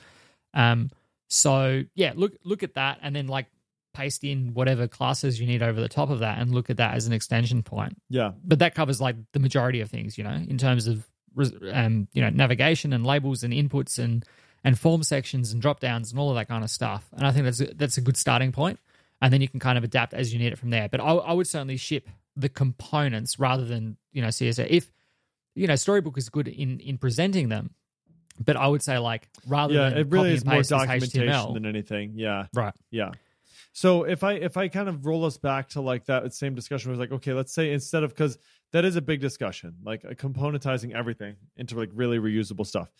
Um, 0.54 0.90
so 1.28 1.84
yeah, 1.94 2.12
look 2.14 2.32
look 2.44 2.62
at 2.62 2.74
that, 2.74 2.98
and 3.02 3.14
then 3.14 3.26
like 3.28 3.46
paste 3.92 4.24
in 4.24 4.54
whatever 4.54 4.86
classes 4.86 5.40
you 5.40 5.46
need 5.46 5.62
over 5.62 5.80
the 5.80 5.88
top 5.88 6.10
of 6.10 6.20
that, 6.20 6.38
and 6.38 6.54
look 6.54 6.70
at 6.70 6.76
that 6.78 6.94
as 6.94 7.06
an 7.06 7.12
extension 7.12 7.62
point. 7.62 7.96
Yeah. 8.08 8.32
But 8.44 8.60
that 8.60 8.74
covers 8.74 9.00
like 9.00 9.16
the 9.32 9.40
majority 9.40 9.80
of 9.80 9.90
things, 9.90 10.16
you 10.16 10.24
know, 10.24 10.30
in 10.30 10.58
terms 10.58 10.86
of 10.86 11.08
res- 11.34 11.54
um, 11.72 12.08
you 12.12 12.22
know 12.22 12.30
navigation 12.30 12.92
and 12.92 13.06
labels 13.06 13.42
and 13.42 13.52
inputs 13.52 13.98
and 13.98 14.24
and 14.64 14.78
form 14.78 15.02
sections 15.02 15.52
and 15.52 15.62
drop 15.62 15.80
downs 15.80 16.10
and 16.10 16.20
all 16.20 16.30
of 16.30 16.36
that 16.36 16.48
kind 16.48 16.64
of 16.64 16.70
stuff. 16.70 17.08
And 17.16 17.26
I 17.26 17.32
think 17.32 17.44
that's 17.44 17.60
a, 17.60 17.74
that's 17.74 17.96
a 17.96 18.00
good 18.00 18.16
starting. 18.16 18.54
And 19.22 19.32
then 19.32 19.40
you 19.40 19.48
can 19.48 19.60
kind 19.60 19.78
of 19.78 19.84
adapt 19.84 20.14
as 20.14 20.32
you 20.32 20.38
need 20.38 20.52
it 20.52 20.58
from 20.58 20.70
there. 20.70 20.88
But 20.88 21.00
I, 21.00 21.12
I 21.12 21.32
would 21.32 21.46
certainly 21.46 21.76
ship 21.76 22.08
the 22.36 22.48
components 22.48 23.38
rather 23.38 23.64
than 23.64 23.96
you 24.12 24.22
know 24.22 24.28
CSS. 24.28 24.66
If 24.68 24.90
you 25.54 25.66
know 25.66 25.76
Storybook 25.76 26.18
is 26.18 26.28
good 26.28 26.48
in 26.48 26.80
in 26.80 26.98
presenting 26.98 27.48
them, 27.48 27.74
but 28.42 28.56
I 28.56 28.66
would 28.66 28.82
say 28.82 28.98
like 28.98 29.28
rather 29.46 29.74
Yeah, 29.74 29.90
than 29.90 29.98
it 29.98 30.06
really 30.08 30.32
is 30.32 30.44
more 30.44 30.62
documentation 30.62 31.22
HTML, 31.28 31.54
than 31.54 31.66
anything. 31.66 32.12
Yeah. 32.16 32.46
right? 32.54 32.74
Yeah. 32.90 33.10
So 33.72 34.04
if 34.04 34.24
I 34.24 34.32
if 34.34 34.56
I 34.56 34.68
kind 34.68 34.88
of 34.88 35.06
roll 35.06 35.24
us 35.24 35.36
back 35.36 35.68
to 35.70 35.80
like 35.80 36.06
that 36.06 36.32
same 36.34 36.54
discussion 36.54 36.90
was 36.90 36.98
like 36.98 37.12
okay 37.12 37.32
let's 37.32 37.52
say 37.54 37.72
instead 37.72 38.02
of 38.02 38.10
because 38.10 38.36
that 38.72 38.84
is 38.84 38.96
a 38.96 39.02
big 39.02 39.20
discussion 39.20 39.74
like 39.84 40.04
uh, 40.04 40.10
componentizing 40.14 40.92
everything 40.94 41.36
into 41.56 41.76
like 41.78 41.90
really 41.94 42.18
reusable 42.18 42.66
stuff. 42.66 42.90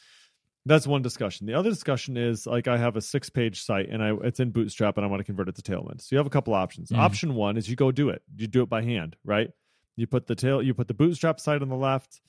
That's 0.66 0.86
one 0.86 1.00
discussion. 1.00 1.46
The 1.46 1.54
other 1.54 1.70
discussion 1.70 2.16
is 2.18 2.46
like 2.46 2.68
I 2.68 2.76
have 2.76 2.94
a 2.96 3.00
six 3.00 3.30
page 3.30 3.62
site 3.64 3.88
and 3.88 4.02
I 4.02 4.12
it's 4.22 4.40
in 4.40 4.50
Bootstrap 4.50 4.96
and 4.98 5.04
I 5.04 5.08
want 5.08 5.20
to 5.20 5.24
convert 5.24 5.48
it 5.48 5.56
to 5.56 5.62
Tailwind. 5.62 6.02
So 6.02 6.08
you 6.14 6.18
have 6.18 6.26
a 6.26 6.30
couple 6.30 6.54
options. 6.54 6.90
Mhm. 6.90 6.98
Option 6.98 7.34
one 7.34 7.56
is 7.56 7.68
you 7.68 7.76
go 7.76 7.90
do 7.90 8.10
it. 8.10 8.22
You 8.36 8.46
do 8.46 8.62
it 8.62 8.68
by 8.68 8.82
hand, 8.82 9.16
right? 9.24 9.50
You 9.96 10.06
put 10.06 10.26
the 10.26 10.34
tail 10.34 10.62
you 10.62 10.74
put 10.74 10.86
the 10.86 10.94
Bootstrap 10.94 11.40
site 11.40 11.62
on 11.62 11.68
the 11.68 11.76
left 11.76 12.20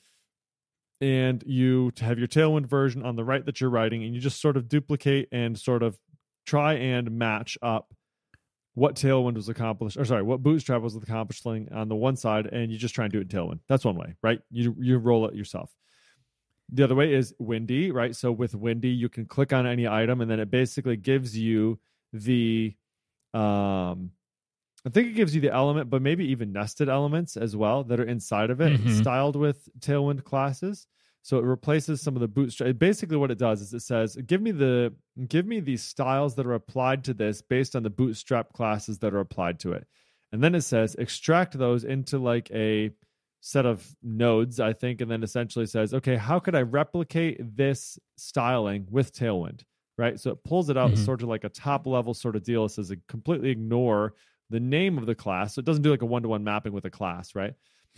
and 1.02 1.44
you 1.46 1.92
have 2.00 2.20
your 2.20 2.28
Tailwind 2.28 2.68
version 2.68 3.04
on 3.04 3.16
the 3.16 3.24
right 3.24 3.46
that 3.46 3.60
you're 3.60 3.70
writing 3.70 4.04
and 4.04 4.14
you 4.14 4.22
just 4.22 4.40
sort 4.40 4.56
of 4.56 4.70
duplicate 4.70 5.28
and 5.32 5.60
sort 5.60 5.82
of 5.82 5.98
try 6.46 6.74
and 6.76 7.12
match 7.12 7.58
up 7.62 7.94
what 8.74 8.96
Tailwind 8.96 9.36
was 9.36 9.50
accomplished, 9.50 9.98
or 9.98 10.06
sorry, 10.06 10.24
what 10.24 10.42
Bootstrap 10.42 10.82
was 10.82 10.96
accomplishing 10.96 11.68
on 11.74 11.90
the 11.90 11.96
one 11.96 12.16
side, 12.16 12.46
and 12.46 12.72
you 12.72 12.78
just 12.78 12.96
try 12.96 13.06
and 13.06 13.12
do 13.12 13.20
it 13.20 13.24
in 13.24 13.28
Tailwind. 13.28 13.60
That's 13.68 13.84
one 13.84 13.98
way, 13.98 14.16
right? 14.24 14.40
You 14.50 14.76
you 14.80 14.98
roll 14.98 15.28
it 15.28 15.36
yourself. 15.36 15.70
The 16.74 16.84
other 16.84 16.96
way 16.96 17.14
is 17.14 17.34
Windy, 17.38 17.92
right? 17.92 18.16
So 18.16 18.32
with 18.32 18.56
Windy, 18.56 18.90
you 18.90 19.10
can 19.10 19.26
click 19.26 19.52
on 19.52 19.68
any 19.68 19.88
item, 19.88 20.22
and 20.22 20.32
then 20.32 20.40
it 20.40 20.50
basically 20.50 20.96
gives 20.96 21.38
you 21.38 21.80
the, 22.14 22.76
um, 23.34 24.12
I 24.86 24.90
think 24.90 25.08
it 25.10 25.14
gives 25.14 25.36
you 25.36 25.42
the 25.42 25.54
element, 25.54 25.90
but 25.90 26.02
maybe 26.02 26.26
even 26.26 26.52
nested 26.52 26.90
elements 26.90 27.38
as 27.38 27.56
well 27.56 27.84
that 27.84 28.00
are 28.00 28.04
inside 28.06 28.50
of 28.50 28.62
it, 28.62 28.74
Mhm. 28.74 28.90
styled 29.00 29.36
with 29.36 29.70
Tailwind 29.80 30.24
classes. 30.24 30.88
So 31.24 31.38
it 31.38 31.44
replaces 31.46 32.02
some 32.02 32.16
of 32.16 32.20
the 32.22 32.28
bootstrap. 32.28 32.80
Basically, 32.80 33.16
what 33.18 33.30
it 33.30 33.38
does 33.38 33.62
is 33.62 33.74
it 33.76 33.82
says, 33.82 34.16
"Give 34.26 34.42
me 34.42 34.50
the 34.52 34.94
give 35.28 35.46
me 35.46 35.60
the 35.60 35.78
styles 35.78 36.34
that 36.36 36.48
are 36.48 36.54
applied 36.54 37.04
to 37.04 37.14
this 37.14 37.44
based 37.44 37.76
on 37.76 37.84
the 37.84 37.92
bootstrap 37.92 38.54
classes 38.54 38.98
that 39.00 39.14
are 39.14 39.20
applied 39.20 39.60
to 39.60 39.72
it," 39.74 39.86
and 40.32 40.44
then 40.44 40.56
it 40.56 40.62
says, 40.62 40.96
"Extract 40.96 41.56
those 41.60 41.84
into 41.84 42.18
like 42.18 42.50
a 42.52 42.90
set 43.40 43.68
of 43.68 43.96
nodes, 44.02 44.60
I 44.60 44.74
think," 44.74 45.00
and 45.00 45.12
then 45.12 45.22
essentially 45.22 45.68
says, 45.68 45.94
"Okay, 45.94 46.16
how 46.16 46.40
could 46.40 46.56
I 46.56 46.64
replicate 46.64 47.56
this 47.56 48.00
styling 48.18 48.88
with 48.90 49.14
Tailwind?" 49.14 49.62
Right. 50.00 50.20
So 50.20 50.32
it 50.32 50.44
pulls 50.44 50.72
it 50.72 50.78
out, 50.78 50.94
Mhm. 50.94 50.98
sort 50.98 51.22
of 51.22 51.30
like 51.30 51.44
a 51.44 51.50
top 51.50 51.86
level 51.86 52.16
sort 52.16 52.36
of 52.36 52.42
deal. 52.44 52.66
It 52.66 52.70
says, 52.70 52.92
completely 53.08 53.50
ignore 53.52 54.16
the 54.52 54.60
name 54.60 54.98
of 54.98 55.06
the 55.06 55.16
class. 55.16 55.56
So 55.56 55.60
it 55.60 55.66
doesn't 55.66 55.82
do 55.82 55.90
like 55.92 56.02
a 56.04 56.06
one 56.06 56.22
to 56.22 56.28
one 56.30 56.44
mapping 56.44 56.74
with 56.74 56.86
a 56.86 56.90
class, 56.90 57.34
right? 57.34 57.54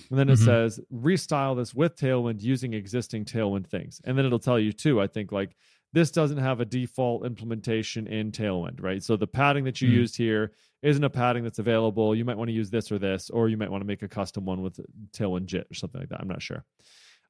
And 0.10 0.18
then 0.18 0.30
it 0.30 0.34
Mhm. 0.40 0.46
says 0.46 0.80
restyle 0.92 1.56
this 1.56 1.76
with 1.76 1.96
Tailwind 1.96 2.42
using 2.42 2.74
existing 2.74 3.26
Tailwind 3.26 3.68
things. 3.68 4.02
And 4.06 4.18
then 4.18 4.26
it'll 4.26 4.40
tell 4.40 4.60
you 4.60 4.72
too, 4.72 5.02
I 5.02 5.08
think, 5.08 5.32
like 5.32 5.56
this 5.92 6.10
doesn't 6.12 6.38
have 6.40 6.60
a 6.60 6.66
default 6.66 7.26
implementation 7.26 8.08
in 8.08 8.32
Tailwind, 8.32 8.82
right? 8.82 9.04
So 9.04 9.16
the 9.16 9.28
padding 9.28 9.64
that 9.66 9.82
you 9.82 9.90
Mhm. 9.90 9.94
used 9.94 10.18
here 10.18 10.54
isn't 10.82 11.04
a 11.04 11.10
padding 11.10 11.44
that's 11.44 11.60
available. 11.60 12.16
You 12.16 12.26
might 12.26 12.38
want 12.38 12.48
to 12.50 12.54
use 12.54 12.70
this 12.72 12.92
or 12.92 12.98
this, 12.98 13.30
or 13.30 13.50
you 13.50 13.58
might 13.58 13.70
want 13.70 13.82
to 13.82 13.88
make 13.88 14.02
a 14.02 14.08
custom 14.08 14.46
one 14.46 14.62
with 14.64 14.80
Tailwind 15.12 15.46
JIT 15.46 15.68
or 15.70 15.76
something 15.76 16.02
like 16.02 16.10
that. 16.10 16.20
I'm 16.22 16.28
not 16.28 16.42
sure. 16.42 16.66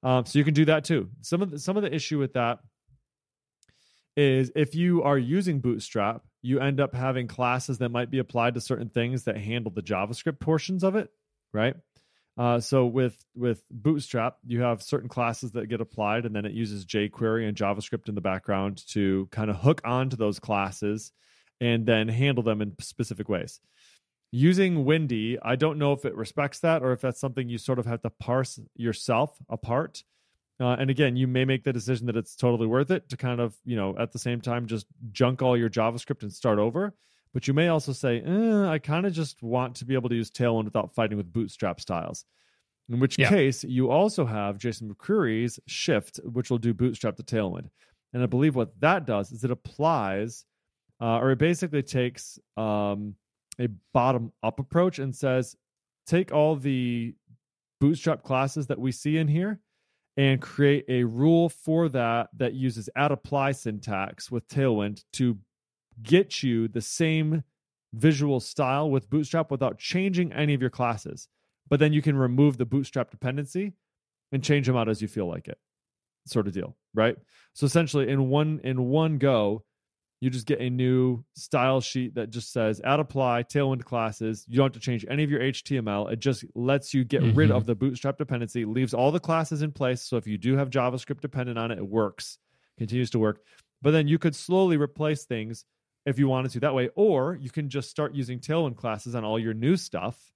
Um, 0.02 0.26
so 0.26 0.40
you 0.40 0.46
can 0.46 0.54
do 0.54 0.66
that 0.66 0.84
too. 0.86 1.10
Some 1.22 1.42
of 1.42 1.52
the, 1.52 1.60
some 1.60 1.76
of 1.78 1.84
the 1.84 1.94
issue 1.94 2.20
with 2.20 2.34
that 2.34 2.60
is 4.16 4.52
if 4.56 4.76
you 4.76 5.04
are 5.04 5.18
using 5.18 5.60
Bootstrap, 5.60 6.22
you 6.42 6.60
end 6.60 6.80
up 6.80 6.94
having 6.94 7.28
classes 7.28 7.80
that 7.80 7.90
might 7.90 8.12
be 8.12 8.20
applied 8.20 8.56
to 8.56 8.62
certain 8.62 8.90
things 8.90 9.24
that 9.24 9.38
handle 9.38 9.72
the 9.72 9.82
JavaScript 9.82 10.40
portions 10.40 10.84
of 10.84 10.96
it, 10.96 11.10
right? 11.54 11.76
Uh, 12.38 12.60
so 12.60 12.86
with 12.86 13.16
with 13.36 13.64
Bootstrap, 13.70 14.38
you 14.46 14.62
have 14.62 14.82
certain 14.82 15.10
classes 15.10 15.52
that 15.52 15.68
get 15.68 15.82
applied, 15.82 16.26
and 16.26 16.36
then 16.36 16.46
it 16.46 16.54
uses 16.54 16.86
jQuery 16.86 17.48
and 17.48 17.56
JavaScript 17.56 18.10
in 18.10 18.16
the 18.16 18.22
background 18.22 18.84
to 18.90 19.28
kind 19.32 19.50
of 19.50 19.58
hook 19.58 19.82
onto 19.86 20.18
those 20.18 20.40
classes 20.40 21.12
and 21.62 21.86
then 21.86 22.08
handle 22.08 22.44
them 22.44 22.62
in 22.62 22.74
specific 22.80 23.30
ways. 23.30 23.60
Using 24.32 24.84
Windy, 24.84 25.38
I 25.40 25.56
don't 25.56 25.78
know 25.78 25.94
if 25.94 26.06
it 26.06 26.16
respects 26.16 26.60
that 26.62 26.82
or 26.82 26.92
if 26.92 27.02
that's 27.02 27.20
something 27.20 27.50
you 27.50 27.60
sort 27.60 27.78
of 27.78 27.86
have 27.86 28.02
to 28.02 28.10
parse 28.10 28.60
yourself 28.76 29.38
apart. 29.48 30.04
Uh, 30.60 30.76
and 30.80 30.90
again, 30.90 31.16
you 31.16 31.28
may 31.28 31.46
make 31.46 31.64
the 31.64 31.74
decision 31.74 32.06
that 32.08 32.16
it's 32.16 32.36
totally 32.36 32.68
worth 32.68 32.92
it 32.92 33.10
to 33.10 33.18
kind 33.18 33.40
of, 33.40 33.56
you 33.66 33.76
know, 33.76 33.96
at 33.98 34.12
the 34.12 34.20
same 34.20 34.40
time 34.40 34.68
just 34.68 34.86
junk 35.12 35.42
all 35.42 35.58
your 35.58 35.70
JavaScript 35.70 36.22
and 36.22 36.32
start 36.32 36.60
over. 36.60 36.94
But 37.34 37.48
you 37.48 37.54
may 37.54 37.70
also 37.70 37.94
say, 37.94 38.22
eh, 38.22 38.66
I 38.68 38.78
kind 38.78 39.08
of 39.08 39.14
just 39.14 39.42
want 39.42 39.76
to 39.78 39.86
be 39.86 39.96
able 39.96 40.10
to 40.10 40.16
use 40.16 40.30
Tailwind 40.30 40.66
without 40.66 40.94
fighting 40.94 41.18
with 41.18 41.34
Bootstrap 41.34 41.82
styles. 41.82 42.26
In 42.90 43.00
which 43.00 43.18
Yeah. 43.18 43.30
case, 43.30 43.64
you 43.64 43.90
also 43.90 44.26
have 44.26 44.60
Jason 44.60 44.94
McCreary's 44.94 45.60
Shift, 45.66 46.20
which 46.26 46.52
will 46.52 46.60
do 46.60 46.74
Bootstrap 46.74 47.16
to 47.16 47.24
Tailwind. 47.24 47.70
And 48.14 48.22
I 48.22 48.28
believe 48.28 48.56
what 48.56 48.80
that 48.82 49.08
does 49.08 49.32
is 49.32 49.44
it 49.44 49.50
applies, 49.50 50.46
uh, 51.02 51.18
or 51.18 51.32
it 51.32 51.40
basically 51.40 51.82
takes 51.82 52.38
um, 52.56 53.16
a 53.60 53.68
bottom 53.94 54.32
up 54.44 54.60
approach 54.60 55.00
and 55.00 55.16
says, 55.16 55.56
take 56.06 56.32
all 56.32 56.56
the 56.56 57.16
Bootstrap 57.82 58.22
classes 58.22 58.68
that 58.68 58.80
we 58.80 58.92
see 58.92 59.18
in 59.18 59.28
here 59.28 59.60
and 60.16 60.42
create 60.42 60.86
a 60.88 61.04
rule 61.04 61.50
for 61.50 61.90
that 61.90 62.30
that 62.38 62.54
uses 62.54 62.90
add 62.96 63.12
apply 63.12 63.52
syntax 63.52 64.30
with 64.30 64.48
Tailwind 64.48 65.04
to 65.14 65.38
get 66.02 66.44
you 66.44 66.68
the 66.68 66.82
same 66.82 67.44
visual 67.94 68.40
style 68.40 68.90
with 68.90 69.10
Bootstrap 69.10 69.52
without 69.52 69.78
changing 69.78 70.32
any 70.34 70.54
of 70.54 70.62
your 70.62 70.70
classes. 70.70 71.28
But 71.70 71.80
then 71.80 71.94
you 71.94 72.02
can 72.02 72.16
remove 72.16 72.58
the 72.58 72.66
Bootstrap 72.66 73.12
dependency 73.12 73.74
and 74.32 74.44
change 74.44 74.68
them 74.68 74.76
out 74.76 74.90
as 74.90 75.02
you 75.02 75.08
feel 75.08 75.28
like 75.28 75.48
it, 75.48 75.58
sort 76.26 76.48
of 76.48 76.54
deal, 76.54 76.76
right? 76.94 77.16
So 77.54 77.66
essentially, 77.66 78.10
in 78.10 78.30
one 78.30 78.60
in 78.64 78.84
one 78.86 79.18
go, 79.18 79.64
you 80.24 80.30
just 80.30 80.46
get 80.48 80.62
a 80.62 80.70
new 80.70 81.24
style 81.36 81.82
sheet 81.82 82.16
that 82.16 82.30
just 82.30 82.54
says 82.54 82.80
add 82.86 83.00
apply 83.00 83.44
Tailwind 83.44 83.84
classes. 83.84 84.46
You 84.48 84.58
don't 84.58 84.66
have 84.68 84.72
to 84.74 84.80
change 84.80 85.06
any 85.10 85.24
of 85.24 85.30
your 85.30 85.42
HTML. 85.42 86.08
It 86.12 86.20
just 86.20 86.46
lets 86.56 86.94
you 86.94 87.04
get 87.04 87.22
rid 87.36 87.50
Mhm. 87.50 87.56
of 87.58 87.66
the 87.66 87.76
Bootstrap 87.76 88.18
dependency, 88.18 88.64
leaves 88.64 88.94
all 88.94 89.12
the 89.12 89.20
classes 89.20 89.62
in 89.62 89.72
place. 89.72 90.02
So 90.02 90.16
if 90.18 90.26
you 90.26 90.38
do 90.38 90.56
have 90.56 90.70
JavaScript 90.70 91.20
dependent 91.20 91.58
on 91.60 91.72
it, 91.72 91.78
it 91.78 91.88
works, 91.88 92.38
continues 92.78 93.10
to 93.12 93.20
work. 93.20 93.44
But 93.82 93.92
then 93.92 94.08
you 94.08 94.18
could 94.18 94.34
slowly 94.36 94.78
replace 94.78 95.26
things 95.26 95.66
if 96.06 96.18
you 96.18 96.28
wanted 96.30 96.52
to 96.52 96.60
that 96.62 96.74
way, 96.74 96.90
or 96.96 97.36
you 97.36 97.50
can 97.50 97.70
just 97.70 97.90
start 97.90 98.14
using 98.16 98.40
Tailwind 98.40 98.78
classes 98.78 99.16
on 99.16 99.24
all 99.26 99.38
your 99.38 99.54
new 99.54 99.76
stuff 99.76 100.32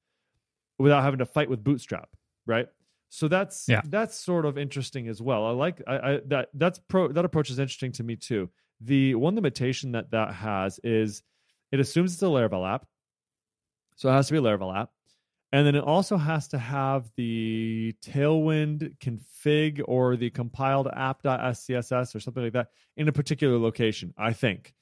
without 0.79 1.01
having 1.03 1.19
to 1.19 1.25
fight 1.25 1.49
with 1.49 1.63
Bootstrap, 1.63 2.09
right? 2.45 2.67
So 3.09 3.29
that's 3.29 3.69
Yeah. 3.69 3.81
that's 3.85 4.19
sort 4.19 4.45
of 4.45 4.57
interesting 4.57 5.07
as 5.07 5.21
well. 5.21 5.45
I 5.45 5.51
like 5.51 5.81
I, 5.87 5.97
I 5.97 6.19
that 6.25 6.49
that's 6.53 6.77
pro 6.89 7.07
that 7.13 7.23
approach 7.23 7.49
is 7.49 7.57
interesting 7.57 7.93
to 7.93 8.03
me 8.03 8.17
too. 8.17 8.49
The 8.81 9.15
one 9.15 9.35
limitation 9.35 9.93
that 9.93 10.11
that 10.11 10.33
has 10.33 10.79
is 10.83 11.23
it 11.71 11.79
assumes 11.79 12.13
it's 12.13 12.21
a 12.21 12.25
Laravel 12.25 12.67
app, 12.67 12.85
so 13.95 14.09
it 14.09 14.13
has 14.13 14.27
to 14.27 14.33
be 14.33 14.39
a 14.39 14.41
Laravel 14.41 14.75
app, 14.75 14.91
and 15.51 15.65
then 15.65 15.75
it 15.75 15.83
also 15.83 16.17
has 16.17 16.47
to 16.49 16.57
have 16.57 17.09
the 17.15 17.95
Tailwind 18.03 18.97
config 18.99 19.81
or 19.85 20.15
the 20.15 20.29
compiled 20.29 20.87
app.scss 20.87 22.15
or 22.15 22.19
something 22.19 22.43
like 22.43 22.53
that 22.53 22.67
in 22.95 23.07
a 23.07 23.13
particular 23.13 23.57
location. 23.57 24.13
I 24.17 24.33
think. 24.33 24.73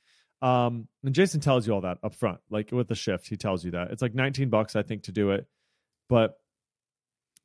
Um, 0.42 0.88
and 1.04 1.16
Jason 1.16 1.40
tells 1.40 1.66
you 1.66 1.74
all 1.74 1.82
that 1.82 1.98
up 2.04 2.14
front, 2.14 2.40
like 2.50 2.72
with 2.72 2.88
the 2.88 2.96
shift, 2.96 3.28
he 3.28 3.38
tells 3.38 3.64
you 3.64 3.72
that 3.72 3.92
it's 3.92 4.02
like 4.02 4.14
19 4.14 4.50
bucks, 4.50 4.76
I 4.76 4.84
think, 4.84 5.04
to 5.04 5.12
do 5.12 5.32
it. 5.32 5.48
But 6.10 6.38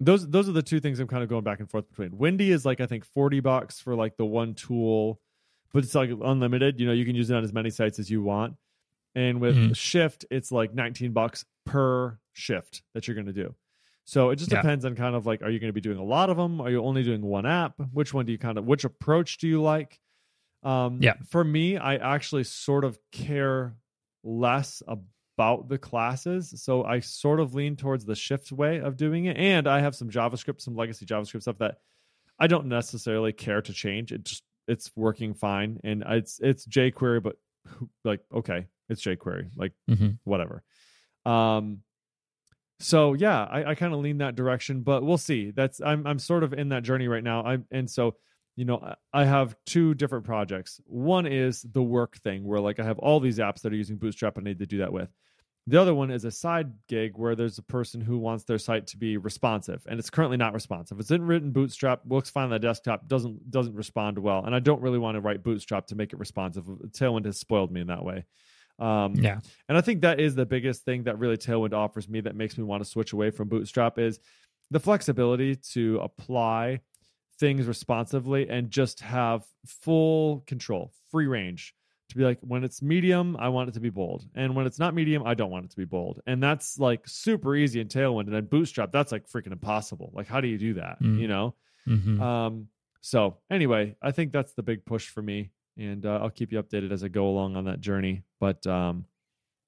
those 0.01 0.29
those 0.29 0.49
are 0.49 0.53
the 0.53 0.63
two 0.63 0.81
things 0.81 0.99
I'm 0.99 1.07
kind 1.07 1.23
of 1.23 1.29
going 1.29 1.45
back 1.45 1.61
and 1.61 1.71
forth 1.71 1.89
between. 1.89 2.17
Windy 2.17 2.51
is 2.51 2.65
like 2.65 2.81
I 2.81 2.87
think 2.87 3.05
40 3.05 3.41
bucks 3.41 3.81
for 3.81 3.95
like 3.95 4.17
the 4.17 4.27
one 4.27 4.55
tool, 4.55 5.21
but 5.73 5.85
it's 5.85 5.95
like 5.95 6.11
unlimited. 6.11 6.81
You 6.81 6.87
know, 6.87 6.93
you 6.93 7.05
can 7.05 7.15
use 7.15 7.31
it 7.31 7.37
on 7.37 7.45
as 7.45 7.53
many 7.53 7.71
sites 7.71 7.99
as 7.99 8.11
you 8.11 8.23
want. 8.23 8.57
And 9.15 9.41
with 9.41 9.57
Mhm. 9.57 9.77
Shift, 9.77 10.25
it's 10.31 10.53
like 10.53 10.73
19 10.75 11.13
bucks 11.13 11.45
per 11.67 12.19
shift 12.33 12.83
that 12.95 13.07
you're 13.09 13.15
going 13.17 13.27
to 13.27 13.33
do. 13.33 13.55
So 14.05 14.31
it 14.31 14.37
just 14.37 14.51
Yeah. 14.51 14.63
depends 14.63 14.85
on 14.85 14.95
kind 14.97 15.15
of 15.15 15.27
like, 15.27 15.43
are 15.43 15.51
you 15.51 15.59
going 15.59 15.69
to 15.69 15.75
be 15.75 15.81
doing 15.81 15.99
a 15.99 16.05
lot 16.05 16.31
of 16.31 16.37
them? 16.37 16.61
Are 16.61 16.71
you 16.71 16.83
only 16.83 17.03
doing 17.03 17.23
one 17.23 17.47
app? 17.47 17.75
Which 17.93 18.13
one 18.15 18.27
do 18.27 18.33
you 18.33 18.39
kind 18.39 18.59
of, 18.59 18.65
which 18.67 18.85
approach 18.85 19.39
do 19.39 19.47
you 19.49 19.61
like? 19.63 20.01
Um, 20.63 21.01
Yeah. 21.03 21.15
For 21.29 21.43
me, 21.45 21.77
I 21.77 21.97
actually 21.97 22.45
sort 22.45 22.85
of 22.85 22.99
care 23.13 23.77
less 24.23 24.83
about 24.89 25.69
the 25.69 25.79
classes. 25.79 26.53
So 26.63 26.85
I 26.85 27.01
sort 27.01 27.41
of 27.41 27.55
lean 27.55 27.77
towards 27.77 28.05
the 28.05 28.15
shift 28.15 28.53
way 28.53 28.79
of 28.81 28.97
doing 28.97 29.25
it. 29.25 29.37
And 29.37 29.67
I 29.67 29.81
have 29.81 29.95
some 29.97 30.11
JavaScript, 30.11 30.61
some 30.61 30.77
legacy 30.77 31.07
JavaScript 31.07 31.43
stuff 31.43 31.59
that 31.59 31.79
I 32.39 32.47
don't 32.47 32.67
necessarily 32.67 33.33
care 33.33 33.63
to 33.63 33.73
change. 33.73 34.13
It 34.13 34.25
just, 34.25 34.43
it's 34.71 34.91
working 34.97 35.35
fine, 35.35 35.81
and 35.85 36.03
it's 36.07 36.39
it's 36.41 36.67
jQuery, 36.67 37.23
but 37.23 37.37
like 38.05 38.21
okay, 38.33 38.67
it's 38.89 39.03
jQuery, 39.03 39.51
like 39.57 39.73
Mhm. 39.91 40.19
whatever. 40.25 40.63
Um, 41.27 41.83
so 42.79 43.13
yeah, 43.13 43.45
I, 43.45 43.71
I 43.71 43.75
kind 43.75 43.93
of 43.93 44.01
lean 44.01 44.19
that 44.19 44.37
direction, 44.37 44.83
but 44.83 45.03
we'll 45.05 45.19
see. 45.19 45.51
That's 45.51 45.81
I'm 45.83 46.07
I'm 46.07 46.19
sort 46.19 46.43
of 46.45 46.53
in 46.55 46.71
that 46.71 46.83
journey 46.83 47.09
right 47.09 47.23
now. 47.25 47.45
I'm 47.45 47.67
and 47.71 47.91
so 47.91 48.17
you 48.57 48.65
know 48.65 48.79
I- 48.79 49.21
I 49.21 49.25
have 49.25 49.55
two 49.67 49.95
different 49.95 50.25
projects. 50.25 50.81
One 50.87 51.27
is 51.27 51.63
the 51.63 51.83
work 51.83 52.17
thing 52.19 52.45
where 52.45 52.61
like 52.61 52.81
I 52.81 52.85
have 52.85 52.99
all 52.99 53.21
these 53.21 53.39
apps 53.39 53.61
that 53.63 53.73
are 53.73 53.77
using 53.77 53.97
Bootstrap 53.99 54.39
and 54.39 54.47
I 54.47 54.51
need 54.53 54.61
to 54.61 54.67
do 54.67 54.79
that 54.79 54.93
with. 54.93 55.11
The 55.71 55.81
other 55.81 55.95
one 55.95 56.11
is 56.11 56.25
a 56.25 56.33
side 56.33 56.73
gig 56.89 57.13
where 57.17 57.37
there's 57.37 57.59
a 57.59 57.63
person 57.63 58.01
who 58.01 58.19
wants 58.19 58.43
their 58.43 58.59
site 58.59 58.89
to 58.89 58.97
be 58.97 59.17
responsive, 59.19 59.87
and 59.89 60.01
it's 60.01 60.11
currently 60.11 60.37
not 60.37 60.53
responsive. 60.53 60.99
It's 60.99 61.13
in 61.13 61.23
written 61.23 61.53
Bootstrap, 61.53 62.05
works 62.05 62.29
fine 62.29 62.45
on 62.45 62.51
the 62.51 62.59
desktop, 62.59 63.07
doesn't 63.07 63.53
doesn't 63.53 63.77
respond 63.77 64.19
well, 64.19 64.45
and 64.45 64.53
I 64.53 64.59
don't 64.59 64.83
really 64.83 64.99
want 64.99 65.15
to 65.15 65.21
write 65.21 65.45
Bootstrap 65.45 65.87
to 65.87 65.95
make 65.95 66.13
it 66.13 66.19
responsive. 66.19 66.65
Tailwind 66.65 67.25
has 67.27 67.39
spoiled 67.39 67.71
me 67.71 67.83
in 67.83 67.87
that 67.87 68.05
way. 68.05 68.25
Um, 68.81 69.15
Yeah. 69.15 69.39
and 69.69 69.79
I 69.79 69.81
think 69.81 70.01
that 70.01 70.19
is 70.19 70.35
the 70.35 70.45
biggest 70.45 70.85
thing 70.85 71.05
that 71.05 71.21
really 71.21 71.37
Tailwind 71.37 71.73
offers 71.73 72.09
me 72.09 72.21
that 72.23 72.35
makes 72.35 72.59
me 72.59 72.65
want 72.65 72.83
to 72.83 72.91
switch 72.91 73.13
away 73.13 73.31
from 73.31 73.49
Bootstrap 73.49 73.97
is 73.97 74.19
the 74.73 74.81
flexibility 74.81 75.55
to 75.55 76.01
apply 76.03 76.81
things 77.39 77.69
responsively 77.69 78.49
and 78.49 78.73
just 78.73 78.99
have 79.01 79.45
full 79.67 80.41
control, 80.49 80.93
free 81.13 81.29
range. 81.29 81.77
To 82.11 82.17
be 82.17 82.25
like, 82.25 82.39
when 82.41 82.63
it's 82.65 82.83
medium, 82.83 83.37
I 83.39 83.49
want 83.49 83.69
it 83.69 83.73
to 83.73 83.81
be 83.81 83.91
bold. 83.91 84.27
And 84.35 84.55
when 84.55 84.67
it's 84.67 84.79
not 84.79 84.95
medium, 84.95 85.25
I 85.27 85.35
don't 85.35 85.51
want 85.51 85.65
it 85.65 85.71
to 85.71 85.77
be 85.77 85.85
bold. 85.85 86.21
And 86.27 86.43
that's 86.43 86.79
like 86.79 87.07
super 87.07 87.57
easy 87.57 87.81
in 87.81 87.89
Tailwind. 87.89 88.25
And 88.25 88.35
then 88.35 88.47
Bootstrap, 88.47 88.93
that's 88.93 89.13
like 89.13 89.29
freaking 89.29 89.53
impossible. 89.53 90.11
Like, 90.13 90.27
how 90.27 90.41
do 90.41 90.49
you 90.49 90.59
do 90.59 90.75
that? 90.75 91.03
Mm. 91.03 91.19
You 91.19 91.29
know? 91.29 91.55
hmm 91.87 92.21
Um, 92.21 92.69
so 93.01 93.39
anyway, 93.51 93.97
I 94.03 94.11
think 94.11 94.33
that's 94.33 94.53
the 94.53 94.63
big 94.63 94.85
push 94.85 95.09
for 95.09 95.23
me, 95.23 95.51
and 95.77 96.05
uh, 96.05 96.19
I'll 96.23 96.31
keep 96.31 96.53
you 96.53 96.63
updated 96.63 96.93
as 96.93 97.03
I 97.03 97.09
go 97.09 97.29
along 97.29 97.57
on 97.57 97.65
that 97.65 97.81
journey. 97.81 98.25
But 98.39 98.67
um, 98.67 99.07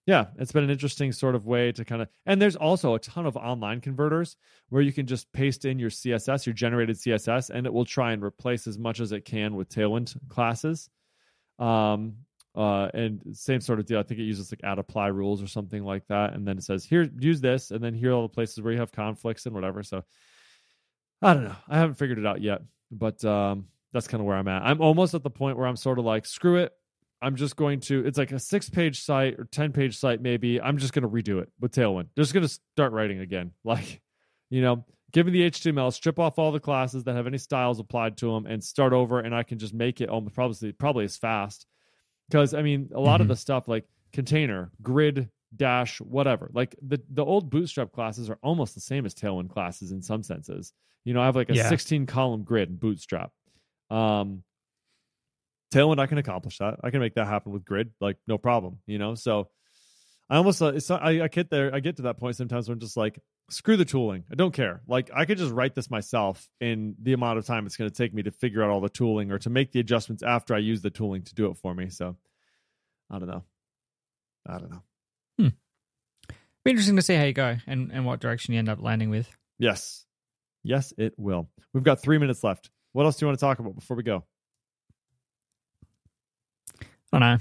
yeah, 0.06 0.26
it's 0.38 0.52
been 0.52 0.64
an 0.64 0.70
interesting 0.70 1.12
sort 1.12 1.34
of 1.34 1.46
way 1.46 1.72
to 1.72 1.84
kind 1.84 2.02
of, 2.02 2.08
and 2.26 2.42
there's 2.42 2.56
also 2.56 2.94
a 2.94 2.98
ton 2.98 3.24
of 3.24 3.36
online 3.36 3.80
converters 3.80 4.36
where 4.68 4.82
you 4.82 4.92
can 4.92 5.06
just 5.06 5.32
paste 5.32 5.64
in 5.64 5.78
your 5.78 5.90
CSS, 5.90 6.44
your 6.44 6.54
generated 6.54 6.96
CSS, 6.96 7.50
and 7.50 7.66
it 7.66 7.72
will 7.72 7.84
try 7.84 8.12
and 8.12 8.22
replace 8.22 8.66
as 8.66 8.78
much 8.78 9.00
as 9.00 9.12
it 9.12 9.24
can 9.24 9.54
with 9.54 9.68
Tailwind 9.68 10.16
classes. 10.28 10.90
Um, 11.58 12.16
uh, 12.54 12.88
and 12.92 13.20
same 13.32 13.60
sort 13.60 13.78
of 13.78 13.86
deal. 13.86 13.98
I 13.98 14.02
think 14.02 14.20
it 14.20 14.24
uses 14.24 14.52
like 14.52 14.60
add 14.62 14.78
apply 14.78 15.08
rules 15.08 15.42
or 15.42 15.46
something 15.46 15.84
like 15.84 16.06
that, 16.08 16.34
and 16.34 16.46
then 16.46 16.58
it 16.58 16.64
says 16.64 16.84
here 16.84 17.08
use 17.18 17.40
this, 17.40 17.70
and 17.70 17.82
then 17.82 17.94
here 17.94 18.10
are 18.10 18.14
all 18.14 18.22
the 18.22 18.28
places 18.28 18.60
where 18.60 18.72
you 18.72 18.80
have 18.80 18.92
conflicts 18.92 19.46
and 19.46 19.54
whatever. 19.54 19.82
So 19.82 20.04
I 21.22 21.34
don't 21.34 21.44
know. 21.44 21.56
I 21.68 21.78
haven't 21.78 21.94
figured 21.94 22.18
it 22.18 22.26
out 22.26 22.42
yet, 22.42 22.62
but 22.90 23.24
um, 23.24 23.66
that's 23.92 24.08
kind 24.08 24.20
of 24.20 24.26
where 24.26 24.36
I'm 24.36 24.48
at. 24.48 24.62
I'm 24.62 24.80
almost 24.80 25.14
at 25.14 25.22
the 25.22 25.30
point 25.30 25.56
where 25.56 25.66
I'm 25.66 25.76
sort 25.76 25.98
of 25.98 26.04
like, 26.04 26.26
screw 26.26 26.56
it. 26.56 26.72
I'm 27.22 27.36
just 27.36 27.54
going 27.54 27.78
to. 27.80 28.04
It's 28.04 28.18
like 28.18 28.32
a 28.32 28.38
six 28.38 28.68
page 28.68 29.00
site 29.00 29.38
or 29.38 29.44
ten 29.44 29.72
page 29.72 29.96
site, 29.96 30.20
maybe. 30.20 30.60
I'm 30.60 30.76
just 30.76 30.92
going 30.92 31.04
to 31.04 31.08
redo 31.08 31.40
it 31.40 31.48
with 31.60 31.72
Tailwind. 31.72 32.08
Just 32.16 32.34
going 32.34 32.46
to 32.46 32.58
start 32.74 32.92
writing 32.92 33.20
again. 33.20 33.52
Like, 33.64 34.02
you 34.50 34.60
know, 34.60 34.84
give 35.12 35.24
me 35.24 35.32
the 35.32 35.50
HTML, 35.50 35.92
strip 35.92 36.18
off 36.18 36.38
all 36.38 36.52
the 36.52 36.60
classes 36.60 37.04
that 37.04 37.14
have 37.14 37.26
any 37.26 37.38
styles 37.38 37.78
applied 37.78 38.18
to 38.18 38.34
them, 38.34 38.46
and 38.46 38.62
start 38.62 38.92
over. 38.92 39.20
And 39.20 39.34
I 39.34 39.44
can 39.44 39.58
just 39.58 39.72
make 39.72 40.00
it 40.00 40.08
almost 40.08 40.34
probably 40.34 40.72
probably 40.72 41.04
as 41.04 41.16
fast. 41.16 41.66
Because 42.32 42.54
I 42.54 42.62
mean, 42.62 42.88
a 42.94 43.00
lot 43.00 43.20
of 43.20 43.26
Mhm. 43.26 43.28
the 43.28 43.36
stuff 43.36 43.68
like 43.68 43.86
container, 44.14 44.72
grid, 44.80 45.28
dash, 45.54 46.00
whatever. 46.00 46.50
Like 46.54 46.74
the 46.80 46.98
the 47.10 47.22
old 47.22 47.50
Bootstrap 47.50 47.92
classes 47.92 48.30
are 48.30 48.38
almost 48.42 48.74
the 48.74 48.80
same 48.80 49.04
as 49.04 49.14
Tailwind 49.14 49.50
classes 49.50 49.92
in 49.92 50.00
some 50.00 50.22
senses. 50.22 50.72
You 51.04 51.12
know, 51.12 51.20
I 51.20 51.26
have 51.26 51.36
like 51.36 51.50
a 51.50 51.54
Yeah. 51.54 51.68
16 51.68 52.06
column 52.06 52.42
grid 52.42 52.70
in 52.70 52.76
Bootstrap. 52.76 53.32
Um, 53.90 54.44
Tailwind, 55.74 55.98
I 55.98 56.06
can 56.06 56.16
accomplish 56.16 56.56
that. 56.58 56.78
I 56.82 56.90
can 56.90 57.00
make 57.00 57.14
that 57.16 57.26
happen 57.26 57.52
with 57.52 57.66
grid, 57.66 57.90
like 58.00 58.16
no 58.26 58.38
problem. 58.38 58.78
You 58.86 58.96
know, 58.98 59.14
so 59.14 59.50
I 60.30 60.36
almost 60.36 60.62
uh, 60.62 60.68
it's, 60.74 60.90
I, 60.90 61.24
I 61.24 61.28
get 61.28 61.50
there. 61.50 61.74
I 61.74 61.80
get 61.80 61.96
to 61.96 62.02
that 62.02 62.18
point 62.18 62.36
sometimes 62.36 62.66
where 62.68 62.72
I'm 62.72 62.80
just 62.80 62.96
like, 62.96 63.18
screw 63.50 63.76
the 63.76 63.84
tooling. 63.84 64.24
I 64.30 64.34
don't 64.34 64.52
care. 64.52 64.82
Like 64.86 65.10
I 65.14 65.24
could 65.24 65.38
just 65.38 65.52
write 65.52 65.74
this 65.74 65.90
myself 65.90 66.48
in 66.60 66.94
the 67.00 67.12
amount 67.12 67.38
of 67.38 67.46
time 67.46 67.66
it's 67.66 67.76
going 67.76 67.90
to 67.90 67.96
take 67.96 68.14
me 68.14 68.22
to 68.22 68.30
figure 68.30 68.62
out 68.62 68.70
all 68.70 68.80
the 68.80 68.88
tooling 68.88 69.30
or 69.30 69.38
to 69.40 69.50
make 69.50 69.72
the 69.72 69.80
adjustments 69.80 70.22
after 70.22 70.54
I 70.54 70.58
use 70.58 70.82
the 70.82 70.90
tooling 70.90 71.22
to 71.22 71.34
do 71.34 71.46
it 71.46 71.56
for 71.56 71.74
me. 71.74 71.90
So 71.90 72.16
I 73.10 73.18
don't 73.18 73.28
know. 73.28 73.44
I 74.46 74.58
don't 74.58 74.70
know. 74.70 74.82
Hmm. 75.38 75.48
Be 76.64 76.70
interesting 76.70 76.96
to 76.96 77.02
see 77.02 77.14
how 77.14 77.24
you 77.24 77.32
go 77.32 77.56
and, 77.66 77.90
and 77.92 78.06
what 78.06 78.20
direction 78.20 78.54
you 78.54 78.58
end 78.58 78.68
up 78.68 78.82
landing 78.82 79.10
with. 79.10 79.28
Yes. 79.58 80.04
Yes, 80.62 80.92
it 80.96 81.14
will. 81.16 81.48
We've 81.72 81.82
got 81.82 82.02
three 82.02 82.18
minutes 82.18 82.44
left. 82.44 82.70
What 82.92 83.04
else 83.04 83.16
do 83.16 83.24
you 83.24 83.28
want 83.28 83.38
to 83.38 83.44
talk 83.44 83.58
about 83.58 83.74
before 83.74 83.96
we 83.96 84.02
go? 84.02 84.24
I 87.12 87.18
don't 87.18 87.20
know. 87.20 87.38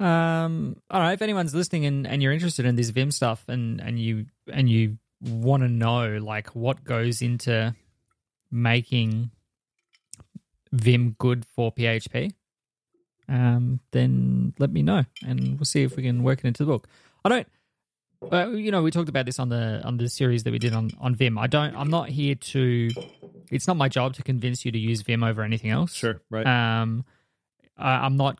Um, 0.00 0.76
I 0.90 0.98
don't 0.98 1.06
know 1.06 1.12
if 1.12 1.22
anyone's 1.22 1.54
listening 1.54 1.86
and, 1.86 2.06
and 2.06 2.22
you're 2.22 2.32
interested 2.32 2.66
in 2.66 2.74
this 2.74 2.90
Vim 2.90 3.10
stuff 3.10 3.44
and, 3.48 3.80
and 3.80 3.98
you 3.98 4.26
and 4.52 4.68
you 4.68 4.98
want 5.20 5.62
to 5.62 5.68
know 5.68 6.18
like 6.18 6.48
what 6.48 6.84
goes 6.84 7.22
into 7.22 7.74
making 8.50 9.30
Vim 10.72 11.14
good 11.18 11.46
for 11.46 11.72
PHP. 11.72 12.32
Um, 13.28 13.80
then 13.92 14.52
let 14.58 14.70
me 14.70 14.82
know 14.82 15.04
and 15.24 15.58
we'll 15.58 15.64
see 15.64 15.82
if 15.82 15.96
we 15.96 16.02
can 16.02 16.22
work 16.22 16.40
it 16.40 16.46
into 16.46 16.64
the 16.64 16.70
book. 16.70 16.88
I 17.24 17.28
don't. 17.28 17.48
Uh, 18.32 18.48
you 18.50 18.70
know, 18.70 18.82
we 18.82 18.90
talked 18.90 19.08
about 19.08 19.26
this 19.26 19.38
on 19.38 19.50
the 19.50 19.82
on 19.84 19.98
the 19.98 20.08
series 20.08 20.44
that 20.44 20.50
we 20.50 20.58
did 20.58 20.72
on 20.72 20.90
on 21.00 21.14
Vim. 21.14 21.38
I 21.38 21.46
don't. 21.46 21.76
I'm 21.76 21.90
not 21.90 22.08
here 22.08 22.34
to. 22.34 22.90
It's 23.50 23.66
not 23.66 23.76
my 23.76 23.88
job 23.88 24.14
to 24.14 24.22
convince 24.22 24.64
you 24.64 24.72
to 24.72 24.78
use 24.78 25.02
Vim 25.02 25.22
over 25.22 25.42
anything 25.42 25.70
else. 25.70 25.92
Sure, 25.92 26.22
right. 26.30 26.46
Um, 26.46 27.04
I, 27.76 28.06
I'm 28.06 28.16
not 28.16 28.38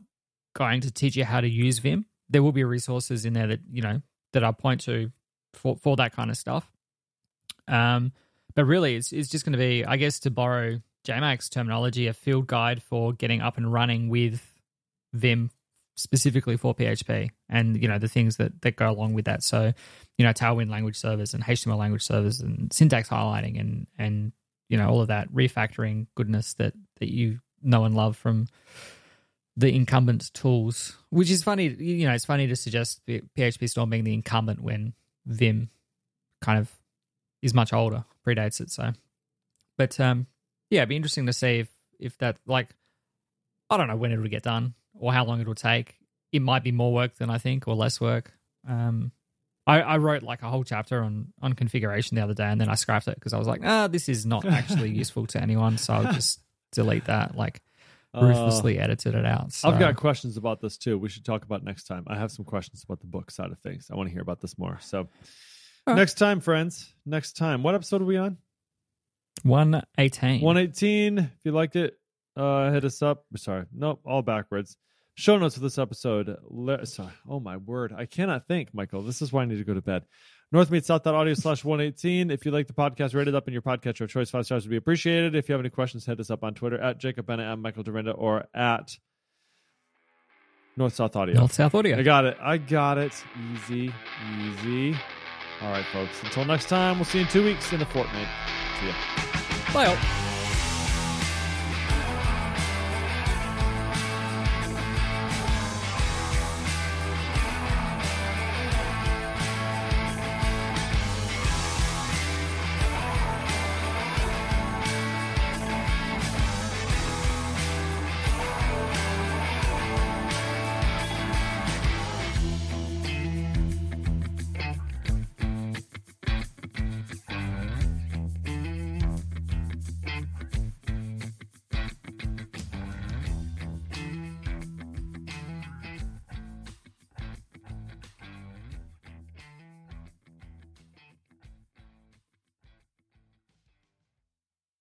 going 0.55 0.81
to 0.83 0.91
teach 0.91 1.17
you 1.17 1.25
how 1.25 1.41
to 1.41 1.49
use 1.49 1.79
Vim. 1.79 2.07
There 2.31 2.43
will 2.43 2.53
be 2.53 2.65
resources 2.65 3.25
in 3.25 3.35
there 3.35 3.49
that 3.49 3.61
you 3.71 3.83
know 3.83 4.01
that 4.33 4.45
I 4.45 4.53
point 4.53 4.83
to 4.83 5.11
for 5.53 5.77
for 5.77 5.97
that 5.97 6.15
kind 6.15 6.31
of 6.31 6.37
stuff. 6.37 6.71
Um, 7.69 8.13
but 8.55 8.65
really, 8.65 8.97
it's 8.97 9.13
it's 9.13 9.29
just 9.29 9.45
going 9.45 9.53
to 9.53 9.59
be, 9.59 9.85
I 9.85 9.97
guess, 9.97 10.21
to 10.21 10.31
borrow 10.31 10.81
JMac's 11.07 11.49
terminology, 11.49 12.07
a 12.07 12.13
field 12.13 12.47
guide 12.47 12.83
for 12.83 13.13
getting 13.13 13.41
up 13.41 13.57
and 13.57 13.73
running 13.73 14.09
with 14.09 14.43
Vim 15.13 15.51
specifically 15.97 16.57
for 16.57 16.75
PHP, 16.75 17.31
and 17.49 17.81
you 17.81 17.89
know 17.89 17.99
the 17.99 18.09
things 18.09 18.37
that 18.37 18.61
that 18.63 18.77
go 18.77 18.91
along 18.91 19.15
with 19.15 19.27
that. 19.27 19.43
So, 19.43 19.73
you 20.19 20.25
know, 20.25 20.33
Tailwind 20.33 20.71
language 20.71 20.97
servers 20.97 21.35
and 21.35 21.45
HTML 21.45 21.79
language 21.79 22.03
servers 22.03 22.41
and 22.41 22.73
syntax 22.73 23.09
highlighting 23.09 23.61
and 23.61 23.87
and 23.99 24.33
you 24.69 24.77
know 24.77 24.89
all 24.89 25.01
of 25.01 25.09
that 25.09 25.33
refactoring 25.33 26.07
goodness 26.15 26.55
that 26.55 26.75
that 27.01 27.13
you 27.13 27.41
know 27.63 27.85
and 27.85 27.95
love 27.95 28.17
from 28.17 28.47
the 29.57 29.75
incumbent 29.75 30.33
tools. 30.35 30.97
Which 31.11 31.31
is 31.31 31.43
funny, 31.43 31.69
you 31.69 32.07
know, 32.07 32.15
it's 32.15 32.25
funny 32.25 32.47
to 32.47 32.57
suggest 32.57 33.01
PHP 33.07 33.69
Storm 33.69 33.91
being 33.91 34.05
the 34.05 34.15
incumbent 34.15 34.61
when 34.61 34.95
Vim 35.27 35.71
kind 36.41 36.59
of 36.59 36.71
is 37.43 37.55
much 37.55 37.73
older, 37.73 38.05
predates 38.27 38.61
it. 38.61 38.71
So, 38.71 38.93
but 39.77 39.99
um, 40.01 40.27
yeah, 40.71 40.81
it'd 40.81 40.89
be 40.89 40.97
interesting 40.97 41.27
to 41.27 41.33
see 41.33 41.61
if 41.61 41.69
if 41.99 42.19
that 42.19 42.39
like 42.47 42.69
I 43.71 43.77
don't 43.77 43.89
know 43.89 43.97
when 43.97 44.13
it'll 44.13 44.27
get 44.27 44.43
done 44.43 44.75
or 44.95 45.13
how 45.13 45.25
long 45.25 45.41
it'll 45.41 45.55
take. 45.55 45.97
It 46.33 46.43
might 46.43 46.65
be 46.65 46.73
more 46.73 46.93
work 46.93 47.15
than 47.15 47.31
I 47.31 47.39
think 47.39 47.69
or 47.69 47.77
less 47.77 48.01
work. 48.01 48.33
Um, 48.69 49.13
I, 49.67 49.81
I 49.81 49.97
wrote 49.99 50.23
like 50.23 50.43
a 50.43 50.49
whole 50.49 50.65
chapter 50.65 51.03
on 51.03 51.33
on 51.41 51.53
configuration 51.55 52.17
the 52.17 52.23
other 52.23 52.35
day, 52.35 52.45
and 52.45 52.61
then 52.61 52.69
I 52.69 52.75
scrapped 52.75 53.09
it 53.09 53.15
because 53.15 53.33
I 53.33 53.39
was 53.39 53.47
like, 53.47 53.61
ah, 53.65 53.87
this 53.87 54.09
is 54.09 54.27
not 54.27 54.45
actually 54.47 54.91
useful 54.91 55.27
to 55.29 55.41
anyone, 55.41 55.79
so 55.79 55.95
I'll 55.95 56.13
just 56.13 56.41
delete 56.73 57.07
that. 57.07 57.37
Like 57.37 57.63
ruthlessly 58.15 58.79
edited 58.79 59.15
it 59.15 59.27
out. 59.27 59.53
So. 59.53 59.69
Uh, 59.69 59.73
I've 59.73 59.79
got 59.79 59.97
questions 59.97 60.37
about 60.37 60.61
this 60.61 60.77
too. 60.77 60.99
We 60.99 61.09
should 61.09 61.25
talk 61.25 61.45
about 61.45 61.65
next 61.65 61.85
time. 61.85 62.05
I 62.07 62.17
have 62.17 62.31
some 62.31 62.45
questions 62.45 62.85
about 62.85 63.01
the 63.01 63.07
book 63.07 63.31
side 63.31 63.51
of 63.51 63.59
things. 63.61 63.89
I 63.91 63.97
want 63.97 64.09
to 64.09 64.13
hear 64.13 64.23
about 64.23 64.41
this 64.41 64.59
more. 64.59 64.79
So 64.81 65.09
right. 65.87 65.97
next 65.97 66.15
time, 66.15 66.41
friends. 66.41 66.93
Next 67.05 67.35
time. 67.37 67.63
What 67.63 67.75
episode 67.75 68.03
are 68.03 68.07
we 68.07 68.17
on? 68.17 68.39
one 69.43 69.83
eighteen. 69.99 70.41
118. 70.41 71.19
If 71.19 71.31
you 71.45 71.53
liked 71.53 71.77
it, 71.77 71.99
uh, 72.37 72.71
hit 72.71 72.85
us 72.85 73.03
up. 73.03 73.25
Sorry, 73.37 73.67
nope, 73.73 74.01
all 74.05 74.23
backwards. 74.23 74.77
Show 75.17 75.39
notes 75.39 75.55
for 75.55 75.61
this 75.61 75.79
episode. 75.79 76.37
Le- 76.49 76.87
sorry. 76.87 77.13
Oh 77.29 77.41
my 77.41 77.57
word, 77.57 77.93
I 77.97 78.07
cannot 78.07 78.49
think, 78.49 78.73
Michael. 78.73 79.03
This 79.03 79.23
is 79.23 79.33
why 79.33 79.43
I 79.43 79.45
need 79.45 79.59
to 79.59 79.65
go 79.65 79.75
to 79.75 79.83
bed. 79.83 80.05
Northmeetsouth.audio 80.55 81.35
slash 81.35 81.65
118. 81.65 82.31
If 82.31 82.47
you 82.47 82.53
like 82.53 82.69
the 82.69 82.73
podcast, 82.73 83.13
rate 83.13 83.27
it 83.27 83.35
up 83.35 83.49
in 83.49 83.53
your 83.53 83.63
podcast 83.63 84.01
of 84.01 84.09
choice. 84.09 84.31
Five 84.31 84.45
stars 84.45 84.65
would 84.65 84.71
be 84.71 84.77
appreciated. 84.77 85.35
If 85.35 85.49
you 85.49 85.53
have 85.53 85.61
any 85.61 85.69
questions, 85.69 86.07
hit 86.07 86.21
us 86.21 86.31
up 86.31 86.45
on 86.45 86.55
Twitter 86.55 86.81
at 86.81 86.99
Jacob 86.99 87.27
Bennett, 87.27 87.47
at 87.47 87.59
Michael 87.59 87.83
Dyrynda, 87.83 88.15
or 88.17 88.47
at 88.55 88.97
North 90.77 90.95
South 90.95 91.17
Audio. 91.17 91.35
North 91.35 91.53
South 91.53 91.75
Audio. 91.75 91.99
I 91.99 92.03
got 92.03 92.25
it. 92.25 92.37
I 92.41 92.59
got 92.59 92.99
it. 92.99 93.13
Easy, 93.53 93.93
easy. 94.41 94.97
All 95.61 95.71
right, 95.71 95.85
folks. 95.87 96.23
Until 96.23 96.45
next 96.45 96.69
time, 96.69 96.99
we'll 96.99 97.05
see 97.05 97.19
you 97.19 97.25
in 97.25 97.31
two 97.31 97.45
weeks 97.45 97.73
in 97.73 97.83
a 97.83 97.87
fortnight. 97.87 98.29
See 98.81 98.87
ya. 98.87 98.95
Bye. 99.73 100.34